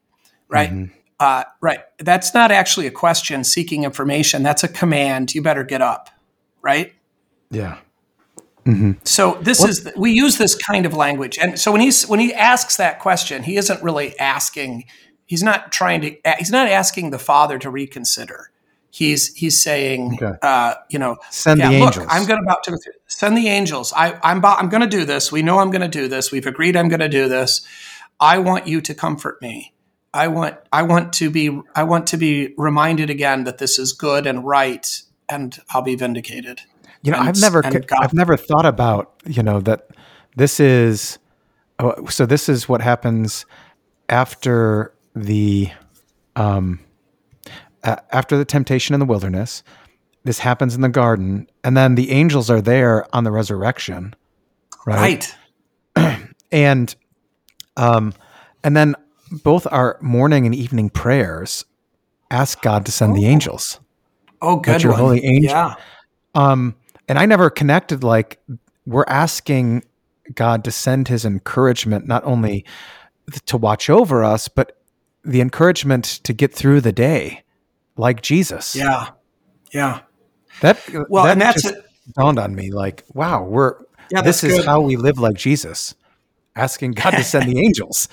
Right? 0.48 0.70
Mm-hmm. 0.70 0.94
uh, 1.18 1.44
right. 1.60 1.80
That's 1.98 2.32
not 2.32 2.52
actually 2.52 2.86
a 2.86 2.92
question 2.92 3.42
seeking 3.42 3.82
information. 3.82 4.42
That's 4.42 4.62
a 4.62 4.68
command. 4.68 5.34
You 5.34 5.42
better 5.42 5.64
get 5.64 5.82
up. 5.82 6.10
Right? 6.62 6.94
Yeah. 7.50 7.78
Mm-hmm. 8.66 8.92
So 9.04 9.38
this 9.42 9.60
what? 9.60 9.70
is 9.70 9.88
we 9.94 10.12
use 10.12 10.38
this 10.38 10.54
kind 10.54 10.86
of 10.86 10.94
language, 10.94 11.38
and 11.38 11.58
so 11.58 11.70
when 11.70 11.82
he's 11.82 12.08
when 12.08 12.18
he 12.18 12.32
asks 12.32 12.78
that 12.78 12.98
question, 12.98 13.42
he 13.42 13.56
isn't 13.56 13.82
really 13.82 14.18
asking 14.18 14.84
he's 15.26 15.42
not 15.42 15.72
trying 15.72 16.00
to 16.02 16.16
he's 16.38 16.50
not 16.50 16.68
asking 16.68 17.10
the 17.10 17.18
father 17.18 17.58
to 17.58 17.70
reconsider. 17.70 18.50
He's 18.90 19.34
he's 19.34 19.62
saying 19.62 20.18
okay. 20.22 20.38
uh, 20.40 20.74
you 20.88 20.98
know 20.98 21.16
send 21.30 21.60
yeah, 21.60 21.70
the 21.70 21.78
look, 21.80 21.86
angels. 21.88 22.06
I'm 22.10 22.26
going 22.26 22.42
about 22.42 22.62
to 22.64 22.78
send 23.06 23.36
the 23.36 23.48
angels. 23.48 23.92
I, 23.94 24.18
i'm 24.22 24.44
i'm 24.44 24.68
going 24.68 24.82
to 24.82 24.86
do 24.86 25.04
this. 25.04 25.32
We 25.32 25.42
know 25.42 25.58
i'm 25.58 25.70
going 25.70 25.82
to 25.82 25.88
do 25.88 26.08
this. 26.08 26.30
We've 26.30 26.46
agreed 26.46 26.76
i'm 26.76 26.88
going 26.88 27.00
to 27.00 27.08
do 27.08 27.28
this. 27.28 27.66
I 28.20 28.38
want 28.38 28.68
you 28.68 28.80
to 28.82 28.94
comfort 28.94 29.42
me. 29.42 29.72
I 30.12 30.28
want 30.28 30.56
i 30.72 30.82
want 30.82 31.12
to 31.14 31.28
be 31.28 31.60
i 31.74 31.82
want 31.82 32.06
to 32.08 32.16
be 32.16 32.54
reminded 32.56 33.10
again 33.10 33.44
that 33.44 33.58
this 33.58 33.78
is 33.78 33.92
good 33.92 34.26
and 34.26 34.44
right 34.44 35.02
and 35.28 35.58
i'll 35.70 35.82
be 35.82 35.96
vindicated. 35.96 36.60
You 37.02 37.10
know 37.10 37.18
and, 37.18 37.28
i've 37.28 37.40
never 37.40 37.62
i've 38.00 38.14
never 38.14 38.36
thought 38.36 38.64
about 38.64 39.12
you 39.26 39.42
know 39.42 39.60
that 39.60 39.88
this 40.36 40.60
is 40.60 41.18
oh, 41.80 42.06
so 42.06 42.26
this 42.26 42.48
is 42.48 42.68
what 42.68 42.80
happens 42.80 43.44
after 44.08 44.93
the 45.14 45.70
um, 46.36 46.80
after 47.84 48.36
the 48.36 48.44
temptation 48.44 48.94
in 48.94 49.00
the 49.00 49.06
wilderness. 49.06 49.62
This 50.24 50.38
happens 50.38 50.74
in 50.74 50.80
the 50.80 50.88
garden, 50.88 51.48
and 51.62 51.76
then 51.76 51.96
the 51.96 52.10
angels 52.10 52.48
are 52.48 52.62
there 52.62 53.04
on 53.14 53.24
the 53.24 53.30
resurrection, 53.30 54.14
right? 54.86 55.34
right. 55.96 56.18
and 56.52 56.94
um, 57.76 58.14
and 58.62 58.74
then 58.74 58.94
both 59.30 59.66
our 59.70 59.98
morning 60.00 60.46
and 60.46 60.54
evening 60.54 60.88
prayers 60.88 61.66
ask 62.30 62.60
God 62.62 62.86
to 62.86 62.92
send 62.92 63.12
oh. 63.12 63.16
the 63.16 63.26
angels. 63.26 63.80
Oh, 64.40 64.56
good 64.56 64.82
your 64.82 64.92
one. 64.92 65.00
holy 65.00 65.24
angel. 65.24 65.50
Yeah. 65.50 65.74
Um, 66.34 66.74
and 67.06 67.18
I 67.18 67.26
never 67.26 67.50
connected 67.50 68.02
like 68.02 68.40
we're 68.86 69.04
asking 69.06 69.84
God 70.34 70.64
to 70.64 70.70
send 70.70 71.08
His 71.08 71.24
encouragement 71.24 72.06
not 72.06 72.24
only 72.24 72.64
to 73.46 73.56
watch 73.56 73.90
over 73.90 74.24
us, 74.24 74.48
but 74.48 74.80
the 75.24 75.40
encouragement 75.40 76.04
to 76.24 76.32
get 76.32 76.54
through 76.54 76.80
the 76.80 76.92
day 76.92 77.42
like 77.96 78.22
Jesus. 78.22 78.76
Yeah. 78.76 79.10
Yeah. 79.72 80.00
That 80.60 80.80
well, 81.08 81.24
that 81.24 81.32
and 81.32 81.40
that's 81.40 81.62
just 81.62 81.74
dawned 82.12 82.38
on 82.38 82.54
me 82.54 82.70
like, 82.70 83.04
wow, 83.12 83.42
we're 83.42 83.76
yeah, 84.10 84.22
this 84.22 84.44
is 84.44 84.58
good. 84.58 84.66
how 84.66 84.80
we 84.80 84.96
live 84.96 85.18
like 85.18 85.36
Jesus, 85.36 85.94
asking 86.54 86.92
God 86.92 87.10
to 87.12 87.24
send 87.24 87.50
the 87.50 87.58
angels. 87.64 88.08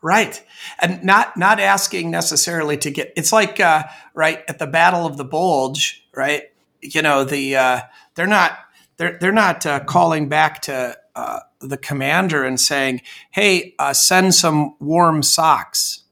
Right. 0.00 0.42
And 0.80 1.02
not 1.02 1.36
not 1.36 1.60
asking 1.60 2.10
necessarily 2.10 2.76
to 2.78 2.90
get 2.90 3.12
it's 3.16 3.32
like 3.32 3.60
uh, 3.60 3.84
right 4.14 4.42
at 4.48 4.58
the 4.58 4.66
battle 4.66 5.06
of 5.06 5.16
the 5.16 5.24
bulge, 5.24 6.06
right? 6.14 6.44
You 6.80 7.02
know, 7.02 7.24
the 7.24 7.56
uh, 7.56 7.80
they're 8.14 8.26
not 8.26 8.58
they're 8.96 9.18
they're 9.18 9.32
not 9.32 9.66
uh, 9.66 9.80
calling 9.80 10.28
back 10.28 10.62
to 10.62 10.96
uh, 11.14 11.40
the 11.60 11.76
commander 11.76 12.44
and 12.44 12.60
saying, 12.60 13.02
"Hey, 13.30 13.74
uh, 13.78 13.92
send 13.92 14.34
some 14.34 14.76
warm 14.78 15.22
socks." 15.22 16.03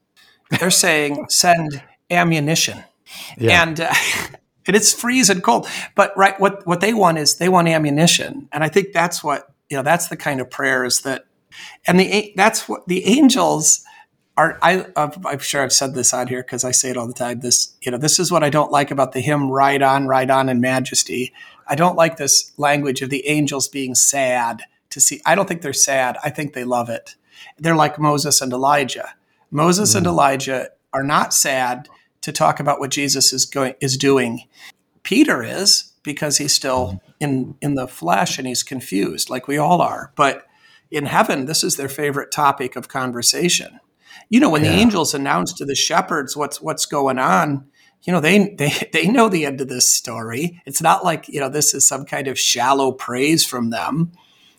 They're 0.58 0.70
saying, 0.70 1.26
"Send 1.28 1.82
ammunition," 2.10 2.84
yeah. 3.36 3.62
and 3.62 3.80
uh, 3.80 3.94
and 4.66 4.76
it's 4.76 4.92
freezing 4.92 5.40
cold. 5.40 5.68
But 5.94 6.16
right, 6.16 6.38
what 6.40 6.66
what 6.66 6.80
they 6.80 6.94
want 6.94 7.18
is 7.18 7.36
they 7.36 7.48
want 7.48 7.68
ammunition, 7.68 8.48
and 8.52 8.62
I 8.62 8.68
think 8.68 8.92
that's 8.92 9.22
what 9.22 9.52
you 9.68 9.76
know. 9.76 9.82
That's 9.82 10.08
the 10.08 10.16
kind 10.16 10.40
of 10.40 10.50
prayers 10.50 11.00
that, 11.02 11.26
and 11.86 11.98
the 11.98 12.32
that's 12.36 12.68
what 12.68 12.86
the 12.86 13.04
angels 13.06 13.84
are. 14.36 14.58
I 14.62 14.86
I'm 14.96 15.38
sure 15.38 15.62
I've 15.62 15.72
said 15.72 15.94
this 15.94 16.14
out 16.14 16.28
here 16.28 16.42
because 16.42 16.64
I 16.64 16.70
say 16.70 16.90
it 16.90 16.96
all 16.96 17.06
the 17.06 17.12
time. 17.12 17.40
This 17.40 17.74
you 17.82 17.90
know 17.90 17.98
this 17.98 18.18
is 18.18 18.30
what 18.30 18.44
I 18.44 18.50
don't 18.50 18.72
like 18.72 18.90
about 18.90 19.12
the 19.12 19.20
hymn 19.20 19.50
"Ride 19.50 19.82
On, 19.82 20.06
Ride 20.06 20.30
On 20.30 20.48
in 20.48 20.60
Majesty." 20.60 21.32
I 21.66 21.74
don't 21.74 21.96
like 21.96 22.16
this 22.16 22.52
language 22.58 23.02
of 23.02 23.10
the 23.10 23.26
angels 23.26 23.68
being 23.68 23.94
sad 23.94 24.62
to 24.90 25.00
see. 25.00 25.20
I 25.24 25.34
don't 25.34 25.48
think 25.48 25.62
they're 25.62 25.72
sad. 25.72 26.18
I 26.22 26.30
think 26.30 26.52
they 26.52 26.64
love 26.64 26.88
it. 26.90 27.16
They're 27.58 27.76
like 27.76 27.98
Moses 27.98 28.40
and 28.40 28.52
Elijah. 28.52 29.14
Moses 29.52 29.92
mm. 29.92 29.98
and 29.98 30.06
Elijah 30.06 30.70
are 30.92 31.04
not 31.04 31.32
sad 31.32 31.88
to 32.22 32.32
talk 32.32 32.58
about 32.58 32.80
what 32.80 32.90
Jesus 32.90 33.32
is 33.32 33.44
going 33.44 33.74
is 33.80 33.96
doing. 33.96 34.48
Peter 35.04 35.42
is 35.42 35.92
because 36.02 36.38
he's 36.38 36.54
still 36.54 37.00
in 37.20 37.54
in 37.60 37.76
the 37.76 37.86
flesh 37.86 38.38
and 38.38 38.48
he's 38.48 38.64
confused 38.64 39.30
like 39.30 39.46
we 39.46 39.58
all 39.58 39.80
are. 39.80 40.12
But 40.16 40.46
in 40.90 41.06
heaven 41.06 41.46
this 41.46 41.62
is 41.62 41.76
their 41.76 41.88
favorite 41.88 42.32
topic 42.32 42.74
of 42.74 42.88
conversation. 42.88 43.78
You 44.28 44.40
know 44.40 44.50
when 44.50 44.64
yeah. 44.64 44.72
the 44.72 44.78
angels 44.78 45.14
announce 45.14 45.52
to 45.54 45.64
the 45.64 45.74
shepherds 45.74 46.36
what's 46.36 46.60
what's 46.60 46.86
going 46.86 47.18
on, 47.18 47.66
you 48.04 48.12
know 48.12 48.20
they 48.20 48.54
they 48.54 48.72
they 48.92 49.06
know 49.06 49.28
the 49.28 49.46
end 49.46 49.60
of 49.60 49.68
this 49.68 49.92
story. 49.92 50.62
It's 50.66 50.82
not 50.82 51.04
like, 51.04 51.28
you 51.28 51.40
know, 51.40 51.48
this 51.48 51.74
is 51.74 51.86
some 51.86 52.04
kind 52.04 52.28
of 52.28 52.38
shallow 52.38 52.92
praise 52.92 53.44
from 53.44 53.70
them. 53.70 54.12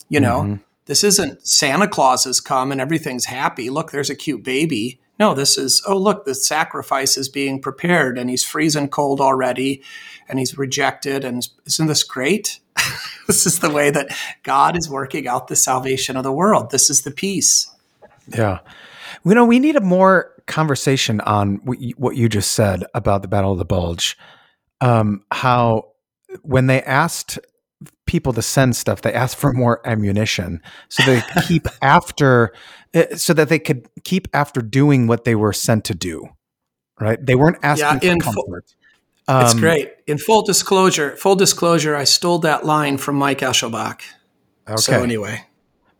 You 0.09 0.19
know, 0.19 0.41
mm-hmm. 0.41 0.55
This 0.85 1.03
isn't 1.03 1.47
Santa 1.47 1.87
Claus 1.87 2.25
has 2.25 2.39
come 2.39 2.71
and 2.71 2.81
everything's 2.81 3.25
happy. 3.25 3.69
Look, 3.69 3.91
there's 3.91 4.09
a 4.09 4.15
cute 4.15 4.43
baby 4.43 4.99
no, 5.19 5.33
this 5.33 5.57
is, 5.57 5.83
oh, 5.87 5.97
look, 5.97 6.25
the 6.25 6.33
sacrifice 6.33 7.17
is 7.17 7.29
being 7.29 7.61
prepared 7.61 8.17
and 8.17 8.29
he's 8.29 8.43
freezing 8.43 8.89
cold 8.89 9.21
already 9.21 9.83
and 10.27 10.39
he's 10.39 10.57
rejected. 10.57 11.23
And 11.23 11.47
isn't 11.65 11.87
this 11.87 12.03
great? 12.03 12.59
this 13.27 13.45
is 13.45 13.59
the 13.59 13.69
way 13.69 13.91
that 13.91 14.07
God 14.41 14.75
is 14.77 14.89
working 14.89 15.27
out 15.27 15.47
the 15.47 15.55
salvation 15.55 16.17
of 16.17 16.23
the 16.23 16.31
world. 16.31 16.71
This 16.71 16.89
is 16.89 17.03
the 17.03 17.11
peace. 17.11 17.71
Yeah. 18.27 18.59
You 19.23 19.35
know, 19.35 19.45
we 19.45 19.59
need 19.59 19.75
a 19.75 19.81
more 19.81 20.31
conversation 20.47 21.21
on 21.21 21.57
what 21.57 22.15
you 22.15 22.27
just 22.27 22.51
said 22.51 22.83
about 22.93 23.21
the 23.21 23.27
Battle 23.27 23.51
of 23.51 23.59
the 23.59 23.65
Bulge. 23.65 24.17
Um, 24.81 25.23
how 25.31 25.91
when 26.41 26.67
they 26.67 26.81
asked 26.81 27.39
people 28.05 28.33
to 28.33 28.41
send 28.41 28.75
stuff, 28.75 29.01
they 29.01 29.13
asked 29.13 29.35
for 29.35 29.53
more 29.53 29.81
ammunition. 29.87 30.61
So 30.89 31.03
they 31.03 31.21
keep 31.47 31.67
after 31.81 32.53
uh, 32.93 33.15
so 33.15 33.33
that 33.33 33.49
they 33.49 33.59
could 33.59 33.87
keep 34.03 34.27
after 34.33 34.61
doing 34.61 35.07
what 35.07 35.23
they 35.23 35.35
were 35.35 35.53
sent 35.53 35.85
to 35.85 35.95
do. 35.95 36.29
Right? 36.99 37.23
They 37.23 37.35
weren't 37.35 37.57
asking 37.63 38.09
yeah, 38.09 38.15
for 38.15 38.21
comfort. 38.21 38.65
Full, 39.25 39.35
um, 39.35 39.45
it's 39.45 39.53
great. 39.53 39.91
In 40.05 40.17
full 40.17 40.43
disclosure, 40.43 41.15
full 41.15 41.35
disclosure, 41.35 41.95
I 41.95 42.03
stole 42.03 42.39
that 42.39 42.65
line 42.65 42.97
from 42.97 43.15
Mike 43.15 43.39
Eschelbach. 43.39 44.01
Okay. 44.67 44.81
So 44.81 45.03
anyway, 45.03 45.45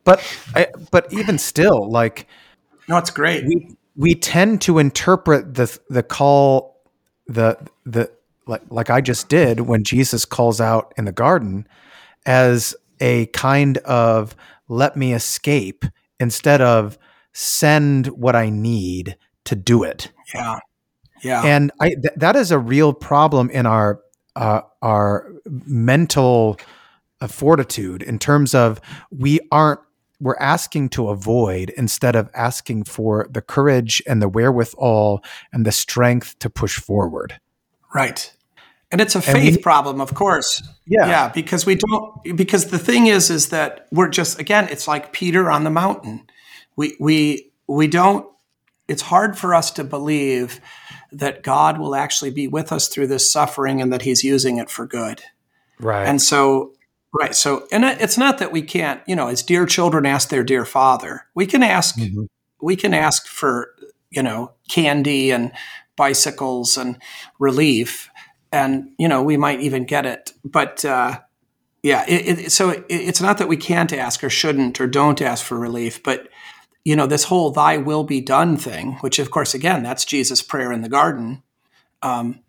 but 0.03 0.21
I, 0.55 0.67
but 0.91 1.11
even 1.11 1.37
still, 1.37 1.89
like, 1.89 2.27
no, 2.87 2.97
it's 2.97 3.09
great. 3.09 3.45
We 3.45 3.75
we 3.95 4.15
tend 4.15 4.61
to 4.61 4.77
interpret 4.77 5.55
the 5.55 5.77
the 5.89 6.03
call 6.03 6.81
the 7.27 7.57
the 7.85 8.11
like 8.45 8.61
like 8.69 8.89
I 8.89 9.01
just 9.01 9.29
did 9.29 9.61
when 9.61 9.83
Jesus 9.83 10.25
calls 10.25 10.59
out 10.59 10.93
in 10.97 11.05
the 11.05 11.11
garden 11.11 11.67
as 12.25 12.75
a 12.99 13.27
kind 13.27 13.77
of 13.79 14.35
let 14.67 14.95
me 14.95 15.13
escape 15.13 15.85
instead 16.19 16.61
of 16.61 16.97
send 17.33 18.07
what 18.07 18.35
I 18.35 18.49
need 18.49 19.17
to 19.45 19.55
do 19.55 19.83
it. 19.83 20.11
Yeah. 20.33 20.59
Yeah. 21.21 21.41
And 21.43 21.71
I 21.79 21.89
th- 21.89 22.13
that 22.17 22.35
is 22.35 22.51
a 22.51 22.59
real 22.59 22.93
problem 22.93 23.49
in 23.49 23.65
our 23.65 24.01
uh, 24.35 24.61
our 24.81 25.31
mental 25.45 26.57
uh, 27.21 27.27
fortitude 27.27 28.01
in 28.03 28.19
terms 28.19 28.53
of 28.53 28.81
we 29.11 29.39
aren't 29.51 29.79
we're 30.19 30.37
asking 30.39 30.89
to 30.89 31.09
avoid 31.09 31.69
instead 31.71 32.15
of 32.15 32.29
asking 32.33 32.85
for 32.85 33.27
the 33.29 33.41
courage 33.41 34.01
and 34.07 34.21
the 34.21 34.29
wherewithal 34.29 35.23
and 35.51 35.65
the 35.65 35.71
strength 35.71 36.39
to 36.39 36.49
push 36.49 36.79
forward. 36.79 37.39
Right. 37.93 38.33
And 38.93 39.01
it's 39.01 39.15
a 39.15 39.21
faith 39.21 39.57
we, 39.57 39.61
problem, 39.61 39.99
of 39.99 40.13
course. 40.13 40.63
Yeah. 40.85 41.07
Yeah, 41.07 41.29
because 41.29 41.65
we 41.65 41.75
don't 41.75 42.37
because 42.37 42.67
the 42.67 42.79
thing 42.79 43.07
is 43.07 43.29
is 43.29 43.49
that 43.49 43.87
we're 43.91 44.07
just 44.07 44.39
again, 44.39 44.69
it's 44.69 44.87
like 44.87 45.11
Peter 45.11 45.51
on 45.51 45.65
the 45.65 45.69
mountain 45.69 46.25
we 46.75 46.95
we 46.99 47.51
we 47.67 47.87
don't 47.87 48.25
it's 48.87 49.01
hard 49.01 49.37
for 49.37 49.55
us 49.55 49.71
to 49.71 49.83
believe 49.83 50.59
that 51.11 51.41
God 51.41 51.79
will 51.79 51.95
actually 51.95 52.31
be 52.31 52.47
with 52.47 52.71
us 52.71 52.87
through 52.87 53.07
this 53.07 53.31
suffering 53.31 53.81
and 53.81 53.93
that 53.93 54.01
he's 54.01 54.23
using 54.23 54.57
it 54.57 54.69
for 54.69 54.85
good. 54.85 55.21
Right. 55.79 56.05
And 56.05 56.21
so 56.21 56.73
right. 57.13 57.33
So 57.33 57.65
and 57.71 57.85
it's 57.85 58.17
not 58.17 58.39
that 58.39 58.51
we 58.51 58.61
can't, 58.61 59.01
you 59.07 59.15
know, 59.15 59.29
as 59.29 59.41
dear 59.41 59.65
children 59.65 60.05
ask 60.05 60.29
their 60.29 60.43
dear 60.43 60.65
father. 60.65 61.25
We 61.33 61.45
can 61.45 61.63
ask 61.63 61.97
mm-hmm. 61.97 62.25
we 62.61 62.75
can 62.75 62.93
ask 62.93 63.27
for, 63.27 63.73
you 64.09 64.23
know, 64.23 64.51
candy 64.69 65.31
and 65.31 65.51
bicycles 65.95 66.77
and 66.77 66.97
relief 67.39 68.09
and 68.53 68.91
you 68.97 69.09
know, 69.09 69.21
we 69.21 69.35
might 69.35 69.59
even 69.59 69.83
get 69.83 70.05
it. 70.05 70.31
But 70.45 70.85
uh 70.85 71.19
yeah, 71.81 72.05
it, 72.07 72.39
it, 72.39 72.51
so 72.53 72.69
it, 72.69 72.85
it's 72.87 73.21
not 73.21 73.39
that 73.39 73.49
we 73.49 73.57
can't 73.57 73.91
ask 73.91 74.23
or 74.23 74.29
shouldn't 74.29 74.79
or 74.79 74.87
don't 74.87 75.21
ask 75.21 75.43
for 75.43 75.59
relief, 75.59 76.01
but 76.01 76.29
you 76.85 76.95
know, 76.95 77.07
this 77.07 77.25
whole 77.25 77.51
thy 77.51 77.77
will 77.77 78.03
be 78.03 78.21
done 78.21 78.57
thing, 78.57 78.93
which 79.01 79.19
of 79.19 79.31
course, 79.31 79.53
again, 79.53 79.83
that's 79.83 80.05
Jesus' 80.05 80.41
prayer 80.41 80.71
in 80.71 80.81
the 80.81 80.89
garden. 80.89 81.43
Um, 82.01 82.41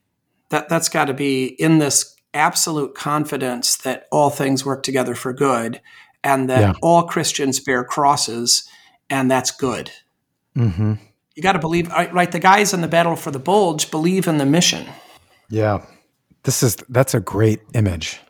that, 0.51 0.69
that's 0.69 0.89
got 0.89 1.07
to 1.07 1.15
be 1.15 1.47
in 1.47 1.79
this 1.79 2.17
absolute 2.33 2.95
confidence 2.95 3.77
that 3.79 4.07
all 4.11 4.31
things 4.31 4.65
work 4.65 4.83
together 4.83 5.15
for 5.15 5.33
good 5.33 5.81
and 6.23 6.51
that 6.51 6.61
yeah. 6.61 6.73
all 6.83 7.05
Christians 7.05 7.61
bear 7.61 7.85
crosses 7.85 8.69
and 9.09 9.31
that's 9.31 9.51
good. 9.51 9.91
Mm-hmm. 10.57 10.95
You 11.35 11.43
got 11.43 11.53
to 11.53 11.59
believe, 11.59 11.89
right? 11.89 12.31
The 12.31 12.39
guys 12.39 12.73
in 12.73 12.81
the 12.81 12.89
battle 12.89 13.17
for 13.17 13.31
the 13.31 13.39
bulge 13.39 13.91
believe 13.91 14.29
in 14.29 14.39
the 14.39 14.47
mission. 14.47 14.87
Yeah. 15.49 15.85
This 16.45 16.63
is, 16.63 16.77
that's 16.89 17.15
a 17.15 17.21
great 17.21 17.61
image. 17.75 18.21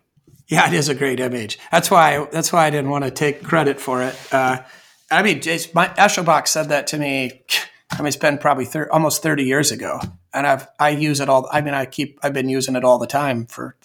Yeah, 0.48 0.68
it 0.68 0.74
is 0.74 0.88
a 0.88 0.94
great 0.94 1.20
image. 1.20 1.58
That's 1.70 1.90
why, 1.90 2.26
that's 2.32 2.52
why 2.52 2.66
I 2.66 2.70
didn't 2.70 2.90
want 2.90 3.04
to 3.04 3.10
take 3.10 3.42
credit 3.42 3.80
for 3.80 4.02
it. 4.02 4.16
Uh, 4.32 4.62
I 5.10 5.22
mean, 5.22 5.40
my 5.74 5.88
Eschelbach 5.88 6.48
said 6.48 6.70
that 6.70 6.86
to 6.88 6.98
me. 6.98 7.42
I 7.92 7.98
mean, 7.98 8.08
it's 8.08 8.16
been 8.16 8.38
probably 8.38 8.64
thir- 8.64 8.90
almost 8.90 9.22
thirty 9.22 9.44
years 9.44 9.70
ago, 9.70 10.00
and 10.32 10.46
I've 10.46 10.66
I 10.80 10.90
use 10.90 11.20
it 11.20 11.28
all. 11.28 11.48
I 11.52 11.60
mean, 11.60 11.74
I 11.74 11.86
keep 11.86 12.18
I've 12.22 12.32
been 12.32 12.48
using 12.48 12.74
it 12.74 12.84
all 12.84 12.98
the 12.98 13.06
time 13.06 13.46
for. 13.46 13.76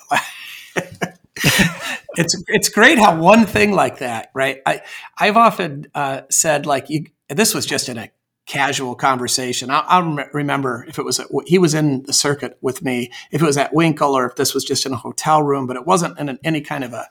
the 0.76 1.14
it's 2.18 2.42
it's 2.48 2.70
great 2.70 2.98
how 2.98 3.20
one 3.20 3.46
thing 3.46 3.72
like 3.72 4.00
that, 4.00 4.32
right? 4.34 4.62
I 4.66 4.82
I've 5.18 5.38
often 5.38 5.88
uh, 5.94 6.22
said 6.32 6.66
like 6.66 6.90
you. 6.90 7.06
This 7.28 7.54
was 7.54 7.66
just 7.66 7.90
in 7.90 7.98
a 7.98 8.10
casual 8.50 8.96
conversation. 8.96 9.70
I, 9.70 9.82
I 9.82 10.28
remember 10.34 10.84
if 10.88 10.98
it 10.98 11.06
was 11.06 11.20
at, 11.20 11.28
he 11.46 11.60
was 11.60 11.76
in 11.76 12.02
the 12.04 12.14
circuit 12.14 12.58
with 12.62 12.84
me, 12.84 13.12
if 13.30 13.44
it 13.44 13.46
was 13.46 13.58
at 13.58 13.72
Winkel 13.74 14.14
or 14.14 14.26
if 14.26 14.36
this 14.38 14.56
was 14.56 14.66
just 14.66 14.88
in 14.88 14.92
a 14.92 14.98
hotel 14.98 15.44
room, 15.44 15.68
but 15.68 15.76
it 15.76 15.86
wasn't 15.86 16.18
in 16.20 16.30
an, 16.30 16.40
any 16.44 16.60
kind 16.60 16.84
of 16.84 16.92
a 16.92 17.08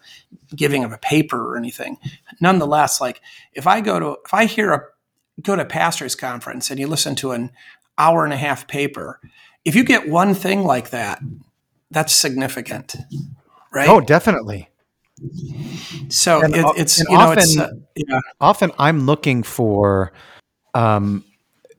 giving 0.57 0.82
of 0.82 0.93
a 0.93 0.99
paper 0.99 1.41
or 1.41 1.57
anything. 1.57 1.97
Nonetheless, 2.41 3.01
like 3.01 3.22
if 3.53 3.68
I 3.68 3.80
go 3.80 4.01
to 4.01 4.16
if 4.24 4.34
I 4.34 4.47
hear 4.47 4.72
a 4.72 4.82
go 5.41 5.55
to 5.55 5.62
a 5.62 5.64
pastors 5.64 6.16
conference 6.16 6.72
and 6.72 6.80
you 6.80 6.89
listen 6.89 7.14
to 7.14 7.30
an 7.30 7.53
hour 7.97 8.24
and 8.24 8.34
a 8.34 8.36
half 8.36 8.66
paper, 8.66 9.20
if 9.64 9.76
you 9.76 9.84
get 9.84 10.09
one 10.09 10.34
thing 10.34 10.64
like 10.64 10.91
that, 10.91 11.22
that's 11.93 12.12
significant, 12.12 12.97
right? 13.72 13.89
Oh, 13.89 14.01
definitely. 14.01 14.70
So 16.09 16.43
it, 16.43 16.51
it's 16.76 16.99
you 16.99 17.05
know 17.11 17.20
often, 17.20 17.39
it's 17.39 17.59
uh, 17.59 17.70
yeah. 17.95 18.20
often 18.41 18.72
I'm 18.76 19.07
looking 19.07 19.45
for 19.45 20.12
um, 20.74 21.24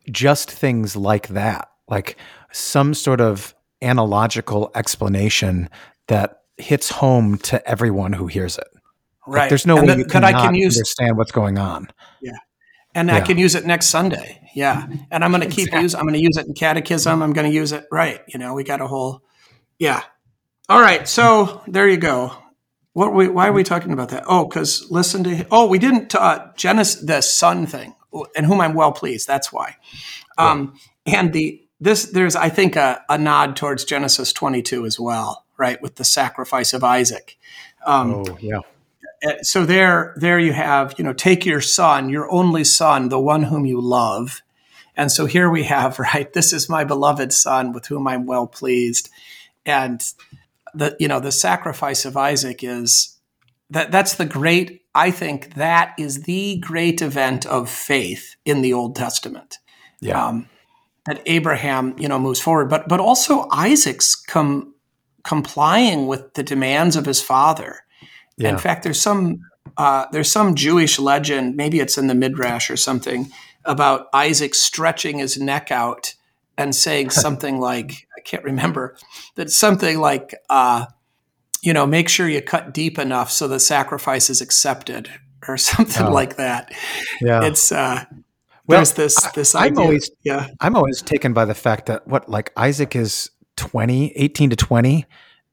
just 0.09 0.51
things 0.51 0.95
like 0.95 1.29
that, 1.29 1.69
like 1.87 2.17
some 2.51 2.93
sort 2.93 3.21
of 3.21 3.55
analogical 3.81 4.71
explanation 4.75 5.69
that 6.07 6.41
hits 6.57 6.89
home 6.89 7.37
to 7.37 7.65
everyone 7.69 8.13
who 8.13 8.27
hears 8.27 8.57
it. 8.57 8.67
Right. 9.27 9.41
Like, 9.41 9.49
there's 9.49 9.65
no 9.65 9.77
and 9.77 9.87
way 9.87 9.93
the, 9.93 9.99
you 9.99 10.05
can 10.05 10.23
I 10.23 10.31
can 10.31 10.55
use, 10.55 10.75
understand 10.77 11.17
what's 11.17 11.31
going 11.31 11.57
on. 11.57 11.89
Yeah. 12.21 12.31
And 12.95 13.09
yeah. 13.09 13.15
I 13.15 13.21
can 13.21 13.37
use 13.37 13.55
it 13.55 13.65
next 13.65 13.87
Sunday. 13.87 14.49
Yeah. 14.55 14.87
And 15.11 15.23
I'm 15.23 15.31
going 15.31 15.41
to 15.41 15.47
keep 15.47 15.67
exactly. 15.67 15.83
use 15.83 15.95
I'm 15.95 16.01
going 16.01 16.15
to 16.15 16.21
use 16.21 16.37
it 16.37 16.47
in 16.47 16.53
catechism. 16.53 17.21
I'm 17.21 17.33
going 17.33 17.47
to 17.47 17.53
use 17.53 17.71
it 17.71 17.85
right. 17.91 18.21
You 18.27 18.39
know, 18.39 18.53
we 18.55 18.63
got 18.63 18.81
a 18.81 18.87
whole 18.87 19.21
Yeah. 19.77 20.03
All 20.67 20.81
right. 20.81 21.07
So 21.07 21.63
there 21.67 21.87
you 21.87 21.97
go. 21.97 22.33
What 22.93 23.13
we, 23.13 23.27
why 23.27 23.47
are 23.47 23.53
we 23.53 23.63
talking 23.63 23.93
about 23.93 24.09
that? 24.09 24.25
Oh, 24.27 24.45
because 24.45 24.89
listen 24.91 25.23
to 25.23 25.47
oh, 25.51 25.67
we 25.67 25.79
didn't 25.79 26.13
uh 26.13 26.51
Genesis 26.57 27.01
the 27.01 27.21
sun 27.21 27.65
thing 27.65 27.95
and 28.35 28.45
whom 28.45 28.61
I'm 28.61 28.73
well 28.73 28.91
pleased. 28.91 29.27
That's 29.27 29.51
why. 29.51 29.77
Um, 30.37 30.79
And 31.05 31.33
the 31.33 31.61
this 31.79 32.05
there's 32.05 32.35
I 32.35 32.49
think 32.49 32.75
a, 32.75 33.03
a, 33.09 33.17
nod 33.17 33.55
towards 33.55 33.85
Genesis 33.85 34.33
22 34.33 34.85
as 34.85 34.99
well, 34.99 35.45
right, 35.57 35.81
with 35.81 35.95
the 35.95 36.03
sacrifice 36.03 36.73
of 36.73 36.83
Isaac. 36.83 37.37
Um, 37.85 38.13
oh 38.13 38.37
yeah. 38.41 38.59
uh, 39.25 39.41
so 39.41 39.65
there, 39.65 40.13
there 40.17 40.39
you 40.39 40.53
have, 40.53 40.95
you 40.97 41.03
know, 41.03 41.13
take 41.13 41.45
your 41.45 41.61
son, 41.61 42.09
your 42.09 42.29
only 42.31 42.63
son, 42.63 43.09
the 43.09 43.19
one 43.19 43.43
whom 43.43 43.65
you 43.65 43.79
love. 43.79 44.41
And 44.95 45.11
so 45.11 45.25
here 45.25 45.49
we 45.49 45.63
have, 45.63 45.99
right, 46.13 46.31
this 46.33 46.51
is 46.51 46.69
my 46.69 46.83
beloved 46.83 47.31
son 47.31 47.71
with 47.71 47.87
whom 47.87 48.07
I'm 48.07 48.25
well 48.25 48.47
pleased. 48.47 49.09
And 49.65 50.03
the, 50.73 50.95
you 50.99 51.07
know, 51.07 51.19
the 51.19 51.31
sacrifice 51.31 52.05
of 52.05 52.17
Isaac 52.17 52.63
is 52.63 53.17
that 53.69 53.91
that's 53.91 54.15
the 54.15 54.25
great, 54.25 54.78
I 54.95 55.11
think 55.11 55.53
that 55.55 55.93
is 55.97 56.23
the 56.23 56.57
great 56.57 57.01
event 57.01 57.45
of 57.45 57.69
faith 57.69 58.35
in 58.45 58.61
the 58.61 58.73
Old 58.73 58.95
Testament. 58.95 59.59
Yeah. 60.01 60.27
Um, 60.27 60.49
that 61.05 61.21
Abraham, 61.25 61.95
you 61.97 62.07
know, 62.07 62.19
moves 62.19 62.41
forward, 62.41 62.69
but 62.69 62.87
but 62.87 62.99
also 62.99 63.47
Isaac's 63.51 64.15
come 64.15 64.73
complying 65.23 66.07
with 66.07 66.33
the 66.33 66.43
demands 66.43 66.95
of 66.95 67.05
his 67.05 67.21
father. 67.21 67.81
Yeah. 68.37 68.49
In 68.49 68.57
fact, 68.57 68.83
there's 68.83 69.01
some 69.01 69.41
uh, 69.77 70.05
there's 70.11 70.31
some 70.31 70.55
Jewish 70.55 70.99
legend, 70.99 71.55
maybe 71.55 71.79
it's 71.79 71.97
in 71.97 72.07
the 72.07 72.15
Midrash 72.15 72.69
or 72.69 72.77
something, 72.77 73.31
about 73.65 74.07
Isaac 74.13 74.55
stretching 74.55 75.19
his 75.19 75.39
neck 75.39 75.71
out 75.71 76.15
and 76.57 76.75
saying 76.75 77.09
something 77.11 77.59
like, 77.59 78.07
I 78.17 78.21
can't 78.21 78.43
remember, 78.43 78.97
that 79.35 79.49
something 79.49 79.99
like, 79.99 80.35
uh, 80.49 80.85
you 81.61 81.73
know, 81.73 81.85
make 81.85 82.09
sure 82.09 82.27
you 82.27 82.41
cut 82.41 82.73
deep 82.73 82.97
enough 82.99 83.31
so 83.31 83.47
the 83.47 83.59
sacrifice 83.59 84.29
is 84.29 84.41
accepted 84.41 85.09
or 85.47 85.57
something 85.71 86.05
Oh. 86.07 86.11
like 86.11 86.37
that. 86.37 86.71
Yeah. 87.21 87.43
It's 87.43 87.71
uh, 87.71 88.05
Well, 88.67 88.77
there's 88.79 88.93
this 88.93 89.23
I- 89.25 89.31
this 89.35 89.55
I'm 89.55 89.77
always- 89.77 90.09
yeah, 90.23 90.47
I'm 90.59 90.75
always 90.75 91.01
taken 91.01 91.33
by 91.33 91.45
the 91.45 91.55
fact 91.55 91.85
that 91.87 92.07
what 92.07 92.29
like 92.29 92.51
Isaac 92.57 92.95
is 92.95 93.29
20, 93.57 94.11
18 94.15 94.49
to 94.51 94.55
20 94.55 95.05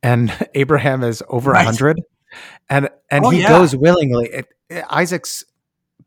and 0.02 0.32
Abraham 0.54 1.02
is 1.02 1.22
over 1.28 1.50
a 1.50 1.54
Right. 1.54 1.64
100 1.64 2.00
and 2.68 2.88
and 3.10 3.24
Oh, 3.24 3.30
he 3.30 3.40
yeah. 3.42 3.48
goes 3.48 3.74
willingly. 3.76 4.26
It, 4.28 4.46
it- 4.68 4.84
Isaac's 4.90 5.44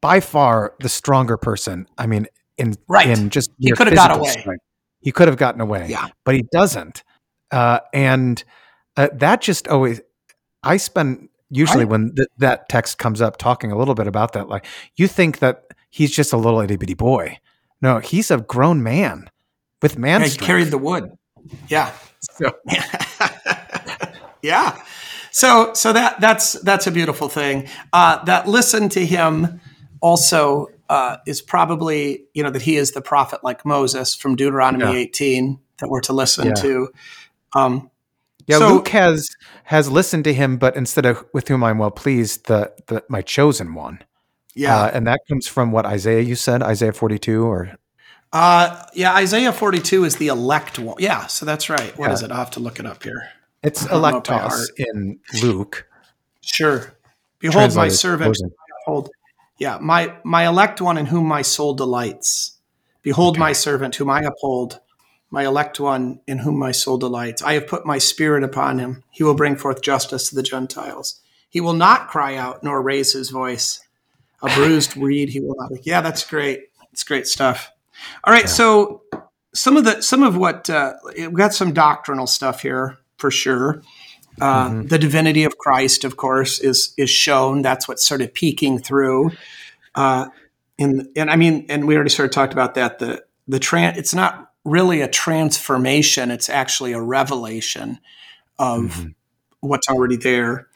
by 0.01 0.19
far 0.21 0.75
the 0.79 0.89
stronger 0.89 1.35
person. 1.37 1.87
I 1.97 2.07
mean 2.07 2.27
in 2.57 2.75
Right. 2.87 3.07
in 3.09 3.29
just 3.29 3.51
He 3.57 3.71
could 3.71 3.87
have 3.87 3.95
got 3.95 4.15
away. 4.17 4.29
strength. 4.29 4.63
He 5.01 5.11
could 5.13 5.27
have 5.29 5.37
gotten 5.37 5.61
away. 5.61 5.87
Yeah. 5.89 6.07
But 6.25 6.35
he 6.35 6.43
doesn't. 6.51 7.03
Uh, 7.51 7.79
and 7.93 8.43
uh, 8.97 9.09
that 9.13 9.41
just 9.41 9.67
always 9.67 10.01
I 10.63 10.77
spend 10.77 11.29
usually 11.49 11.83
Right. 11.85 11.91
when 11.91 12.15
th- 12.15 12.27
that 12.37 12.69
text 12.69 12.97
comes 12.97 13.21
up 13.21 13.37
talking 13.37 13.71
a 13.71 13.77
little 13.77 13.95
bit 13.95 14.07
about 14.07 14.33
that 14.33 14.49
like 14.49 14.65
you 14.95 15.07
think 15.07 15.39
that 15.39 15.63
he's 15.89 16.11
just 16.11 16.33
a 16.33 16.37
little 16.37 16.59
itty 16.59 16.75
bitty 16.77 16.93
boy. 16.95 17.37
No, 17.81 17.99
he's 17.99 18.29
a 18.29 18.37
grown 18.37 18.83
man 18.83 19.29
with 19.81 19.97
man 19.97 20.21
yeah 20.21 20.27
he 20.27 20.37
carried 20.37 20.67
the 20.69 20.77
wood. 20.77 21.11
Yeah, 21.69 21.91
So- 22.19 22.51
yeah. 24.41 24.81
So 25.31 25.73
so 25.73 25.93
that 25.93 26.19
that's 26.19 26.53
that's 26.53 26.87
a 26.87 26.91
beautiful 26.91 27.29
thing. 27.29 27.67
Uh, 27.93 28.23
that 28.25 28.47
listen 28.47 28.89
to 28.89 29.05
him 29.05 29.61
also 30.01 30.67
uh, 30.89 31.17
is 31.27 31.41
probably 31.41 32.25
you 32.33 32.43
know 32.43 32.49
that 32.49 32.61
he 32.63 32.75
is 32.77 32.91
the 32.91 33.01
prophet 33.01 33.43
like 33.43 33.65
Moses 33.65 34.15
from 34.15 34.35
Deuteronomy 34.35 34.85
Yeah. 34.85 34.99
18 34.99 35.59
that 35.79 35.89
we're 35.89 36.01
to 36.01 36.13
listen 36.13 36.47
Yeah. 36.47 36.53
to. 36.55 36.89
Um, 37.53 37.89
Yeah, 38.49 38.57
So- 38.57 38.67
Luke 38.73 38.87
has 38.89 39.29
has 39.65 39.89
listened 39.91 40.23
to 40.23 40.33
him, 40.33 40.57
but 40.57 40.75
instead 40.75 41.05
of 41.05 41.23
with 41.33 41.47
whom 41.47 41.63
I'm 41.63 41.77
well 41.77 41.91
pleased, 41.91 42.47
the 42.47 42.71
the 42.87 43.03
my 43.07 43.21
chosen 43.21 43.75
one. 43.75 43.99
yeah, 44.55 44.75
uh, 44.83 44.91
and 44.93 45.05
that 45.07 45.19
comes 45.29 45.47
from 45.47 45.71
what 45.71 45.85
Isaiah 45.85 46.21
you 46.21 46.35
said, 46.35 46.63
Isaiah 46.63 46.91
42, 46.93 47.45
or 47.45 47.77
uh, 48.33 48.83
yeah. 48.93 49.13
Isaiah 49.15 49.51
42 49.53 50.03
is 50.05 50.15
the 50.17 50.27
elect 50.27 50.79
one. 50.79 50.95
Yeah, 50.99 51.27
so 51.27 51.45
that's 51.45 51.69
right. 51.69 51.95
What 51.97 52.07
Yeah. 52.07 52.13
is 52.13 52.23
it? 52.23 52.31
I'll 52.31 52.37
have 52.37 52.51
to 52.51 52.59
look 52.59 52.79
it 52.79 52.85
up 52.85 53.03
here. 53.03 53.21
it's 53.63 53.85
I 53.87 53.89
don't 53.89 54.01
know 54.01 54.21
by 54.21 54.39
electos 54.49 54.65
in 54.77 55.19
Luke. 55.43 55.87
Sure. 56.41 56.93
Behold 57.39 57.75
my 57.75 57.87
servant. 57.89 58.29
chosen. 58.35 58.51
Behold, 58.85 59.09
yeah, 59.59 59.77
my 59.81 60.15
my 60.23 60.47
elect 60.47 60.81
one 60.81 60.97
in 60.97 61.05
whom 61.05 61.25
my 61.27 61.41
soul 61.43 61.73
delights. 61.75 62.57
Behold 63.03 63.37
my 63.37 63.53
servant 63.53 63.95
whom 63.95 64.09
I 64.09 64.21
uphold, 64.21 64.79
my 65.31 65.45
elect 65.45 65.79
one 65.79 66.19
in 66.27 66.39
whom 66.39 66.57
my 66.57 66.71
soul 66.71 66.97
delights. 66.97 67.41
I 67.41 67.53
have 67.53 67.67
put 67.67 67.85
my 67.85 67.97
spirit 67.97 68.43
upon 68.43 68.79
him. 68.79 69.03
He 69.11 69.23
will 69.23 69.35
bring 69.35 69.55
forth 69.55 69.81
justice 69.81 70.29
to 70.29 70.35
the 70.35 70.43
Gentiles. 70.43 71.19
He 71.49 71.61
will 71.61 71.73
not 71.73 72.07
cry 72.07 72.35
out 72.35 72.63
nor 72.63 72.81
raise 72.81 73.13
his 73.13 73.29
voice. 73.29 73.81
A 74.41 74.47
bruised 74.55 74.97
reed 74.97 75.29
he 75.29 75.39
will 75.39 75.55
not. 75.57 75.71
Yeah, 75.85 76.01
that's 76.01 76.25
great. 76.25 76.69
It's 76.91 77.03
great 77.03 77.27
stuff. 77.27 77.71
All 78.23 78.33
right, 78.33 78.49
so 78.49 79.03
some 79.53 79.77
of 79.77 79.83
the 79.83 80.01
some 80.01 80.23
of 80.23 80.37
what 80.37 80.69
uh, 80.69 80.93
we've 81.17 81.33
got 81.33 81.53
some 81.53 81.73
doctrinal 81.73 82.27
stuff 82.27 82.61
here 82.61 82.97
for 83.17 83.29
sure. 83.29 83.81
Uh, 84.39 84.83
The 84.85 84.97
divinity 84.97 85.43
of 85.43 85.57
Christ, 85.57 86.05
of 86.05 86.15
course, 86.17 86.59
is 86.59 86.93
is 86.97 87.09
shown. 87.09 87.61
That's 87.61 87.87
what's 87.87 88.07
sort 88.07 88.21
of 88.21 88.33
peeking 88.33 88.79
through. 88.79 89.31
Uh, 89.95 90.29
in 90.77 91.09
and 91.15 91.29
I 91.29 91.35
mean, 91.35 91.65
and 91.69 91.87
we 91.87 91.95
already 91.95 92.09
sort 92.09 92.27
of 92.29 92.31
talked 92.31 92.53
about 92.53 92.75
that. 92.75 92.99
The 92.99 93.23
the 93.47 93.59
tran 93.59 93.97
it's 93.97 94.13
not 94.13 94.48
really 94.65 95.01
a 95.01 95.07
transformation; 95.07 96.31
it's 96.31 96.49
actually 96.49 96.93
a 96.93 97.01
revelation 97.01 97.99
of 98.57 99.07
what's 99.61 99.87
already 99.87 100.17
there. 100.17 100.67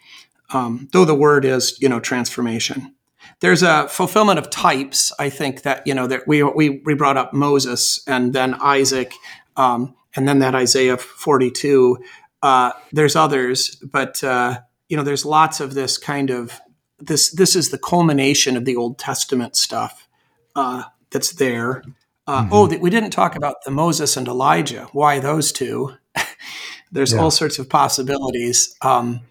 Um, 0.54 0.88
though 0.92 1.06
the 1.06 1.16
word 1.16 1.46
is, 1.46 1.80
you 1.82 1.90
know, 1.90 2.00
transformation. 2.00 2.94
There's 3.40 3.64
a 3.64 3.88
fulfillment 3.88 4.40
of 4.40 4.50
types. 4.50 5.12
I 5.20 5.30
think 5.30 5.64
that 5.64 5.86
you 5.86 5.94
know 5.94 6.08
that 6.08 6.28
we 6.28 6.44
we 6.44 6.82
we 6.86 6.94
brought 6.94 7.18
up 7.18 7.34
Moses 7.34 8.04
and 8.08 8.34
then 8.34 8.56
Isaac, 8.56 9.14
um, 9.58 9.96
and 10.16 10.28
then 10.28 10.40
that 10.40 10.56
Isaiah 10.56 10.98
42. 10.98 11.98
Uh, 12.42 12.72
there's 12.92 13.16
others, 13.16 13.76
but 13.78 14.24
uh, 14.24 14.60
you 14.90 14.98
know, 14.98 15.04
there's 15.04 15.26
lots 15.26 15.60
of 15.60 15.74
this 15.74 15.98
kind 15.98 16.30
of 16.30 16.60
this. 17.00 17.32
This 17.32 17.56
is 17.56 17.70
the 17.70 17.78
culmination 17.78 18.56
of 18.56 18.66
the 18.66 18.76
Old 18.76 19.00
Testament 19.00 19.56
stuff 19.56 20.08
uh, 20.56 20.84
that's 21.12 21.32
there. 21.32 21.84
Uh, 22.26 22.48
Oh, 22.52 22.68
th- 22.68 22.82
we 22.82 22.90
didn't 22.90 23.10
talk 23.12 23.36
about 23.36 23.64
the 23.66 23.72
Moses 23.72 24.16
and 24.18 24.28
Elijah. 24.28 24.88
Why 24.94 25.20
those 25.20 25.52
two? 25.52 25.94
there's 26.92 27.14
Yeah. 27.14 27.20
all 27.20 27.32
sorts 27.32 27.60
of 27.60 27.70
possibilities. 27.70 28.76
Um, 28.82 29.22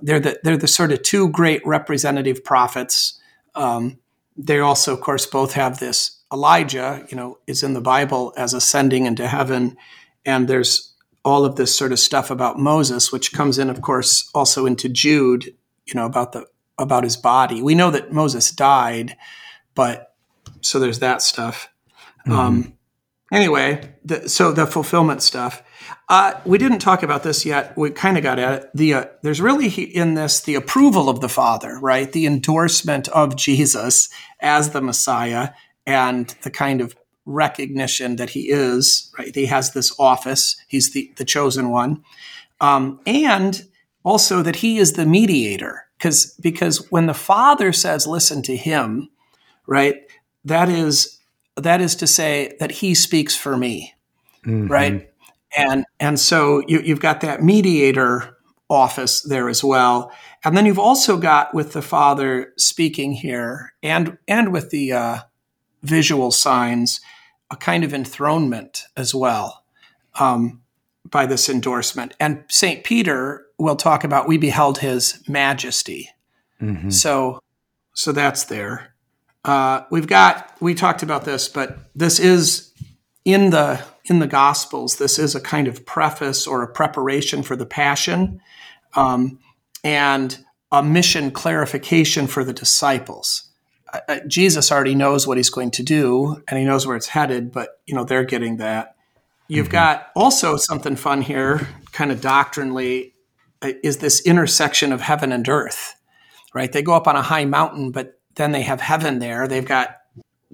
they're 0.00 0.20
the 0.20 0.38
they're 0.44 0.56
the 0.58 0.68
sort 0.68 0.92
of 0.92 1.02
two 1.02 1.28
great 1.30 1.66
representative 1.66 2.44
prophets. 2.44 3.18
Um, 3.54 3.98
they 4.36 4.60
also, 4.60 4.92
of 4.92 5.00
course, 5.00 5.26
both 5.26 5.52
have 5.54 5.78
this. 5.80 6.12
Elijah, 6.32 7.06
you 7.08 7.16
know, 7.16 7.38
is 7.46 7.62
in 7.62 7.72
the 7.74 7.80
Bible 7.80 8.32
as 8.36 8.52
ascending 8.52 9.06
into 9.06 9.26
heaven, 9.26 9.76
and 10.24 10.48
there's 10.48 10.92
all 11.24 11.44
of 11.44 11.56
this 11.56 11.74
sort 11.74 11.92
of 11.92 11.98
stuff 11.98 12.30
about 12.30 12.58
Moses, 12.58 13.10
which 13.10 13.32
comes 13.32 13.58
in, 13.58 13.70
of 13.70 13.80
course, 13.80 14.28
also 14.34 14.66
into 14.66 14.88
Jude. 14.88 15.44
You 15.86 15.94
know, 15.94 16.04
about 16.04 16.32
the 16.32 16.46
about 16.78 17.04
his 17.04 17.16
body. 17.16 17.62
We 17.62 17.74
know 17.74 17.90
that 17.90 18.12
Moses 18.12 18.50
died, 18.50 19.16
but 19.74 20.12
so 20.60 20.78
there's 20.78 20.98
that 20.98 21.22
stuff. 21.22 21.68
Um, 22.26 22.76
anyway, 23.32 23.94
the, 24.04 24.28
so 24.28 24.52
the 24.52 24.66
fulfillment 24.66 25.22
stuff. 25.22 25.62
Uh, 26.08 26.34
we 26.44 26.58
didn't 26.58 26.78
talk 26.78 27.02
about 27.02 27.22
this 27.22 27.44
yet. 27.44 27.76
We 27.76 27.90
kind 27.90 28.16
of 28.16 28.22
got 28.22 28.38
at 28.38 28.62
it. 28.62 28.70
The 28.74 28.94
uh, 28.94 29.04
there's 29.22 29.40
really 29.40 29.68
in 29.68 30.14
this 30.14 30.40
the 30.40 30.54
approval 30.54 31.08
of 31.08 31.20
the 31.20 31.28
Father, 31.28 31.78
right? 31.80 32.10
The 32.10 32.26
endorsement 32.26 33.08
of 33.08 33.36
Jesus 33.36 34.08
as 34.40 34.70
the 34.70 34.80
Messiah, 34.80 35.50
and 35.86 36.28
the 36.42 36.50
kind 36.50 36.80
of 36.80 36.96
recognition 37.24 38.16
that 38.16 38.30
he 38.30 38.50
is 38.50 39.12
right. 39.18 39.34
He 39.34 39.46
has 39.46 39.72
this 39.72 39.94
office. 39.98 40.56
He's 40.68 40.92
the 40.92 41.12
the 41.16 41.24
chosen 41.24 41.70
one, 41.70 42.04
um, 42.60 43.00
and 43.04 43.66
also 44.04 44.42
that 44.42 44.56
he 44.56 44.78
is 44.78 44.92
the 44.92 45.06
mediator. 45.06 45.86
Because 45.98 46.34
because 46.40 46.90
when 46.90 47.06
the 47.06 47.14
Father 47.14 47.72
says, 47.72 48.06
"Listen 48.06 48.42
to 48.42 48.56
him," 48.56 49.08
right? 49.66 50.02
That 50.44 50.68
is 50.68 51.15
that 51.56 51.80
is 51.80 51.94
to 51.96 52.06
say 52.06 52.56
that 52.60 52.70
he 52.70 52.94
speaks 52.94 53.34
for 53.36 53.56
me 53.56 53.94
Mhm. 54.44 54.68
right 54.70 55.10
and 55.56 55.84
and 55.98 56.20
so 56.20 56.62
you, 56.68 56.80
you've 56.80 57.00
got 57.00 57.20
that 57.22 57.42
mediator 57.42 58.36
office 58.68 59.22
there 59.22 59.48
as 59.48 59.62
well 59.64 60.10
and 60.44 60.56
then 60.56 60.66
you've 60.66 60.78
also 60.78 61.16
got 61.16 61.54
with 61.54 61.72
the 61.72 61.82
father 61.82 62.52
speaking 62.56 63.12
here 63.12 63.72
and 63.82 64.18
and 64.28 64.52
with 64.52 64.70
the 64.70 64.92
uh, 64.92 65.18
visual 65.82 66.30
signs 66.30 67.00
a 67.50 67.56
kind 67.56 67.84
of 67.84 67.94
enthronement 67.94 68.84
as 68.96 69.14
well 69.14 69.64
um, 70.18 70.60
by 71.08 71.26
this 71.26 71.48
endorsement 71.48 72.12
and 72.20 72.42
saint 72.48 72.82
peter 72.84 73.46
will 73.58 73.76
talk 73.76 74.04
about 74.04 74.28
we 74.28 74.36
beheld 74.38 74.78
his 74.78 75.22
majesty 75.28 76.10
Mhm. 76.60 76.90
so, 76.92 77.38
so 77.92 78.12
that's 78.12 78.44
there. 78.44 78.94
Uh, 79.46 79.84
we've 79.92 80.08
got. 80.08 80.52
We 80.60 80.74
talked 80.74 81.04
about 81.04 81.24
this, 81.24 81.48
but 81.48 81.78
this 81.94 82.18
is 82.18 82.74
in 83.24 83.50
the 83.50 83.82
in 84.06 84.18
the 84.18 84.26
Gospels. 84.26 84.96
This 84.96 85.20
is 85.20 85.36
a 85.36 85.40
kind 85.40 85.68
of 85.68 85.86
preface 85.86 86.48
or 86.48 86.62
a 86.62 86.68
preparation 86.68 87.44
for 87.44 87.54
the 87.54 87.64
Passion, 87.64 88.40
um, 88.94 89.38
and 89.84 90.36
a 90.72 90.82
mission 90.82 91.30
clarification 91.30 92.26
for 92.26 92.42
the 92.42 92.52
disciples. 92.52 93.48
Uh, 93.92 94.00
uh, 94.08 94.18
Jesus 94.26 94.72
already 94.72 94.96
knows 94.96 95.28
what 95.28 95.36
he's 95.36 95.50
going 95.50 95.70
to 95.70 95.82
do, 95.84 96.42
and 96.48 96.58
he 96.58 96.64
knows 96.64 96.84
where 96.84 96.96
it's 96.96 97.08
headed. 97.08 97.52
But 97.52 97.80
you 97.86 97.94
know 97.94 98.02
they're 98.02 98.24
getting 98.24 98.56
that. 98.56 98.96
You've 99.46 99.70
got 99.70 100.08
also 100.16 100.56
something 100.56 100.96
fun 100.96 101.22
here, 101.22 101.68
kind 101.92 102.10
of 102.10 102.20
doctrinally, 102.20 103.14
uh, 103.62 103.74
is 103.84 103.98
this 103.98 104.20
intersection 104.22 104.92
of 104.92 105.02
heaven 105.02 105.30
and 105.30 105.48
earth 105.48 105.94
right? 106.56 106.72
They 106.72 106.80
go 106.80 106.94
up 106.94 107.06
on 107.06 107.16
a 107.16 107.22
high 107.22 107.44
mountain, 107.44 107.90
but 107.90 108.15
then 108.36 108.52
they 108.52 108.62
have 108.62 108.80
heaven 108.80 109.18
there. 109.18 109.48
They've 109.48 109.64
got 109.64 109.96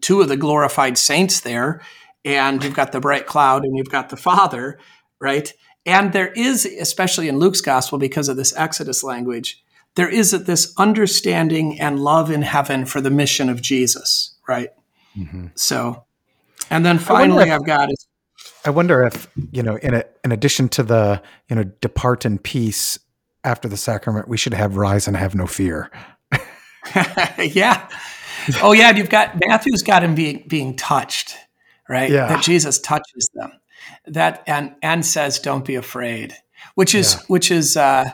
two 0.00 0.20
of 0.20 0.28
the 0.28 0.36
glorified 0.36 0.98
saints 0.98 1.40
there, 1.40 1.80
and 2.24 2.62
you've 2.62 2.74
got 2.74 2.92
the 2.92 3.00
bright 3.00 3.26
cloud, 3.26 3.64
and 3.64 3.76
you've 3.76 3.90
got 3.90 4.08
the 4.08 4.16
Father, 4.16 4.78
right? 5.20 5.52
And 5.84 6.12
there 6.12 6.32
is, 6.32 6.64
especially 6.64 7.28
in 7.28 7.38
Luke's 7.38 7.60
gospel, 7.60 7.98
because 7.98 8.28
of 8.28 8.36
this 8.36 8.54
Exodus 8.56 9.02
language, 9.02 9.62
there 9.94 10.08
is 10.08 10.30
this 10.30 10.72
understanding 10.78 11.80
and 11.80 12.00
love 12.00 12.30
in 12.30 12.42
heaven 12.42 12.86
for 12.86 13.00
the 13.00 13.10
mission 13.10 13.48
of 13.48 13.60
Jesus, 13.60 14.34
right? 14.48 14.70
Mm-hmm. 15.16 15.48
So, 15.54 16.04
and 16.70 16.86
then 16.86 16.98
finally, 16.98 17.48
if, 17.48 17.52
I've 17.52 17.66
got 17.66 17.90
is. 17.90 18.06
I 18.64 18.70
wonder 18.70 19.04
if 19.04 19.28
you 19.50 19.62
know, 19.62 19.76
in 19.76 19.94
a, 19.94 20.04
in 20.24 20.32
addition 20.32 20.68
to 20.70 20.82
the 20.82 21.20
you 21.48 21.56
know, 21.56 21.64
depart 21.80 22.24
in 22.24 22.38
peace 22.38 22.98
after 23.44 23.68
the 23.68 23.76
sacrament, 23.76 24.28
we 24.28 24.36
should 24.36 24.54
have 24.54 24.76
rise 24.76 25.08
and 25.08 25.16
have 25.16 25.34
no 25.34 25.46
fear. 25.46 25.90
yeah. 27.38 27.88
Oh 28.62 28.72
yeah, 28.72 28.90
you've 28.90 29.10
got 29.10 29.38
Matthew's 29.46 29.82
got 29.82 30.02
him 30.02 30.14
being 30.14 30.44
being 30.46 30.76
touched, 30.76 31.36
right? 31.88 32.10
Yeah. 32.10 32.28
That 32.28 32.42
Jesus 32.42 32.80
touches 32.80 33.30
them. 33.34 33.52
That 34.06 34.42
and 34.46 34.74
and 34.82 35.04
says, 35.04 35.38
"Don't 35.38 35.64
be 35.64 35.74
afraid," 35.74 36.34
which 36.74 36.94
is 36.94 37.14
yeah. 37.14 37.20
which 37.28 37.50
is. 37.50 37.76
Uh, 37.76 38.10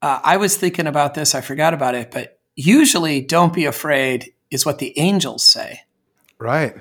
uh, 0.00 0.20
I 0.22 0.36
was 0.36 0.56
thinking 0.56 0.86
about 0.86 1.14
this. 1.14 1.34
I 1.34 1.40
forgot 1.40 1.74
about 1.74 1.94
it, 1.94 2.10
but 2.10 2.38
usually, 2.54 3.20
"Don't 3.20 3.52
be 3.52 3.64
afraid" 3.64 4.32
is 4.50 4.64
what 4.64 4.78
the 4.78 4.98
angels 4.98 5.44
say. 5.44 5.80
Right. 6.38 6.74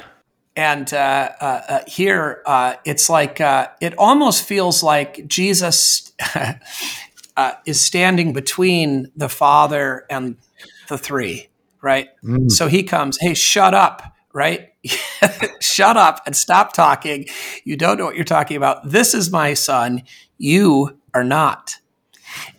And 0.56 0.92
uh, 0.92 1.30
uh, 1.40 1.62
uh 1.70 1.80
here, 1.88 2.42
uh, 2.46 2.76
it's 2.84 3.10
like 3.10 3.38
it 3.40 3.96
almost 3.98 4.44
feels 4.44 4.82
like 4.82 5.28
Jesus 5.28 6.12
is 7.66 7.82
standing 7.82 8.34
between 8.34 9.12
the 9.16 9.30
Father 9.30 10.06
and 10.10 10.38
the 10.88 10.98
three, 10.98 11.50
right? 11.82 12.10
Mm. 12.24 12.52
So 12.52 12.68
he 12.68 12.84
comes, 12.84 13.18
hey, 13.20 13.34
shut 13.34 13.74
up, 13.74 14.02
right? 14.34 14.70
shut 15.62 15.98
up 15.98 16.22
and 16.26 16.36
stop 16.36 16.74
talking. 16.74 17.26
You 17.64 17.76
don't 17.78 17.98
know 17.98 18.06
what 18.06 18.16
you're 18.16 18.26
talking 18.26 18.58
about. 18.58 18.90
This 18.90 19.14
is 19.14 19.32
my 19.32 19.54
son. 19.54 20.04
You 20.38 21.00
are 21.14 21.24
not. 21.24 21.78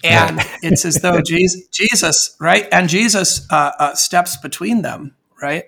And 0.02 0.40
it's 0.62 0.84
as 0.84 0.96
though 0.96 1.20
Jesus, 1.20 1.68
Jesus, 1.68 2.36
right? 2.40 2.66
And 2.72 2.88
Jesus 2.88 3.46
uh, 3.50 3.72
uh, 3.78 3.94
steps 3.94 4.36
between 4.36 4.82
them, 4.82 5.14
right? 5.40 5.64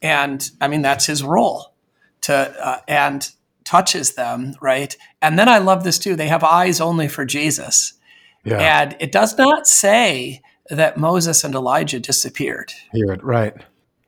And 0.00 0.48
I 0.60 0.68
mean, 0.68 0.82
that's 0.82 1.06
his 1.06 1.22
role 1.22 1.74
to, 2.22 2.34
uh, 2.34 2.78
and 2.88 3.28
touches 3.64 4.14
them, 4.14 4.54
right? 4.60 4.96
And 5.20 5.38
then 5.38 5.48
I 5.48 5.58
love 5.58 5.84
this 5.84 5.98
too. 5.98 6.16
They 6.16 6.28
have 6.28 6.44
eyes 6.44 6.80
only 6.80 7.08
for 7.08 7.24
Jesus. 7.24 7.94
Yeah. 8.44 8.58
And 8.58 8.96
it 9.00 9.12
does 9.12 9.38
not 9.38 9.66
say 9.66 10.42
that 10.70 10.96
Moses 10.96 11.44
and 11.44 11.54
Elijah 11.54 12.00
disappeared. 12.00 12.72
Hear 12.92 13.12
it, 13.12 13.22
right. 13.22 13.54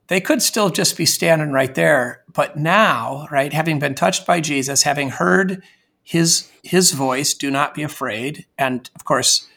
They 0.09 0.21
could 0.21 0.43
still 0.43 0.71
just 0.71 0.97
be 0.97 1.07
standing 1.07 1.53
right 1.53 1.75
there. 1.75 2.23
But 2.33 2.57
now, 2.57 3.27
right, 3.31 3.53
having 3.53 3.79
been 3.79 3.95
touched 3.95 4.27
by 4.27 4.41
Jesus, 4.41 4.83
having 4.83 5.11
heard 5.11 5.63
his 6.03 6.51
his 6.63 6.93
voice, 6.93 7.35
do 7.35 7.51
not 7.51 7.75
be 7.75 7.83
afraid, 7.83 8.47
and 8.59 8.91
of 8.95 9.05
course, 9.05 9.49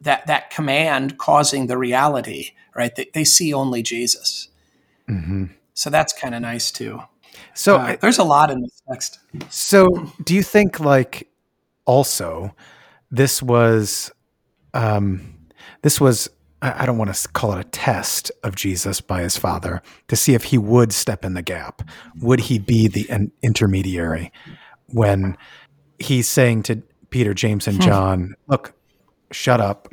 that 0.00 0.26
that 0.26 0.50
command 0.50 1.18
causing 1.18 1.66
the 1.66 1.78
reality, 1.78 2.50
right? 2.74 2.94
They, 2.94 3.10
they 3.14 3.24
see 3.24 3.54
only 3.54 3.82
Jesus. 3.82 4.48
Mm-hmm. 5.08 5.46
So 5.74 5.90
that's 5.90 6.12
kind 6.12 6.34
of 6.34 6.42
nice 6.42 6.70
too. 6.70 7.02
So 7.54 7.76
uh, 7.76 7.96
there's 8.00 8.18
a 8.18 8.24
lot 8.24 8.50
in 8.50 8.62
this 8.62 8.82
text. 8.88 9.20
So 9.48 10.12
do 10.24 10.34
you 10.34 10.42
think 10.42 10.80
like 10.80 11.28
also 11.84 12.54
this 13.10 13.42
was 13.42 14.10
um 14.74 15.34
this 15.82 16.00
was 16.00 16.28
I 16.62 16.86
don't 16.86 16.96
want 16.96 17.12
to 17.12 17.28
call 17.30 17.54
it 17.54 17.60
a 17.60 17.68
test 17.68 18.30
of 18.44 18.54
Jesus 18.54 19.00
by 19.00 19.22
his 19.22 19.36
father 19.36 19.82
to 20.06 20.14
see 20.14 20.34
if 20.34 20.44
he 20.44 20.58
would 20.58 20.92
step 20.92 21.24
in 21.24 21.34
the 21.34 21.42
gap. 21.42 21.82
Would 22.20 22.38
he 22.38 22.60
be 22.60 22.86
the 22.86 23.30
intermediary 23.42 24.32
when 24.86 25.36
he's 25.98 26.28
saying 26.28 26.62
to 26.64 26.82
Peter, 27.10 27.34
James, 27.34 27.66
and 27.66 27.78
hmm. 27.78 27.82
John, 27.82 28.34
look, 28.46 28.74
shut 29.32 29.60
up. 29.60 29.88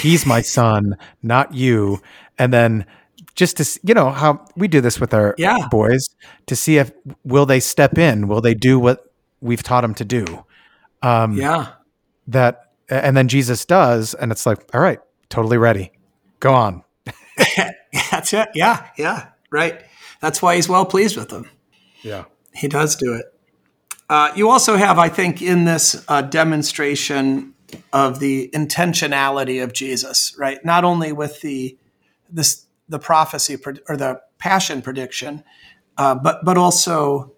He's 0.00 0.24
my 0.24 0.40
son, 0.40 0.96
not 1.22 1.52
you. 1.54 2.00
And 2.38 2.54
then 2.54 2.86
just 3.34 3.58
to, 3.58 3.80
you 3.82 3.92
know, 3.92 4.08
how 4.10 4.46
we 4.56 4.66
do 4.66 4.80
this 4.80 4.98
with 4.98 5.12
our 5.12 5.34
yeah. 5.36 5.68
boys 5.70 6.08
to 6.46 6.56
see 6.56 6.78
if 6.78 6.90
will 7.22 7.44
they 7.44 7.60
step 7.60 7.98
in? 7.98 8.28
Will 8.28 8.40
they 8.40 8.54
do 8.54 8.78
what 8.78 9.12
we've 9.42 9.62
taught 9.62 9.82
them 9.82 9.94
to 9.96 10.06
do? 10.06 10.44
Um, 11.02 11.34
yeah. 11.34 11.72
That, 12.28 12.72
and 12.88 13.14
then 13.14 13.28
Jesus 13.28 13.66
does. 13.66 14.14
And 14.14 14.32
it's 14.32 14.46
like, 14.46 14.74
all 14.74 14.80
right, 14.80 15.00
totally 15.28 15.58
ready 15.58 15.92
Go 16.40 16.54
on. 16.54 16.84
That's 18.10 18.32
it. 18.32 18.50
Yeah, 18.54 18.86
yeah, 18.96 19.28
right. 19.50 19.82
That's 20.20 20.42
why 20.42 20.56
he's 20.56 20.68
well 20.68 20.84
pleased 20.84 21.16
with 21.16 21.28
them. 21.28 21.48
Yeah, 22.02 22.24
he 22.54 22.68
does 22.68 22.96
do 22.96 23.14
it. 23.14 23.26
Uh, 24.08 24.32
you 24.34 24.48
also 24.48 24.76
have, 24.76 24.98
I 24.98 25.08
think, 25.08 25.42
in 25.42 25.64
this 25.64 26.04
uh, 26.08 26.22
demonstration 26.22 27.54
of 27.92 28.20
the 28.20 28.50
intentionality 28.54 29.62
of 29.62 29.72
Jesus, 29.72 30.34
right? 30.38 30.64
Not 30.64 30.84
only 30.84 31.12
with 31.12 31.40
the 31.40 31.76
this 32.30 32.66
the 32.88 32.98
prophecy 32.98 33.56
or 33.88 33.96
the 33.96 34.20
passion 34.38 34.82
prediction, 34.82 35.44
uh, 35.96 36.14
but 36.14 36.44
but 36.44 36.56
also, 36.56 37.32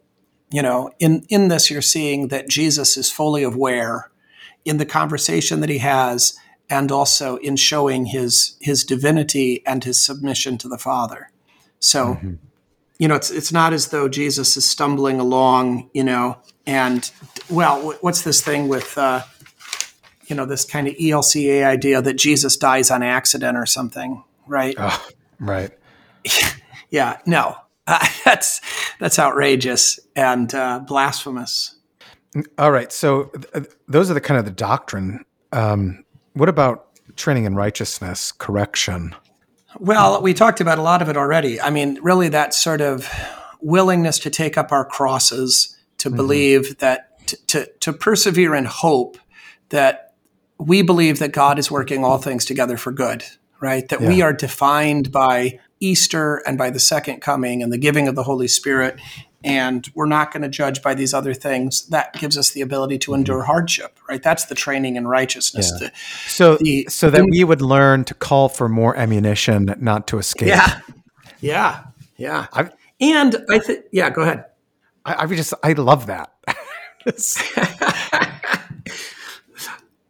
you 0.50 0.62
know, 0.62 0.90
in 0.98 1.24
in 1.28 1.48
this 1.48 1.70
you're 1.70 1.82
seeing 1.82 2.28
that 2.28 2.48
Jesus 2.48 2.96
is 2.96 3.10
fully 3.10 3.42
aware 3.42 4.10
in 4.64 4.76
the 4.76 4.86
conversation 4.86 5.60
that 5.60 5.70
he 5.70 5.78
has 5.78 6.38
and 6.70 6.92
also 6.92 7.36
in 7.36 7.56
showing 7.56 8.06
his 8.06 8.56
his 8.60 8.84
divinity 8.84 9.62
and 9.66 9.84
his 9.84 10.02
submission 10.02 10.56
to 10.58 10.68
the 10.68 10.78
Father. 10.78 11.30
So, 11.80 12.14
mm-hmm. 12.14 12.34
you 12.98 13.08
know, 13.08 13.16
it's 13.16 13.30
it's 13.30 13.52
not 13.52 13.72
as 13.72 13.88
though 13.88 14.08
Jesus 14.08 14.56
is 14.56 14.66
stumbling 14.66 15.18
along, 15.18 15.90
you 15.92 16.04
know, 16.04 16.38
and 16.66 17.10
well, 17.50 17.94
what's 18.00 18.22
this 18.22 18.40
thing 18.40 18.68
with 18.68 18.96
uh, 18.96 19.22
you 20.26 20.36
know 20.36 20.46
this 20.46 20.64
kind 20.64 20.86
of 20.86 20.94
ELCA 20.94 21.64
idea 21.64 22.00
that 22.00 22.14
Jesus 22.14 22.56
dies 22.56 22.90
on 22.90 23.02
accident 23.02 23.58
or 23.58 23.66
something, 23.66 24.22
right? 24.46 24.76
Oh, 24.78 25.08
right. 25.40 25.70
yeah. 26.90 27.18
No, 27.26 27.56
uh, 27.88 28.06
that's 28.24 28.60
that's 29.00 29.18
outrageous 29.18 29.98
and 30.14 30.54
uh, 30.54 30.78
blasphemous. 30.78 31.76
All 32.58 32.70
right. 32.70 32.92
So 32.92 33.24
th- 33.24 33.66
those 33.88 34.08
are 34.08 34.14
the 34.14 34.20
kind 34.20 34.38
of 34.38 34.44
the 34.44 34.52
doctrine 34.52 35.24
um, 35.52 36.04
what 36.34 36.48
about 36.48 36.86
training 37.16 37.44
in 37.44 37.54
righteousness, 37.54 38.32
correction? 38.32 39.14
Well, 39.78 40.20
we 40.22 40.34
talked 40.34 40.60
about 40.60 40.78
a 40.78 40.82
lot 40.82 41.02
of 41.02 41.08
it 41.08 41.16
already. 41.16 41.60
I 41.60 41.70
mean, 41.70 41.98
really, 42.02 42.28
that 42.28 42.54
sort 42.54 42.80
of 42.80 43.08
willingness 43.60 44.18
to 44.20 44.30
take 44.30 44.58
up 44.58 44.72
our 44.72 44.84
crosses, 44.84 45.76
to 45.98 46.08
mm-hmm. 46.08 46.16
believe 46.16 46.78
that, 46.78 47.26
to, 47.28 47.46
to, 47.46 47.72
to 47.80 47.92
persevere 47.92 48.54
in 48.54 48.64
hope 48.64 49.18
that 49.68 50.14
we 50.58 50.82
believe 50.82 51.18
that 51.20 51.32
God 51.32 51.58
is 51.58 51.70
working 51.70 52.04
all 52.04 52.18
things 52.18 52.44
together 52.44 52.76
for 52.76 52.92
good, 52.92 53.24
right? 53.60 53.88
That 53.88 54.00
yeah. 54.00 54.08
we 54.08 54.22
are 54.22 54.32
defined 54.32 55.12
by 55.12 55.58
Easter 55.78 56.42
and 56.46 56.58
by 56.58 56.70
the 56.70 56.80
second 56.80 57.20
coming 57.20 57.62
and 57.62 57.72
the 57.72 57.78
giving 57.78 58.08
of 58.08 58.14
the 58.14 58.24
Holy 58.24 58.48
Spirit 58.48 59.00
and 59.42 59.88
we're 59.94 60.06
not 60.06 60.32
going 60.32 60.42
to 60.42 60.48
judge 60.48 60.82
by 60.82 60.94
these 60.94 61.14
other 61.14 61.34
things 61.34 61.86
that 61.88 62.12
gives 62.14 62.36
us 62.36 62.50
the 62.50 62.60
ability 62.60 62.98
to 62.98 63.14
endure 63.14 63.38
mm-hmm. 63.38 63.46
hardship 63.46 64.00
right? 64.10 64.22
That's 64.22 64.46
the 64.46 64.54
training 64.54 64.96
in 64.96 65.06
righteousness. 65.06 65.70
Yeah. 65.72 65.88
the, 65.88 65.92
so 66.28 66.56
the, 66.56 66.86
so 66.90 67.10
that 67.10 67.24
we 67.30 67.44
would 67.44 67.62
learn 67.62 68.04
to 68.04 68.14
call 68.14 68.48
for 68.48 68.68
more 68.68 68.96
ammunition 68.96 69.74
not 69.78 70.08
to 70.08 70.18
escape. 70.18 70.48
Yeah. 70.48 70.80
Yeah. 71.40 71.84
Yeah. 72.16 72.46
I've, 72.52 72.72
and 73.00 73.34
i 73.48 73.58
think 73.58 73.86
yeah 73.92 74.10
go 74.10 74.20
ahead. 74.20 74.44
I, 75.06 75.22
I 75.22 75.26
just 75.26 75.54
i 75.62 75.72
love 75.72 76.06
that. 76.06 76.32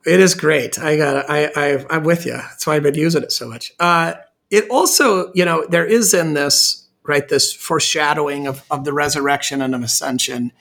It 0.06 0.18
is 0.18 0.34
great. 0.34 0.78
I 0.78 0.96
got 0.96 1.30
I, 1.30 1.50
I 1.54 1.86
i'm 1.90 2.04
with 2.04 2.24
you 2.24 2.32
that's 2.32 2.66
why 2.66 2.74
i've 2.74 2.82
been 2.82 2.94
using 2.94 3.22
it 3.22 3.30
so 3.32 3.46
much. 3.46 3.70
Uh 3.78 4.14
it 4.50 4.68
also 4.70 5.30
you 5.34 5.44
know 5.44 5.66
there 5.68 5.84
is 5.84 6.14
in 6.14 6.32
this 6.32 6.88
right? 7.10 7.28
This 7.28 7.52
foreshadowing 7.52 8.46
of, 8.46 8.62
of 8.70 8.84
the 8.84 8.92
resurrection 8.92 9.60
and 9.60 9.74
of 9.74 9.82
ascension. 9.82 10.52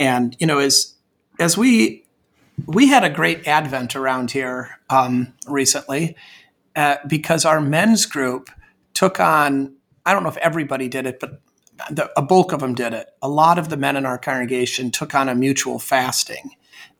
And, 0.00 0.36
you 0.40 0.48
know, 0.48 0.58
as, 0.58 0.94
as 1.38 1.56
we, 1.56 2.04
we 2.66 2.88
had 2.88 3.04
a 3.04 3.08
great 3.08 3.46
Advent 3.46 3.94
around 3.94 4.32
here 4.32 4.80
um, 4.90 5.32
recently 5.46 6.16
uh, 6.74 6.96
because 7.06 7.44
our 7.44 7.60
men's 7.60 8.04
group 8.04 8.50
took 8.94 9.20
on, 9.20 9.76
I 10.04 10.12
don't 10.12 10.24
know 10.24 10.28
if 10.28 10.36
everybody 10.38 10.88
did 10.88 11.06
it, 11.06 11.20
but 11.20 11.40
the, 11.88 12.10
a 12.16 12.22
bulk 12.22 12.52
of 12.52 12.60
them 12.60 12.74
did 12.74 12.92
it. 12.92 13.08
A 13.22 13.28
lot 13.28 13.58
of 13.58 13.68
the 13.68 13.76
men 13.76 13.96
in 13.96 14.04
our 14.04 14.18
congregation 14.18 14.90
took 14.90 15.14
on 15.14 15.28
a 15.28 15.34
mutual 15.34 15.78
fasting. 15.78 16.50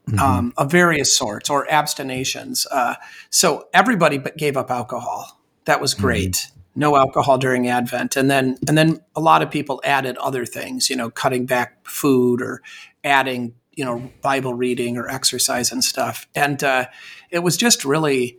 Mm-hmm. 0.08 0.18
Um, 0.18 0.52
of 0.56 0.68
various 0.68 1.16
sorts 1.16 1.48
or 1.48 1.64
abstinations. 1.70 2.66
Uh, 2.72 2.96
so 3.30 3.68
everybody 3.72 4.18
but 4.18 4.36
gave 4.36 4.56
up 4.56 4.68
alcohol. 4.68 5.40
That 5.64 5.80
was 5.80 5.94
great. 5.94 6.32
Mm-hmm 6.32 6.61
no 6.74 6.96
alcohol 6.96 7.38
during 7.38 7.68
Advent, 7.68 8.16
and 8.16 8.30
then 8.30 8.58
and 8.66 8.76
then 8.76 9.00
a 9.14 9.20
lot 9.20 9.42
of 9.42 9.50
people 9.50 9.80
added 9.84 10.16
other 10.18 10.44
things, 10.46 10.88
you 10.88 10.96
know, 10.96 11.10
cutting 11.10 11.46
back 11.46 11.86
food 11.86 12.40
or 12.40 12.62
adding 13.04 13.54
you 13.72 13.84
know 13.84 14.10
Bible 14.20 14.54
reading 14.54 14.96
or 14.96 15.08
exercise 15.08 15.72
and 15.72 15.82
stuff, 15.84 16.26
and 16.34 16.62
uh, 16.62 16.86
it 17.30 17.40
was 17.40 17.56
just 17.56 17.84
really, 17.84 18.38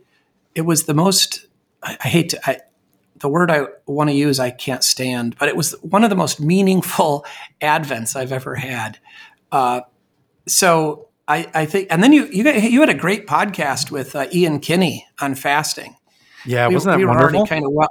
it 0.54 0.62
was 0.62 0.84
the 0.84 0.94
most. 0.94 1.46
I, 1.82 1.96
I 2.02 2.08
hate 2.08 2.30
to. 2.30 2.40
I, 2.48 2.58
the 3.18 3.28
word 3.28 3.50
I 3.50 3.66
want 3.86 4.10
to 4.10 4.14
use 4.14 4.38
I 4.38 4.50
can't 4.50 4.84
stand, 4.84 5.36
but 5.38 5.48
it 5.48 5.56
was 5.56 5.72
one 5.82 6.04
of 6.04 6.10
the 6.10 6.16
most 6.16 6.40
meaningful 6.40 7.24
Advents 7.62 8.16
I've 8.16 8.32
ever 8.32 8.56
had. 8.56 8.98
Uh, 9.52 9.82
so 10.46 11.08
I, 11.26 11.50
I, 11.54 11.66
think, 11.66 11.88
and 11.90 12.02
then 12.02 12.12
you 12.12 12.26
you 12.26 12.48
you 12.50 12.80
had 12.80 12.90
a 12.90 12.94
great 12.94 13.26
podcast 13.26 13.90
with 13.90 14.14
uh, 14.14 14.26
Ian 14.32 14.60
Kinney 14.60 15.06
on 15.20 15.34
fasting. 15.34 15.96
Yeah, 16.44 16.68
we, 16.68 16.74
wasn't 16.74 16.94
that 16.94 16.98
we 16.98 17.06
wonderful? 17.06 17.46
kind 17.46 17.64
of 17.64 17.72
well, 17.72 17.88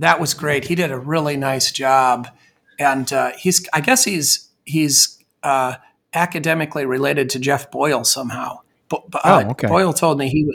that 0.00 0.18
was 0.18 0.34
great. 0.34 0.64
He 0.64 0.74
did 0.74 0.90
a 0.90 0.98
really 0.98 1.36
nice 1.36 1.70
job, 1.70 2.28
and 2.78 3.10
uh, 3.12 3.32
he's 3.38 3.66
I 3.72 3.80
guess 3.80 4.04
he's 4.04 4.48
he's 4.64 5.22
uh, 5.42 5.76
academically 6.14 6.86
related 6.86 7.30
to 7.30 7.38
Jeff 7.38 7.70
Boyle 7.70 8.04
somehow. 8.04 8.60
But, 8.88 9.04
uh, 9.14 9.44
oh, 9.46 9.50
okay. 9.50 9.68
Boyle 9.68 9.92
told 9.92 10.18
me 10.18 10.28
he 10.28 10.52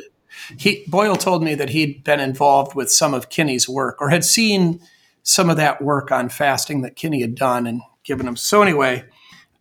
he 0.57 0.83
Boyle 0.87 1.15
told 1.15 1.43
me 1.43 1.55
that 1.55 1.69
he'd 1.69 2.03
been 2.03 2.19
involved 2.19 2.75
with 2.75 2.91
some 2.91 3.13
of 3.13 3.29
Kinney's 3.29 3.69
work 3.69 4.01
or 4.01 4.09
had 4.09 4.25
seen 4.25 4.81
some 5.23 5.49
of 5.49 5.57
that 5.57 5.81
work 5.81 6.11
on 6.11 6.29
fasting 6.29 6.81
that 6.81 6.95
Kinney 6.95 7.21
had 7.21 7.35
done 7.35 7.65
and 7.67 7.81
given 8.03 8.27
him. 8.27 8.35
So 8.35 8.61
anyway, 8.61 9.05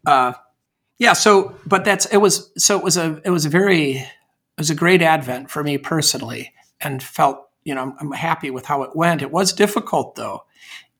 uh, 0.06 0.32
yeah. 0.98 1.12
So, 1.12 1.54
but 1.66 1.84
that's 1.84 2.06
it 2.06 2.18
was 2.18 2.50
so 2.56 2.78
it 2.78 2.84
was 2.84 2.96
a 2.96 3.20
it 3.24 3.30
was 3.30 3.44
a 3.44 3.50
very 3.50 3.92
it 3.98 4.58
was 4.58 4.70
a 4.70 4.74
great 4.74 5.02
advent 5.02 5.50
for 5.50 5.62
me 5.62 5.76
personally, 5.76 6.52
and 6.80 7.02
felt 7.02 7.43
you 7.64 7.74
know 7.74 7.82
I'm, 7.82 7.94
I'm 8.00 8.12
happy 8.12 8.50
with 8.50 8.66
how 8.66 8.82
it 8.82 8.94
went. 8.94 9.22
It 9.22 9.30
was 9.30 9.52
difficult 9.52 10.14
though, 10.14 10.44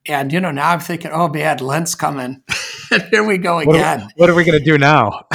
and 0.07 0.33
you 0.33 0.41
know 0.41 0.51
now 0.51 0.71
I'm 0.71 0.81
thinking, 0.81 1.11
oh 1.13 1.29
man, 1.29 1.59
Lent's 1.59 1.95
coming, 1.95 2.43
and 2.91 3.03
here 3.11 3.25
we 3.25 3.39
go 3.39 3.59
again. 3.59 4.01
What, 4.01 4.13
what 4.17 4.31
are 4.31 4.35
we 4.35 4.45
going 4.45 4.59
to 4.59 4.65
do 4.65 4.79
now? 4.79 5.27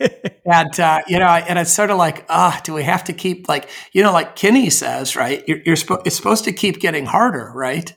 and 0.44 0.80
uh, 0.80 1.00
you 1.06 1.18
know, 1.18 1.26
and 1.26 1.58
it's 1.58 1.72
sort 1.72 1.90
of 1.90 1.98
like, 1.98 2.24
ah, 2.28 2.60
do 2.64 2.74
we 2.74 2.82
have 2.82 3.04
to 3.04 3.12
keep 3.12 3.48
like 3.48 3.68
you 3.92 4.02
know, 4.02 4.12
like 4.12 4.36
Kinney 4.36 4.70
says, 4.70 5.16
right? 5.16 5.44
You're, 5.46 5.60
you're 5.64 5.76
spo- 5.76 6.02
it's 6.06 6.16
supposed 6.16 6.44
to 6.44 6.52
keep 6.52 6.80
getting 6.80 7.06
harder, 7.06 7.52
right? 7.54 7.94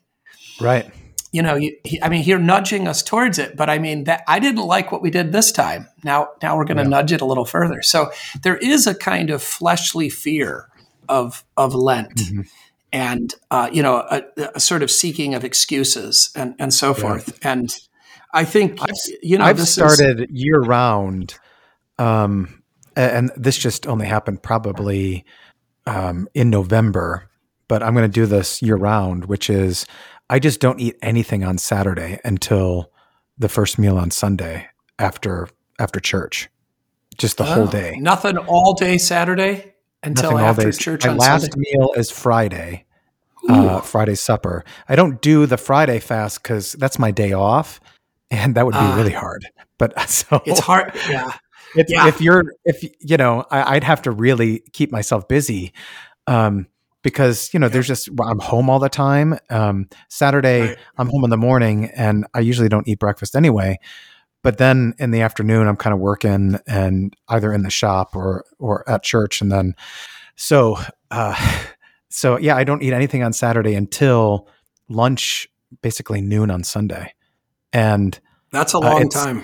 Right. 0.59 0.91
You 1.31 1.41
know, 1.41 1.55
you, 1.55 1.75
he, 1.83 2.01
I 2.01 2.09
mean, 2.09 2.23
you're 2.23 2.37
nudging 2.37 2.87
us 2.87 3.01
towards 3.01 3.39
it, 3.39 3.57
but 3.57 3.67
I 3.67 3.79
mean 3.79 4.03
that 4.03 4.23
I 4.27 4.37
didn't 4.37 4.65
like 4.65 4.91
what 4.91 5.01
we 5.01 5.09
did 5.09 5.31
this 5.31 5.51
time. 5.51 5.87
Now, 6.03 6.29
now 6.43 6.55
we're 6.55 6.65
going 6.65 6.77
to 6.77 6.83
yeah. 6.83 6.89
nudge 6.89 7.11
it 7.11 7.21
a 7.21 7.25
little 7.25 7.45
further. 7.45 7.81
So 7.81 8.11
there 8.43 8.57
is 8.57 8.85
a 8.85 8.93
kind 8.93 9.31
of 9.31 9.41
fleshly 9.41 10.09
fear 10.09 10.69
of 11.09 11.43
of 11.57 11.73
Lent. 11.73 12.15
Mm-hmm. 12.15 12.41
And 12.93 13.33
uh, 13.51 13.69
you 13.73 13.83
know, 13.83 14.05
a, 14.09 14.23
a, 14.55 14.59
sort 14.59 14.83
of 14.83 14.91
seeking 14.91 15.33
of 15.33 15.43
excuses 15.43 16.29
and, 16.35 16.53
and 16.59 16.71
so 16.71 16.93
forth. 16.93 17.43
And 17.43 17.75
I 18.33 18.45
think 18.45 18.79
I've, 18.81 18.95
you 19.21 19.37
know 19.39 19.45
I've 19.45 19.59
started 19.67 20.21
is, 20.21 20.27
year 20.29 20.61
round 20.61 21.39
um, 21.97 22.63
and 22.95 23.31
this 23.35 23.57
just 23.57 23.87
only 23.87 24.05
happened 24.05 24.43
probably 24.43 25.25
um, 25.85 26.27
in 26.33 26.49
November, 26.49 27.29
but 27.67 27.81
I'm 27.83 27.93
going 27.93 28.09
to 28.09 28.13
do 28.13 28.25
this 28.25 28.61
year 28.61 28.75
round, 28.75 29.25
which 29.25 29.49
is 29.49 29.85
I 30.29 30.39
just 30.39 30.59
don't 30.59 30.79
eat 30.79 30.97
anything 31.01 31.43
on 31.43 31.57
Saturday 31.57 32.19
until 32.23 32.91
the 33.37 33.49
first 33.49 33.79
meal 33.79 33.97
on 33.97 34.11
Sunday 34.11 34.67
after 34.99 35.49
after 35.79 35.99
church, 35.99 36.49
just 37.17 37.37
the 37.37 37.43
oh, 37.43 37.53
whole 37.53 37.67
day. 37.67 37.97
Nothing 37.99 38.37
all 38.37 38.73
day 38.73 38.97
Saturday 38.97 39.72
until 40.03 40.37
after 40.37 40.71
church. 40.71 41.05
My 41.05 41.13
last 41.13 41.51
Sunday? 41.51 41.71
meal 41.73 41.93
is 41.95 42.11
Friday, 42.11 42.85
uh, 43.49 43.81
Friday 43.81 44.15
supper. 44.15 44.63
I 44.87 44.95
don't 44.95 45.21
do 45.21 45.45
the 45.45 45.57
Friday 45.57 45.99
fast 45.99 46.41
because 46.41 46.73
that's 46.73 46.99
my 46.99 47.11
day 47.11 47.33
off, 47.33 47.79
and 48.31 48.55
that 48.55 48.65
would 48.65 48.73
be 48.73 48.79
uh, 48.79 48.95
really 48.95 49.11
hard. 49.11 49.47
But 49.77 49.99
so 50.09 50.41
it's 50.45 50.59
hard. 50.59 50.93
Yeah, 51.09 51.31
it's, 51.75 51.91
yeah. 51.91 52.07
If 52.07 52.21
you're, 52.21 52.43
if 52.65 52.83
you 52.99 53.17
know, 53.17 53.45
I, 53.49 53.75
would 53.75 53.83
have 53.83 54.01
to 54.03 54.11
really 54.11 54.63
keep 54.73 54.91
myself 54.91 55.27
busy, 55.27 55.73
um, 56.27 56.67
because 57.01 57.53
you 57.53 57.59
know, 57.59 57.67
yeah. 57.67 57.73
there's 57.73 57.87
just 57.87 58.09
I'm 58.21 58.39
home 58.39 58.69
all 58.69 58.79
the 58.79 58.89
time. 58.89 59.37
Um, 59.49 59.89
Saturday, 60.09 60.61
right. 60.61 60.77
I'm 60.97 61.09
home 61.09 61.23
in 61.23 61.29
the 61.29 61.37
morning, 61.37 61.89
and 61.95 62.25
I 62.33 62.39
usually 62.39 62.69
don't 62.69 62.87
eat 62.87 62.99
breakfast 62.99 63.35
anyway. 63.35 63.79
But 64.43 64.57
then 64.57 64.93
in 64.99 65.11
the 65.11 65.21
afternoon, 65.21 65.67
I'm 65.67 65.77
kind 65.77 65.93
of 65.93 65.99
working 65.99 66.59
and 66.67 67.15
either 67.29 67.51
in 67.51 67.63
the 67.63 67.69
shop 67.69 68.15
or 68.15 68.43
or 68.59 68.87
at 68.87 69.01
church, 69.01 69.41
and 69.41 69.51
then 69.51 69.73
so 70.35 70.77
uh, 71.09 71.35
so 72.09 72.37
yeah, 72.37 72.55
I 72.55 72.63
don't 72.63 72.83
eat 72.83 72.93
anything 72.93 73.23
on 73.23 73.33
Saturday 73.33 73.73
until 73.73 74.47
lunch, 74.89 75.47
basically 75.81 76.21
noon 76.21 76.51
on 76.51 76.63
Sunday, 76.63 77.13
and 77.71 78.19
that's 78.51 78.73
a 78.73 78.77
uh, 78.77 78.81
long 78.81 79.05
uh, 79.07 79.09
time. 79.09 79.43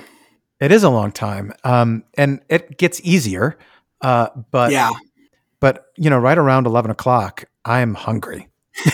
It 0.60 0.74
is 0.74 0.84
a 0.84 0.90
long 0.90 1.14
time, 1.14 1.54
um, 1.64 2.04
and 2.16 2.42
it 2.50 2.78
gets 2.78 3.00
easier. 3.02 3.58
Uh, 4.02 4.28
but 4.52 4.74
yeah, 4.74 4.92
but 5.62 5.86
you 5.96 6.10
know, 6.10 6.20
right 6.20 6.38
around 6.38 6.68
eleven 6.68 6.92
o'clock, 6.92 7.46
I'm 7.64 7.94
hungry. 7.94 8.50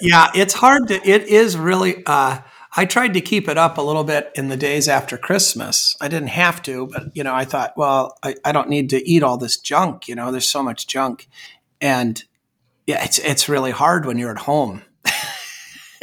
yeah, 0.00 0.30
it's 0.36 0.54
hard 0.54 0.86
to. 0.88 0.94
It 1.04 1.24
is 1.24 1.56
really. 1.56 2.04
Uh, 2.06 2.38
I 2.76 2.84
tried 2.86 3.14
to 3.14 3.20
keep 3.20 3.48
it 3.48 3.56
up 3.56 3.78
a 3.78 3.82
little 3.82 4.04
bit 4.04 4.32
in 4.34 4.48
the 4.48 4.56
days 4.56 4.88
after 4.88 5.16
Christmas. 5.16 5.96
I 6.00 6.08
didn't 6.08 6.28
have 6.28 6.60
to, 6.62 6.88
but 6.88 7.16
you 7.16 7.22
know, 7.22 7.34
I 7.34 7.44
thought, 7.44 7.74
well, 7.76 8.18
I, 8.22 8.34
I 8.44 8.52
don't 8.52 8.68
need 8.68 8.90
to 8.90 9.08
eat 9.08 9.22
all 9.22 9.38
this 9.38 9.56
junk. 9.56 10.08
You 10.08 10.16
know, 10.16 10.32
there's 10.32 10.48
so 10.48 10.62
much 10.62 10.86
junk, 10.86 11.28
and 11.80 12.22
yeah, 12.86 13.04
it's 13.04 13.18
it's 13.18 13.48
really 13.48 13.70
hard 13.70 14.06
when 14.06 14.18
you're 14.18 14.32
at 14.32 14.38
home 14.38 14.82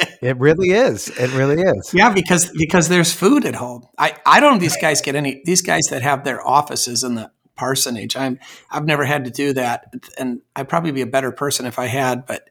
it 0.22 0.38
really 0.38 0.72
is. 0.72 1.10
It 1.10 1.32
really 1.34 1.62
is. 1.62 1.94
Yeah, 1.94 2.14
because 2.14 2.52
because 2.58 2.90
there's 2.90 3.14
food 3.14 3.46
at 3.46 3.56
home. 3.56 3.88
I 3.98 4.16
I 4.26 4.40
don't 4.40 4.54
know 4.54 4.60
these 4.60 4.78
guys 4.78 5.02
get 5.02 5.16
any 5.16 5.42
these 5.46 5.62
guys 5.62 5.88
that 5.90 6.02
have 6.02 6.24
their 6.24 6.46
offices 6.46 7.04
in 7.04 7.16
the 7.16 7.32
parsonage. 7.56 8.16
I'm 8.16 8.40
I've 8.70 8.86
never 8.86 9.06
had 9.06 9.26
to 9.26 9.32
do 9.32 9.54
that, 9.54 9.94
and 10.18 10.42
I'd 10.56 10.70
probably 10.70 10.92
be 10.92 11.02
a 11.02 11.08
better 11.08 11.32
person 11.32 11.66
if 11.66 11.80
I 11.80 11.88
had. 11.88 12.26
But 12.26 12.50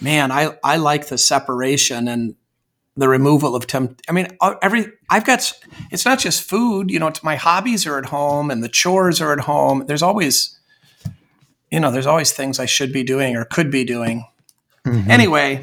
man, 0.00 0.30
I 0.30 0.56
I 0.62 0.76
like 0.76 1.08
the 1.08 1.18
separation 1.18 2.08
and 2.08 2.34
the 2.96 3.08
removal 3.08 3.54
of 3.54 3.66
tempt. 3.66 4.02
I 4.08 4.12
mean, 4.12 4.28
uh, 4.40 4.54
every 4.62 4.86
I've 5.10 5.24
got. 5.24 5.52
It's 5.90 6.04
not 6.04 6.18
just 6.18 6.48
food. 6.48 6.90
You 6.90 6.98
know, 6.98 7.08
it's 7.08 7.22
my 7.22 7.36
hobbies 7.36 7.86
are 7.86 7.98
at 7.98 8.06
home 8.06 8.50
and 8.50 8.62
the 8.62 8.68
chores 8.68 9.20
are 9.20 9.32
at 9.32 9.40
home. 9.40 9.84
There's 9.86 10.02
always, 10.02 10.58
you 11.70 11.80
know, 11.80 11.90
there's 11.90 12.06
always 12.06 12.32
things 12.32 12.58
I 12.58 12.66
should 12.66 12.92
be 12.92 13.02
doing 13.02 13.36
or 13.36 13.44
could 13.44 13.70
be 13.70 13.84
doing. 13.84 14.26
Mm-hmm. 14.86 15.10
Anyway, 15.10 15.62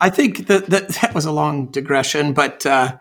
I 0.00 0.10
think 0.10 0.46
that, 0.48 0.66
that 0.66 0.88
that 1.00 1.14
was 1.14 1.24
a 1.24 1.32
long 1.32 1.66
digression, 1.66 2.32
but 2.32 2.66
uh, 2.66 2.96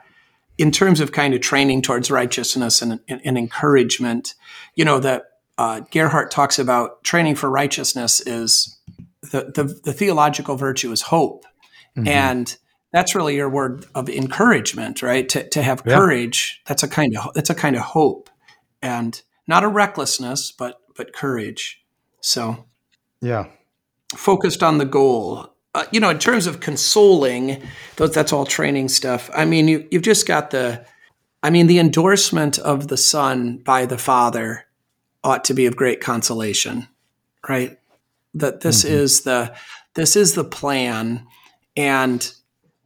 in 0.58 0.72
terms 0.72 1.00
of 1.00 1.12
kind 1.12 1.34
of 1.34 1.42
training 1.42 1.82
towards 1.82 2.12
righteousness 2.12 2.82
and, 2.82 3.00
and, 3.08 3.22
and 3.26 3.38
encouragement, 3.38 4.36
you 4.76 4.86
know, 4.86 5.00
that 5.00 5.24
uh, 5.58 5.82
Gerhard 5.92 6.32
talks 6.32 6.60
about 6.60 7.04
training 7.04 7.36
for 7.36 7.50
righteousness 7.50 8.22
is 8.22 8.78
the, 9.22 9.52
the, 9.54 9.64
the 9.84 9.94
theological 9.94 10.56
virtue 10.56 10.92
is 10.92 11.02
hope. 11.02 11.46
Mm-hmm. 11.98 12.08
And 12.08 12.58
that's 12.94 13.16
really 13.16 13.36
your 13.36 13.50
word 13.50 13.86
of 13.94 14.08
encouragement, 14.08 15.02
right? 15.02 15.28
To, 15.30 15.50
to 15.50 15.62
have 15.62 15.84
yeah. 15.86 15.98
courage, 15.98 16.62
that's 16.66 16.84
a 16.84 16.88
kind 16.88 17.18
of 17.18 17.34
that's 17.34 17.50
a 17.50 17.56
kind 17.56 17.76
of 17.76 17.82
hope, 17.82 18.30
and 18.82 19.22
not 19.48 19.64
a 19.64 19.68
recklessness, 19.68 20.52
but 20.52 20.80
but 20.96 21.12
courage. 21.12 21.84
So, 22.22 22.66
yeah, 23.20 23.48
focused 24.16 24.64
on 24.64 24.78
the 24.78 24.86
goal, 24.86 25.54
uh, 25.76 25.86
you 25.92 26.00
know, 26.00 26.12
in 26.12 26.20
terms 26.20 26.48
of 26.48 26.60
consoling, 26.60 27.62
that's 27.96 28.32
all 28.32 28.46
training 28.46 28.90
stuff. 28.90 29.30
I 29.34 29.46
mean, 29.46 29.68
you, 29.68 29.88
you've 29.90 30.04
just 30.04 30.28
got 30.28 30.52
the, 30.52 30.86
I 31.42 31.50
mean, 31.50 31.68
the 31.68 31.80
endorsement 31.80 32.60
of 32.60 32.88
the 32.88 32.98
Son 32.98 33.58
by 33.58 33.86
the 33.86 33.98
Father 33.98 34.66
ought 35.24 35.44
to 35.46 35.54
be 35.54 35.66
of 35.66 35.76
great 35.76 36.00
consolation, 36.00 36.88
right? 37.48 37.80
That 38.36 38.62
this 38.62 38.84
mm-hmm. 38.84 38.94
is 38.94 39.22
the, 39.22 39.56
this 39.96 40.16
is 40.16 40.34
the 40.36 40.44
plan, 40.44 41.26
and 41.76 42.34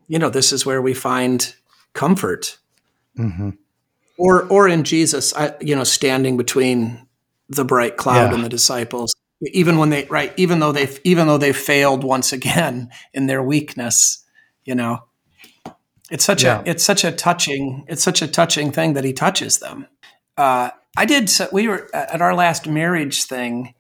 you 0.08 0.20
know, 0.20 0.30
this 0.30 0.52
is 0.52 0.66
where 0.66 0.82
we 0.82 0.94
find 0.94 1.56
comfort. 1.94 2.58
Mm-hmm. 3.18 3.52
Or, 4.18 4.48
or 4.48 4.68
in 4.68 4.84
Jesus, 4.84 5.36
I, 5.36 5.54
you 5.62 5.76
know, 5.76 5.84
standing 5.84 6.38
between 6.38 7.08
the 7.50 7.64
bright 7.64 7.98
cloud 7.98 8.30
yeah. 8.30 8.36
and 8.36 8.44
the 8.44 8.50
disciples 8.50 9.14
even 9.42 9.78
when 9.78 9.90
they 9.90 10.06
right 10.06 10.34
even 10.38 10.60
though 10.60 10.72
they've 10.72 11.00
even 11.04 11.28
though 11.28 11.38
they 11.38 11.54
failed 11.54 12.04
once 12.04 12.34
again 12.34 12.90
in 13.14 13.28
their 13.28 13.44
weakness 13.44 14.26
you 14.66 14.76
know 14.76 15.04
it's 16.10 16.26
such 16.26 16.44
yeah. 16.44 16.62
a 16.62 16.64
it's 16.70 16.84
such 16.84 17.04
a 17.04 17.12
touching 17.12 17.86
it's 17.88 18.04
such 18.04 18.22
a 18.22 18.28
touching 18.28 18.72
thing 18.72 18.94
that 18.94 19.04
he 19.04 19.14
touches 19.14 19.60
them 19.60 19.88
uh, 20.38 20.70
i 20.96 21.06
did 21.06 21.30
we 21.52 21.68
were 21.68 21.90
at 21.94 22.22
our 22.22 22.34
last 22.34 22.68
marriage 22.68 23.24
thing 23.24 23.74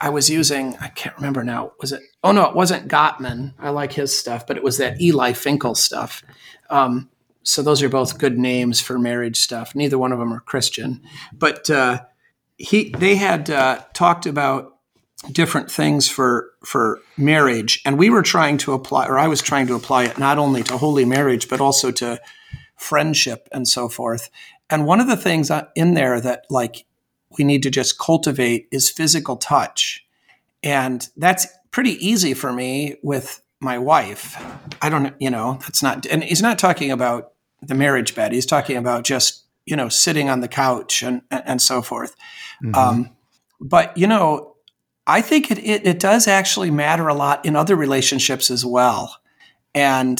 i 0.00 0.08
was 0.08 0.28
using 0.28 0.76
i 0.80 0.88
can't 0.88 1.16
remember 1.16 1.44
now 1.44 1.72
was 1.80 1.92
it 1.92 2.02
oh 2.26 2.32
no 2.32 2.44
it 2.44 2.54
wasn't 2.54 2.88
gottman. 2.88 3.54
I 3.58 3.70
like 3.70 3.92
his 3.92 4.16
stuff 4.16 4.46
but 4.46 4.56
it 4.56 4.62
was 4.62 4.78
that 4.78 5.00
eli 5.00 5.32
finkel 5.32 5.74
stuff. 5.74 6.22
Um, 6.70 7.08
so 7.42 7.62
those 7.62 7.82
are 7.82 7.88
both 7.88 8.18
good 8.18 8.38
names 8.38 8.80
for 8.80 8.98
marriage 8.98 9.36
stuff. 9.38 9.74
Neither 9.74 9.98
one 9.98 10.12
of 10.12 10.18
them 10.18 10.32
are 10.32 10.40
christian. 10.40 11.00
But 11.32 11.70
uh, 11.70 12.02
he 12.58 12.90
they 12.90 13.16
had 13.16 13.50
uh, 13.50 13.82
talked 13.92 14.26
about 14.26 14.76
different 15.30 15.70
things 15.70 16.08
for 16.08 16.50
for 16.64 17.00
marriage. 17.16 17.80
And 17.84 17.98
we 17.98 18.10
were 18.10 18.22
trying 18.22 18.58
to 18.58 18.72
apply 18.72 19.06
or 19.06 19.18
I 19.18 19.28
was 19.28 19.42
trying 19.42 19.66
to 19.68 19.74
apply 19.74 20.04
it 20.04 20.18
not 20.18 20.38
only 20.38 20.62
to 20.64 20.76
holy 20.76 21.04
marriage 21.04 21.48
but 21.48 21.60
also 21.60 21.90
to 21.92 22.20
friendship 22.76 23.48
and 23.52 23.66
so 23.66 23.88
forth. 23.88 24.30
And 24.68 24.84
one 24.84 25.00
of 25.00 25.06
the 25.06 25.16
things 25.16 25.50
in 25.74 25.94
there 25.94 26.20
that 26.20 26.46
like 26.50 26.84
we 27.38 27.44
need 27.44 27.62
to 27.62 27.70
just 27.70 27.98
cultivate 27.98 28.68
is 28.70 28.90
physical 28.90 29.36
touch. 29.36 30.04
And 30.62 31.08
that's 31.16 31.46
pretty 31.76 32.06
easy 32.08 32.32
for 32.32 32.54
me 32.54 32.96
with 33.02 33.42
my 33.60 33.76
wife. 33.76 34.42
I 34.80 34.88
don't, 34.88 35.14
you 35.20 35.28
know, 35.28 35.58
that's 35.60 35.82
not, 35.82 36.06
and 36.06 36.24
he's 36.24 36.40
not 36.40 36.58
talking 36.58 36.90
about 36.90 37.32
the 37.60 37.74
marriage 37.74 38.14
bed. 38.14 38.32
He's 38.32 38.46
talking 38.46 38.78
about 38.78 39.04
just, 39.04 39.44
you 39.66 39.76
know, 39.76 39.90
sitting 39.90 40.30
on 40.30 40.40
the 40.40 40.48
couch 40.48 41.02
and, 41.02 41.20
and 41.30 41.60
so 41.60 41.82
forth. 41.82 42.16
Mm-hmm. 42.64 42.74
Um, 42.74 43.10
but, 43.60 43.94
you 43.94 44.06
know, 44.06 44.56
I 45.06 45.20
think 45.20 45.50
it, 45.50 45.58
it, 45.58 45.86
it, 45.86 46.00
does 46.00 46.26
actually 46.26 46.70
matter 46.70 47.08
a 47.08 47.14
lot 47.14 47.44
in 47.44 47.54
other 47.54 47.76
relationships 47.76 48.50
as 48.50 48.64
well. 48.64 49.14
And 49.74 50.18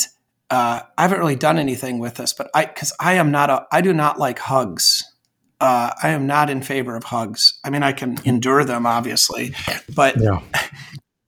uh, 0.50 0.82
I 0.98 1.02
haven't 1.02 1.20
really 1.20 1.36
done 1.36 1.56
anything 1.56 2.00
with 2.00 2.16
this, 2.16 2.34
but 2.34 2.50
I, 2.54 2.66
cause 2.66 2.92
I 3.00 3.14
am 3.14 3.30
not 3.30 3.48
a, 3.48 3.66
I 3.72 3.80
do 3.80 3.94
not 3.94 4.18
like 4.18 4.40
hugs. 4.40 5.10
Uh, 5.58 5.90
I 6.02 6.10
am 6.10 6.26
not 6.26 6.50
in 6.50 6.60
favor 6.60 6.96
of 6.96 7.04
hugs. 7.04 7.58
I 7.64 7.70
mean, 7.70 7.82
I 7.82 7.92
can 7.92 8.18
endure 8.26 8.62
them, 8.62 8.84
obviously, 8.84 9.54
but 9.94 10.20
yeah. 10.20 10.42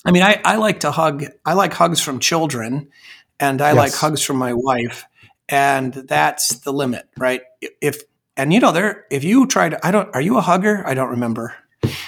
I 0.08 0.10
mean, 0.10 0.22
I, 0.22 0.40
I 0.44 0.56
like 0.56 0.80
to 0.80 0.90
hug. 0.90 1.24
I 1.44 1.52
like 1.54 1.72
hugs 1.74 2.00
from 2.00 2.18
children, 2.18 2.90
and 3.38 3.60
I 3.60 3.68
yes. 3.68 3.76
like 3.76 3.94
hugs 3.94 4.22
from 4.22 4.36
my 4.36 4.52
wife, 4.54 5.04
and 5.48 5.92
that's 5.92 6.60
the 6.60 6.72
limit, 6.72 7.06
right? 7.18 7.42
If 7.80 8.02
and 8.36 8.52
you 8.52 8.60
know, 8.60 8.72
there, 8.72 9.04
if 9.10 9.24
you 9.24 9.46
try 9.46 9.68
to, 9.68 9.86
I 9.86 9.90
don't. 9.90 10.14
Are 10.14 10.20
you 10.20 10.38
a 10.38 10.40
hugger? 10.40 10.86
I 10.86 10.94
don't 10.94 11.10
remember. 11.10 11.54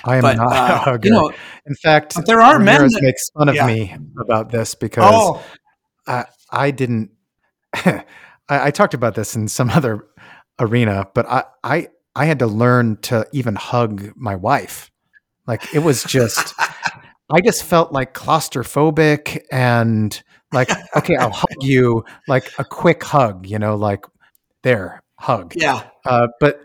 I 0.05 0.17
am 0.17 0.23
but, 0.23 0.37
not 0.37 0.53
uh, 0.53 0.75
a 0.75 0.79
hugger. 0.79 1.09
You 1.09 1.15
know, 1.15 1.33
in 1.67 1.75
fact, 1.75 2.17
there 2.27 2.41
are 2.41 2.59
men 2.59 2.83
that 2.83 3.03
makes 3.03 3.29
fun 3.31 3.49
of 3.49 3.55
yeah. 3.55 3.67
me 3.67 3.97
about 4.19 4.51
this 4.51 4.75
because 4.75 5.05
oh. 5.07 5.43
I, 6.07 6.25
I 6.51 6.71
didn't. 6.71 7.11
I, 7.75 8.05
I 8.49 8.71
talked 8.71 8.95
about 8.95 9.15
this 9.15 9.37
in 9.37 9.49
some 9.49 9.71
other 9.75 10.07
arena, 10.59 11.09
but 11.15 11.29
I, 11.29 11.45
I 11.63 11.89
I 12.15 12.25
had 12.25 12.39
to 12.41 12.47
learn 12.47 12.97
to 13.03 13.27
even 13.33 13.55
hug 13.55 14.13
my 14.17 14.37
wife. 14.37 14.91
Like 15.47 15.75
it 15.75 15.81
was 15.81 16.05
just, 16.05 16.55
I 17.31 17.41
just 17.41 17.65
felt 17.65 17.93
like 17.93 18.15
claustrophobic 18.15 19.43
and 19.51 20.21
like, 20.53 20.71
okay, 20.97 21.17
I'll 21.17 21.31
hug 21.31 21.63
you, 21.63 22.05
like 22.29 22.51
a 22.59 22.65
quick 22.65 23.03
hug, 23.05 23.47
you 23.47 23.59
know, 23.59 23.77
like 23.77 24.05
there, 24.63 25.03
hug. 25.19 25.55
Yeah. 25.57 25.85
Uh, 26.05 26.29
but 26.41 26.61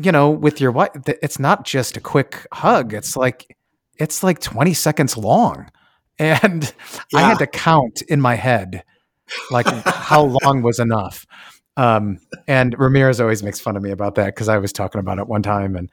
you 0.00 0.12
know, 0.12 0.30
with 0.30 0.60
your 0.60 0.72
wife, 0.72 0.90
it's 1.06 1.38
not 1.38 1.64
just 1.64 1.96
a 1.96 2.00
quick 2.00 2.46
hug. 2.52 2.92
It's 2.92 3.16
like, 3.16 3.56
it's 3.98 4.22
like 4.22 4.40
20 4.40 4.74
seconds 4.74 5.16
long. 5.16 5.70
And 6.18 6.72
yeah. 7.12 7.18
I 7.18 7.22
had 7.28 7.38
to 7.40 7.46
count 7.46 8.00
in 8.00 8.22
my 8.22 8.36
head, 8.36 8.84
like 9.50 9.66
how 9.66 10.34
long 10.42 10.62
was 10.62 10.78
enough. 10.78 11.26
Um, 11.76 12.20
and 12.48 12.74
Ramirez 12.78 13.20
always 13.20 13.42
makes 13.42 13.60
fun 13.60 13.76
of 13.76 13.82
me 13.82 13.90
about 13.90 14.14
that 14.14 14.34
because 14.34 14.48
I 14.48 14.56
was 14.56 14.72
talking 14.72 14.98
about 14.98 15.18
it 15.18 15.26
one 15.26 15.42
time, 15.42 15.76
and 15.76 15.90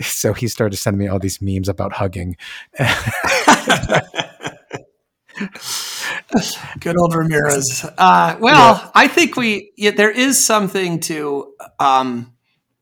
so 0.00 0.32
he 0.32 0.48
started 0.48 0.76
sending 0.76 0.98
me 0.98 1.08
all 1.08 1.18
these 1.18 1.40
memes 1.40 1.68
about 1.68 1.92
hugging. 1.94 2.36
Good 6.80 6.96
old 6.96 7.14
Ramirez. 7.14 7.84
Uh, 7.98 8.36
well, 8.40 8.74
yeah. 8.76 8.90
I 8.94 9.08
think 9.08 9.36
we 9.36 9.72
yeah, 9.76 9.90
there 9.90 10.10
is 10.10 10.42
something 10.42 11.00
to 11.00 11.54
um, 11.78 12.32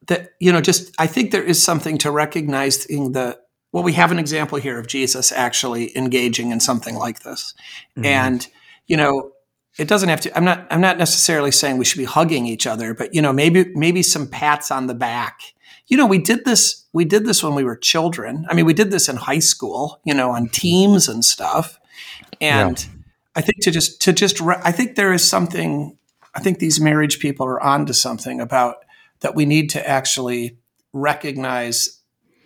that 0.06 0.30
you 0.38 0.52
know. 0.52 0.60
Just 0.60 0.94
I 0.98 1.06
think 1.06 1.30
there 1.32 1.42
is 1.42 1.62
something 1.62 1.98
to 1.98 2.10
recognizing 2.10 3.12
the 3.12 3.38
well. 3.72 3.82
We 3.82 3.94
have 3.94 4.12
an 4.12 4.18
example 4.18 4.58
here 4.58 4.78
of 4.78 4.86
Jesus 4.86 5.32
actually 5.32 5.96
engaging 5.96 6.50
in 6.50 6.60
something 6.60 6.94
like 6.94 7.20
this, 7.20 7.54
mm-hmm. 7.96 8.04
and 8.04 8.46
you 8.86 8.96
know 8.96 9.32
it 9.78 9.88
doesn't 9.88 10.08
have 10.08 10.20
to 10.20 10.36
i'm 10.36 10.44
not 10.44 10.66
i'm 10.70 10.80
not 10.80 10.98
necessarily 10.98 11.50
saying 11.50 11.78
we 11.78 11.84
should 11.84 11.98
be 11.98 12.04
hugging 12.04 12.46
each 12.46 12.66
other 12.66 12.92
but 12.92 13.14
you 13.14 13.22
know 13.22 13.32
maybe 13.32 13.70
maybe 13.74 14.02
some 14.02 14.26
pats 14.26 14.70
on 14.70 14.86
the 14.86 14.94
back 14.94 15.40
you 15.86 15.96
know 15.96 16.06
we 16.06 16.18
did 16.18 16.44
this 16.44 16.79
we 16.92 17.04
did 17.04 17.24
this 17.24 17.42
when 17.42 17.54
we 17.54 17.64
were 17.64 17.76
children 17.76 18.46
i 18.48 18.54
mean 18.54 18.64
we 18.64 18.74
did 18.74 18.90
this 18.90 19.08
in 19.08 19.16
high 19.16 19.38
school 19.38 20.00
you 20.04 20.14
know 20.14 20.30
on 20.30 20.48
teams 20.48 21.08
and 21.08 21.24
stuff 21.24 21.80
and 22.40 22.80
yeah. 22.80 23.02
i 23.36 23.40
think 23.40 23.60
to 23.60 23.70
just 23.70 24.00
to 24.00 24.12
just 24.12 24.40
re- 24.40 24.60
i 24.64 24.72
think 24.72 24.96
there 24.96 25.12
is 25.12 25.28
something 25.28 25.96
i 26.34 26.40
think 26.40 26.58
these 26.58 26.80
marriage 26.80 27.18
people 27.18 27.46
are 27.46 27.62
onto 27.62 27.92
something 27.92 28.40
about 28.40 28.84
that 29.20 29.34
we 29.34 29.44
need 29.44 29.70
to 29.70 29.88
actually 29.88 30.56
recognize 30.92 32.00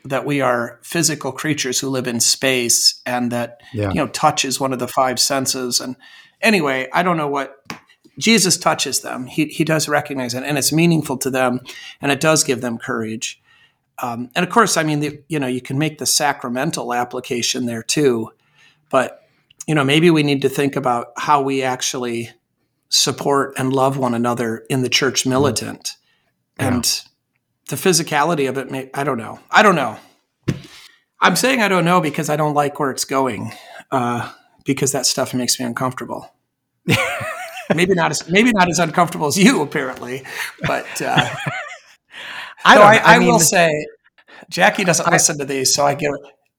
that 0.06 0.26
we 0.26 0.42
are 0.42 0.78
physical 0.82 1.32
creatures 1.32 1.80
who 1.80 1.88
live 1.88 2.06
in 2.06 2.20
space 2.20 3.00
and 3.06 3.32
that 3.32 3.62
yeah. 3.72 3.88
you 3.88 3.94
know 3.94 4.08
touch 4.08 4.44
is 4.44 4.60
one 4.60 4.72
of 4.72 4.78
the 4.78 4.88
five 4.88 5.18
senses 5.18 5.80
and 5.80 5.96
anyway, 6.44 6.88
I 6.92 7.02
don't 7.02 7.16
know 7.16 7.26
what 7.26 7.60
Jesus 8.18 8.56
touches 8.56 9.00
them. 9.00 9.26
He, 9.26 9.46
he 9.46 9.64
does 9.64 9.88
recognize 9.88 10.34
it, 10.34 10.44
and 10.44 10.56
it's 10.56 10.72
meaningful 10.72 11.16
to 11.18 11.30
them, 11.30 11.60
and 12.00 12.12
it 12.12 12.20
does 12.20 12.44
give 12.44 12.60
them 12.60 12.78
courage. 12.78 13.40
Um, 14.00 14.30
and 14.34 14.44
of 14.44 14.50
course, 14.50 14.76
I 14.76 14.82
mean, 14.82 15.00
the, 15.00 15.22
you 15.28 15.38
know, 15.38 15.46
you 15.46 15.60
can 15.60 15.78
make 15.78 15.98
the 15.98 16.06
sacramental 16.06 16.92
application 16.92 17.66
there 17.66 17.82
too, 17.82 18.32
but 18.90 19.22
you 19.66 19.74
know, 19.74 19.84
maybe 19.84 20.10
we 20.10 20.22
need 20.22 20.42
to 20.42 20.48
think 20.48 20.76
about 20.76 21.12
how 21.16 21.40
we 21.40 21.62
actually 21.62 22.30
support 22.88 23.54
and 23.56 23.72
love 23.72 23.96
one 23.96 24.14
another 24.14 24.64
in 24.68 24.82
the 24.82 24.88
church 24.88 25.24
militant, 25.24 25.96
yeah. 26.58 26.68
and 26.68 27.02
the 27.68 27.76
physicality 27.76 28.48
of 28.48 28.58
it. 28.58 28.70
May, 28.70 28.90
I 28.92 29.04
don't 29.04 29.16
know. 29.16 29.40
I 29.50 29.62
don't 29.62 29.76
know. 29.76 29.98
I'm 31.20 31.36
saying 31.36 31.62
I 31.62 31.68
don't 31.68 31.86
know 31.86 32.00
because 32.00 32.28
I 32.28 32.36
don't 32.36 32.52
like 32.52 32.78
where 32.78 32.90
it's 32.90 33.06
going. 33.06 33.52
Uh, 33.90 34.30
because 34.64 34.92
that 34.92 35.06
stuff 35.06 35.34
makes 35.34 35.60
me 35.60 35.66
uncomfortable. 35.66 36.32
maybe 37.74 37.94
not 37.94 38.10
as 38.10 38.28
maybe 38.28 38.50
not 38.52 38.68
as 38.68 38.78
uncomfortable 38.78 39.26
as 39.26 39.38
you 39.38 39.62
apparently, 39.62 40.24
but 40.66 40.86
uh, 41.00 41.28
I, 42.64 42.78
I, 42.78 42.94
I, 42.94 43.16
I 43.16 43.18
mean, 43.18 43.28
will 43.28 43.38
say 43.38 43.86
Jackie 44.48 44.84
doesn't 44.84 45.10
listen 45.10 45.38
to 45.38 45.44
these, 45.44 45.74
so 45.74 45.84
I 45.84 45.94
get 45.94 46.10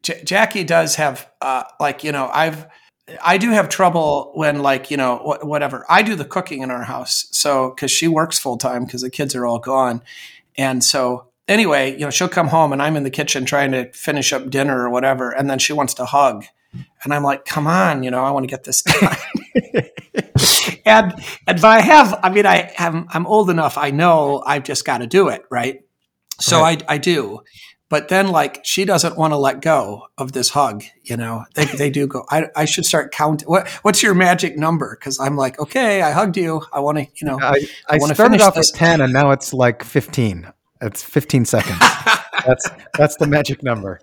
J- 0.03 0.23
Jackie 0.23 0.63
does 0.63 0.95
have 0.95 1.29
uh, 1.41 1.63
like 1.79 2.03
you 2.03 2.11
know 2.11 2.29
I've 2.31 2.67
I 3.23 3.37
do 3.37 3.51
have 3.51 3.69
trouble 3.69 4.31
when 4.35 4.61
like 4.61 4.91
you 4.91 4.97
know 4.97 5.17
wh- 5.17 5.45
whatever 5.45 5.85
I 5.89 6.01
do 6.01 6.15
the 6.15 6.25
cooking 6.25 6.61
in 6.61 6.71
our 6.71 6.83
house, 6.83 7.27
so 7.31 7.71
because 7.71 7.91
she 7.91 8.07
works 8.07 8.37
full 8.39 8.57
time 8.57 8.85
because 8.85 9.01
the 9.01 9.09
kids 9.09 9.35
are 9.35 9.45
all 9.45 9.59
gone, 9.59 10.01
and 10.57 10.83
so 10.83 11.27
anyway 11.47 11.91
you 11.91 11.99
know 11.99 12.09
she'll 12.09 12.29
come 12.29 12.47
home 12.47 12.73
and 12.73 12.81
I'm 12.81 12.95
in 12.95 13.03
the 13.03 13.09
kitchen 13.09 13.45
trying 13.45 13.71
to 13.71 13.91
finish 13.93 14.33
up 14.33 14.49
dinner 14.49 14.83
or 14.83 14.89
whatever, 14.89 15.31
and 15.31 15.49
then 15.49 15.59
she 15.59 15.73
wants 15.73 15.93
to 15.95 16.05
hug 16.05 16.45
and 17.03 17.13
I'm 17.13 17.23
like, 17.23 17.45
come 17.45 17.67
on, 17.67 18.03
you 18.03 18.11
know, 18.11 18.23
I 18.23 18.31
want 18.31 18.43
to 18.43 18.47
get 18.47 18.63
this 18.63 18.81
done. 18.83 19.15
and 20.85 21.13
and 21.47 21.61
but 21.61 21.65
I 21.65 21.81
have, 21.81 22.19
I 22.23 22.29
mean, 22.29 22.45
I 22.45 22.71
have, 22.75 23.05
I'm 23.09 23.25
old 23.27 23.49
enough. 23.49 23.77
I 23.77 23.91
know 23.91 24.43
I've 24.45 24.63
just 24.63 24.85
got 24.85 24.97
to 24.99 25.07
do 25.07 25.29
it, 25.29 25.43
right? 25.49 25.84
So 26.39 26.61
right. 26.61 26.83
I 26.87 26.95
I 26.95 26.97
do. 26.97 27.41
But 27.87 28.07
then, 28.07 28.29
like, 28.29 28.61
she 28.63 28.83
doesn't 28.83 29.15
want 29.15 29.31
to 29.33 29.37
let 29.37 29.61
go 29.61 30.07
of 30.17 30.31
this 30.31 30.49
hug. 30.49 30.83
You 31.03 31.17
know, 31.17 31.45
they, 31.53 31.65
they 31.65 31.89
do 31.91 32.07
go. 32.07 32.25
I, 32.31 32.47
I 32.55 32.65
should 32.65 32.85
start 32.85 33.11
counting. 33.11 33.47
What 33.47 33.69
What's 33.83 34.01
your 34.01 34.15
magic 34.15 34.57
number? 34.57 34.97
Because 34.99 35.19
I'm 35.19 35.37
like, 35.37 35.59
okay, 35.59 36.01
I 36.01 36.11
hugged 36.11 36.35
you. 36.35 36.63
I 36.73 36.79
want 36.79 36.97
to, 36.97 37.03
you 37.03 37.27
know, 37.27 37.39
I, 37.39 37.67
I, 37.87 37.95
I 37.95 37.97
started 37.99 38.41
off 38.41 38.55
this. 38.55 38.71
with 38.71 38.79
ten, 38.79 39.01
and 39.01 39.13
now 39.13 39.31
it's 39.31 39.53
like 39.53 39.83
fifteen. 39.83 40.51
It's 40.81 41.03
fifteen 41.03 41.45
seconds. 41.45 41.79
that's 42.45 42.69
that's 42.97 43.17
the 43.17 43.27
magic 43.27 43.61
number. 43.61 44.01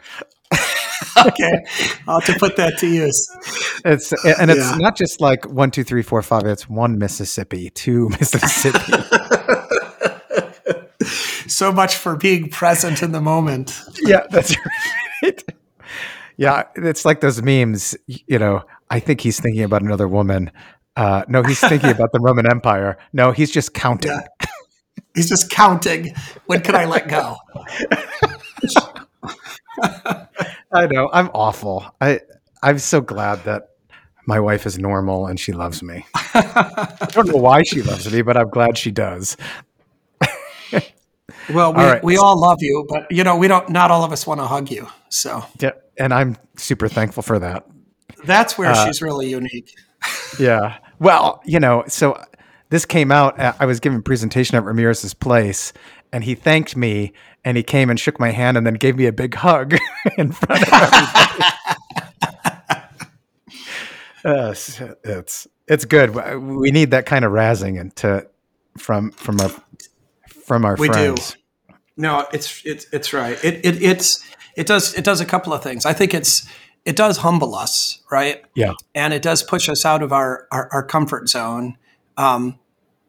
okay, 1.27 1.65
I'll 2.07 2.21
have 2.21 2.33
to 2.33 2.39
put 2.39 2.57
that 2.57 2.79
to 2.79 2.87
use. 2.87 3.29
It's 3.85 4.13
and 4.25 4.51
it's 4.51 4.71
yeah. 4.71 4.77
not 4.77 4.97
just 4.97 5.21
like 5.21 5.45
one, 5.51 5.73
two, 5.73 5.83
three, 5.83 6.03
four, 6.03 6.23
five. 6.23 6.45
It's 6.45 6.69
one 6.69 6.99
Mississippi, 6.99 7.71
two 7.71 8.09
Mississippi. 8.21 8.79
So 11.63 11.71
much 11.71 11.95
for 11.95 12.17
being 12.17 12.49
present 12.49 13.05
in 13.05 13.13
the 13.13 13.21
moment. 13.21 13.81
Yeah, 14.01 14.27
that's 14.31 14.57
right. 15.23 15.45
Yeah, 16.37 16.65
it's 16.75 17.05
like 17.05 17.21
those 17.21 17.41
memes. 17.41 17.95
You 18.09 18.41
know, 18.41 18.65
I 18.91 18.99
think 18.99 19.21
he's 19.21 19.39
thinking 19.39 19.63
about 19.63 19.83
another 19.83 20.09
woman. 20.09 20.51
Uh, 20.97 21.23
no, 21.29 21.45
he's 21.45 21.61
thinking 21.61 21.91
about 21.91 22.11
the 22.11 22.19
Roman 22.19 22.51
Empire. 22.51 22.99
No, 23.13 23.31
he's 23.31 23.53
just 23.53 23.75
counting. 23.75 24.11
Yeah. 24.11 24.27
He's 25.15 25.29
just 25.29 25.51
counting. 25.51 26.17
When 26.47 26.63
can 26.63 26.75
I 26.75 26.87
let 26.87 27.07
go? 27.07 27.37
I 30.73 30.87
know. 30.91 31.11
I'm 31.13 31.31
awful. 31.33 31.95
I 32.01 32.23
I'm 32.61 32.81
so 32.81 33.01
glad 33.01 33.45
that 33.45 33.69
my 34.27 34.41
wife 34.41 34.67
is 34.67 34.79
normal 34.79 35.29
and 35.29 35.39
she 35.39 35.53
loves 35.53 35.81
me. 35.81 36.07
I 36.15 37.09
don't 37.11 37.29
know 37.29 37.37
why 37.37 37.63
she 37.63 37.83
loves 37.83 38.13
me, 38.13 38.23
but 38.23 38.37
I'm 38.37 38.49
glad 38.49 38.77
she 38.77 38.91
does. 38.91 39.37
Well, 41.51 41.73
we 41.73 41.83
all, 41.83 41.91
right. 41.91 42.05
we 42.05 42.17
all 42.17 42.41
love 42.41 42.59
you, 42.61 42.87
but 42.89 43.11
you 43.11 43.25
know, 43.25 43.37
we 43.37 43.49
don't 43.49 43.69
not 43.69 43.91
all 43.91 44.05
of 44.05 44.13
us 44.13 44.27
want 44.27 44.41
to 44.41 44.47
hug 44.47 44.71
you. 44.71 44.89
So 45.09 45.45
Yeah, 45.61 45.73
and 45.99 46.13
I'm 46.13 46.37
super 46.57 46.89
thankful 46.89 47.23
for 47.23 47.39
that. 47.39 47.67
That's 48.25 48.57
where 48.57 48.71
uh, 48.71 48.87
she's 48.87 49.03
really 49.03 49.31
unique. 49.31 49.75
yeah. 50.39 50.79
Well, 50.99 51.41
you 51.45 51.61
know, 51.61 51.85
so 51.89 52.23
this 52.71 52.87
came 52.87 53.13
out 53.13 53.39
I 53.39 53.67
was 53.67 53.81
giving 53.81 53.99
a 53.99 54.03
presentation 54.03 54.57
at 54.57 54.65
Ramirez's 54.65 55.15
place 55.15 55.73
and 56.13 56.25
he 56.25 56.35
thanked 56.35 56.77
me 56.77 57.13
and 57.45 57.57
he 57.57 57.63
came 57.63 57.91
and 57.91 57.99
shook 57.99 58.21
my 58.21 58.31
hand 58.31 58.57
and 58.57 58.67
then 58.67 58.75
gave 58.75 58.97
me 58.97 59.07
a 59.07 59.13
big 59.13 59.35
hug 59.35 59.75
in 60.19 60.33
front 60.33 60.63
of 60.63 60.73
everybody. 60.73 61.45
uh, 64.25 64.55
it's 65.05 65.49
it's 65.69 65.85
good. 65.85 66.15
We 66.41 66.71
need 66.71 66.93
that 66.93 67.07
kind 67.07 67.25
of 67.25 67.33
razzing 67.33 67.81
and 67.81 67.95
to 67.97 68.29
from 68.79 69.11
from 69.13 69.41
our 69.41 69.51
from 70.45 70.65
our 70.65 70.77
we 70.77 70.89
friends. 70.89 71.33
Do. 71.33 71.75
No, 71.97 72.27
it's 72.33 72.63
it's 72.65 72.87
it's 72.93 73.13
right. 73.13 73.43
It, 73.45 73.65
it 73.65 73.83
it's 73.83 74.25
it 74.57 74.67
does 74.67 74.95
it 74.95 75.05
does 75.05 75.21
a 75.21 75.27
couple 75.27 75.53
of 75.53 75.63
things. 75.63 75.85
I 75.87 75.93
think 75.93 76.15
it's 76.15 76.47
it 76.85 76.97
does 76.97 77.19
humble 77.19 77.55
us, 77.55 78.01
right? 78.11 78.43
Yeah. 78.55 78.73
And 78.95 79.13
it 79.13 79.23
does 79.23 79.43
push 79.43 79.69
us 79.69 79.85
out 79.85 80.03
of 80.03 80.13
our 80.13 80.49
our, 80.51 80.69
our 80.73 80.83
comfort 80.83 81.29
zone. 81.29 81.77
Um, 82.17 82.59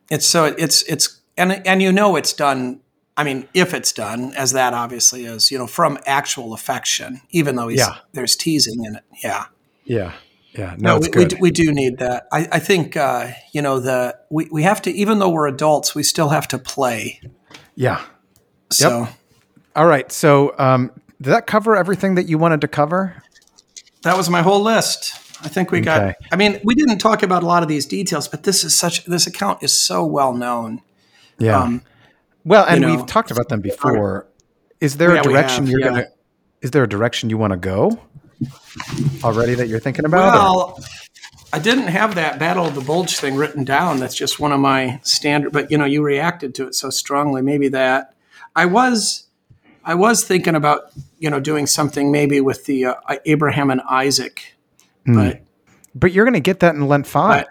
it's 0.09 0.27
so 0.27 0.45
it's 0.45 0.84
it's 0.84 1.21
and 1.38 1.65
and 1.65 1.81
you 1.81 1.91
know 1.91 2.15
it's 2.15 2.34
done. 2.34 2.81
I 3.15 3.23
mean, 3.23 3.47
if 3.53 3.73
it's 3.75 3.91
done 3.91 4.34
as 4.34 4.53
that 4.53 4.73
obviously 4.73 5.25
is, 5.25 5.51
you 5.51 5.57
know, 5.59 5.67
from 5.67 5.99
actual 6.07 6.51
affection, 6.53 7.21
even 7.29 7.55
though 7.55 7.67
he's, 7.67 7.79
Yeah. 7.79 7.97
there's 8.11 8.36
teasing 8.36 8.84
in 8.86 8.95
it. 8.95 9.03
Yeah. 9.23 9.45
Yeah. 9.86 10.13
Yeah. 10.57 10.75
No, 10.77 10.97
it's 10.97 11.09
we, 11.15 11.25
we, 11.25 11.41
we 11.41 11.51
do 11.51 11.71
need 11.71 11.97
that. 11.97 12.27
I, 12.31 12.47
I 12.51 12.59
think 12.59 12.95
uh, 12.95 13.31
you 13.51 13.61
know 13.61 13.79
the 13.79 14.17
we, 14.29 14.47
we 14.51 14.63
have 14.63 14.81
to 14.83 14.91
even 14.91 15.19
though 15.19 15.29
we're 15.29 15.47
adults, 15.47 15.95
we 15.95 16.03
still 16.03 16.29
have 16.29 16.47
to 16.49 16.59
play. 16.59 17.19
yeah. 17.75 18.03
So 18.71 19.07
All 19.75 19.85
right. 19.85 20.11
So, 20.11 20.55
um, 20.57 20.91
did 21.21 21.29
that 21.31 21.45
cover 21.47 21.75
everything 21.75 22.15
that 22.15 22.27
you 22.27 22.37
wanted 22.37 22.61
to 22.61 22.67
cover? 22.67 23.15
that 24.03 24.17
was 24.17 24.29
my 24.29 24.41
whole 24.41 24.61
list. 24.61 25.13
I 25.43 25.47
think 25.49 25.71
we 25.71 25.81
got. 25.81 26.15
I 26.31 26.35
mean, 26.35 26.59
we 26.63 26.75
didn't 26.75 26.99
talk 26.99 27.23
about 27.23 27.43
a 27.43 27.45
lot 27.45 27.63
of 27.63 27.69
these 27.69 27.85
details, 27.85 28.27
but 28.27 28.43
this 28.43 28.63
is 28.63 28.77
such. 28.77 29.05
This 29.05 29.27
account 29.27 29.63
is 29.63 29.77
so 29.77 30.05
well 30.05 30.33
known. 30.33 30.81
Yeah. 31.39 31.59
Um, 31.59 31.81
well, 32.45 32.65
and 32.65 32.81
you 32.81 32.87
know, 32.87 32.95
we've 32.95 33.05
talked 33.05 33.31
about 33.31 33.49
them 33.49 33.61
before. 33.61 34.27
Is 34.79 34.97
there 34.97 35.13
Yeah, 35.13 35.21
a 35.21 35.23
direction 35.23 35.65
have, 35.65 35.69
you're 35.69 35.79
yeah. 35.79 35.89
gonna? 35.89 36.07
Is 36.61 36.71
there 36.71 36.83
a 36.83 36.89
direction 36.89 37.29
you 37.29 37.37
want 37.37 37.51
to 37.51 37.57
go 37.57 37.99
already 39.23 39.55
that 39.55 39.67
you're 39.67 39.79
thinking 39.79 40.05
about? 40.05 40.27
or- 40.35 40.39
Well, 40.75 40.79
I 41.51 41.59
didn't 41.59 41.87
have 41.87 42.15
that 42.15 42.39
Battle 42.39 42.65
of 42.65 42.73
the 42.75 42.81
Bulge 42.81 43.17
thing 43.17 43.35
written 43.35 43.63
down. 43.63 43.99
That's 43.99 44.15
just 44.15 44.39
one 44.39 44.51
of 44.51 44.59
my 44.59 44.99
standard. 45.03 45.51
But 45.51 45.69
you 45.69 45.77
know, 45.77 45.85
you 45.85 46.01
reacted 46.01 46.55
to 46.55 46.67
it 46.67 46.75
so 46.75 46.89
strongly. 46.89 47.41
Maybe 47.43 47.67
that 47.69 48.15
I 48.55 48.65
was, 48.65 49.27
I 49.85 49.93
was 49.95 50.23
thinking 50.23 50.55
about 50.55 50.91
you 51.19 51.29
know 51.29 51.39
doing 51.39 51.67
something 51.67 52.11
maybe 52.11 52.41
with 52.41 52.65
the 52.65 52.85
uh, 52.85 52.95
Abraham 53.25 53.69
and 53.69 53.81
Isaac, 53.89 54.55
Hmm. 55.05 55.15
but 55.15 55.41
but 55.93 56.11
you're 56.11 56.25
going 56.25 56.33
to 56.33 56.39
get 56.39 56.61
that 56.61 56.73
in 56.73 56.87
Lent 56.87 57.05
five. 57.05 57.45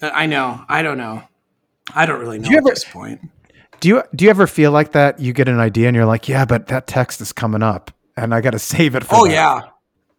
I 0.00 0.26
know 0.26 0.64
I 0.68 0.82
don't 0.82 0.98
know. 0.98 1.24
I 1.92 2.06
don't 2.06 2.20
really 2.20 2.38
know 2.38 2.48
you 2.50 2.58
at 2.58 2.62
ever- 2.62 2.70
this 2.70 2.84
point. 2.84 3.20
Do 3.80 3.88
you 3.88 4.02
do 4.14 4.24
you 4.26 4.30
ever 4.30 4.46
feel 4.46 4.70
like 4.70 4.92
that? 4.92 5.18
You 5.18 5.32
get 5.32 5.48
an 5.48 5.58
idea 5.58 5.88
and 5.88 5.96
you're 5.96 6.06
like, 6.06 6.28
yeah, 6.28 6.44
but 6.44 6.68
that 6.68 6.86
text 6.86 7.20
is 7.20 7.32
coming 7.32 7.62
up, 7.64 7.90
and 8.16 8.32
I 8.34 8.40
got 8.42 8.50
to 8.50 8.58
save 8.74 8.94
it 8.94 9.02
for. 9.04 9.16
Oh 9.16 9.24
that." 9.26 9.32
yeah, 9.32 9.60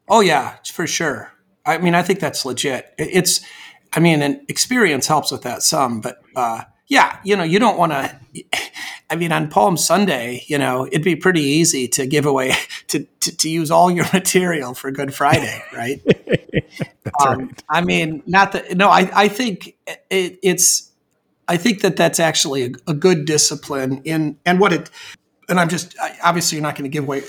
oh 0.10 0.22
yeah, 0.22 0.56
for 0.66 0.88
sure. 0.88 1.32
I 1.66 1.78
mean, 1.78 1.96
I 1.96 2.02
think 2.02 2.20
that's 2.20 2.46
legit. 2.46 2.94
It's, 2.98 3.42
I 3.94 4.00
mean, 4.00 4.22
and 4.22 4.42
experience 4.50 5.08
helps 5.08 5.32
with 5.32 5.44
that 5.44 5.62
some, 5.62 6.02
but 6.02 6.22
uh, 6.36 6.64
yeah, 6.88 7.20
you 7.24 7.36
know, 7.36 7.44
you 7.44 7.60
don't 7.60 7.78
want 7.78 7.92
to. 7.92 8.20
I 9.12 9.16
mean, 9.16 9.32
on 9.32 9.50
Palm 9.50 9.76
Sunday, 9.78 10.44
you 10.48 10.58
know, 10.58 10.86
it'd 10.86 11.04
be 11.04 11.16
pretty 11.16 11.42
easy 11.42 11.88
to 11.90 12.06
give 12.06 12.26
away 12.26 12.54
to 12.88 13.06
to, 13.22 13.38
to 13.38 13.50
use 13.50 13.72
all 13.72 13.90
your 13.90 14.06
material 14.14 14.74
for 14.74 14.92
Good 14.92 15.14
Friday, 15.14 15.64
right? 15.74 16.02
um, 17.24 17.56
I 17.70 17.82
mean, 17.82 18.24
not 18.26 18.52
that. 18.54 18.76
No, 18.76 18.90
I 18.90 19.10
I 19.14 19.28
think 19.28 19.76
it, 20.10 20.40
it's. 20.44 20.92
I 21.48 21.58
think 21.58 21.82
that 21.82 21.96
that's 21.96 22.20
actually 22.20 22.64
a, 22.66 22.92
a 22.92 22.94
good 22.94 23.26
discipline 23.26 24.04
in 24.04 24.38
and 24.46 24.60
what 24.60 24.74
it. 24.74 24.90
And 25.48 25.60
I'm 25.60 25.70
just 25.70 25.96
obviously 26.24 26.58
you're 26.58 26.64
not 26.64 26.76
going 26.76 26.84
to 26.84 26.94
give 26.94 27.06
away 27.06 27.24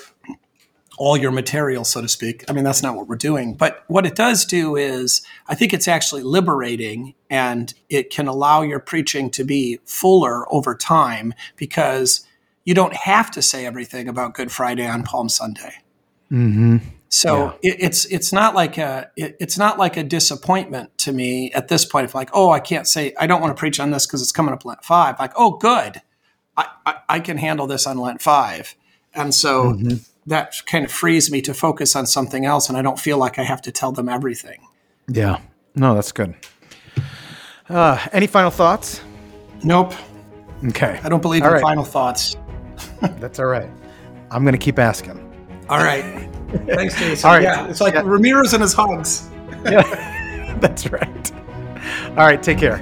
all 0.98 1.16
your 1.16 1.30
material, 1.30 1.84
so 1.84 2.02
to 2.02 2.08
speak. 2.08 2.44
I 2.48 2.52
mean, 2.52 2.64
that's 2.64 2.82
not 2.82 2.96
what 2.96 3.08
we're 3.08 3.16
doing. 3.16 3.54
But 3.54 3.84
what 3.86 4.06
it 4.06 4.14
does 4.14 4.44
do 4.44 4.76
is, 4.76 5.22
I 5.48 5.54
think 5.54 5.72
it's 5.72 5.88
actually 5.88 6.22
liberating 6.22 7.14
and 7.30 7.72
it 7.88 8.10
can 8.10 8.26
allow 8.26 8.62
your 8.62 8.80
preaching 8.80 9.30
to 9.30 9.44
be 9.44 9.80
fuller 9.84 10.52
over 10.52 10.74
time 10.74 11.32
because 11.56 12.26
you 12.64 12.74
don't 12.74 12.94
have 12.94 13.30
to 13.32 13.42
say 13.42 13.64
everything 13.64 14.08
about 14.08 14.34
Good 14.34 14.52
Friday 14.52 14.86
on 14.86 15.02
Palm 15.02 15.28
Sunday. 15.28 15.74
Mm-hmm. 16.30 16.78
So 17.08 17.58
it, 17.60 17.76
it's 17.80 18.04
it's 18.04 18.32
not 18.32 18.54
like 18.54 18.78
a 18.78 19.10
it, 19.16 19.36
it's 19.40 19.58
not 19.58 19.78
like 19.78 19.96
a 19.96 20.04
disappointment 20.04 20.96
to 20.98 21.12
me 21.12 21.50
at 21.52 21.66
this 21.66 21.84
point. 21.84 22.04
If 22.04 22.14
like, 22.14 22.30
oh, 22.32 22.50
I 22.50 22.60
can't 22.60 22.86
say 22.86 23.14
I 23.18 23.26
don't 23.26 23.40
want 23.40 23.56
to 23.56 23.58
preach 23.58 23.80
on 23.80 23.90
this 23.90 24.06
because 24.06 24.22
it's 24.22 24.30
coming 24.30 24.54
up 24.54 24.64
Lent 24.64 24.84
five. 24.84 25.18
Like, 25.18 25.32
oh, 25.34 25.52
good, 25.52 26.02
I, 26.56 26.68
I, 26.86 26.94
I 27.08 27.20
can 27.20 27.36
handle 27.36 27.66
this 27.66 27.84
on 27.84 27.98
Lent 27.98 28.22
five, 28.22 28.76
and 29.12 29.34
so 29.34 29.76
that 30.30 30.54
kind 30.66 30.84
of 30.84 30.90
frees 30.90 31.30
me 31.30 31.40
to 31.42 31.52
focus 31.54 31.94
on 31.94 32.06
something 32.06 32.44
else, 32.46 32.68
and 32.68 32.78
I 32.78 32.82
don't 32.82 32.98
feel 32.98 33.18
like 33.18 33.38
I 33.38 33.42
have 33.44 33.60
to 33.62 33.70
tell 33.72 33.92
them 33.92 34.08
everything. 34.08 34.66
Yeah. 35.08 35.38
No, 35.76 35.94
that's 35.94 36.10
good. 36.12 36.34
Uh, 37.68 37.98
any 38.12 38.26
final 38.26 38.50
thoughts? 38.50 39.00
Nope, 39.62 39.92
Okay. 40.68 41.00
I 41.04 41.08
don't 41.08 41.22
believe 41.22 41.42
All 41.42 41.48
in 41.48 41.54
right. 41.54 41.62
final 41.62 41.84
thoughts. 41.84 42.36
That's 43.00 43.38
all 43.38 43.46
right. 43.46 43.70
I'm 44.30 44.42
going 44.42 44.52
to 44.52 44.58
keep 44.58 44.78
asking. 44.78 45.18
All 45.68 45.78
right, 45.78 46.02
thanks, 46.66 46.98
Jason. 46.98 47.28
All 47.28 47.36
right. 47.36 47.42
Yeah, 47.42 47.66
it's 47.68 47.80
like 47.80 47.94
Yeah. 47.94 48.02
Ramirez 48.04 48.52
and 48.52 48.60
his 48.62 48.74
hugs. 48.74 49.28
yeah, 49.64 50.56
That's 50.60 50.90
right. 50.90 51.32
All 52.10 52.26
right. 52.26 52.42
Take 52.42 52.58
care. 52.58 52.76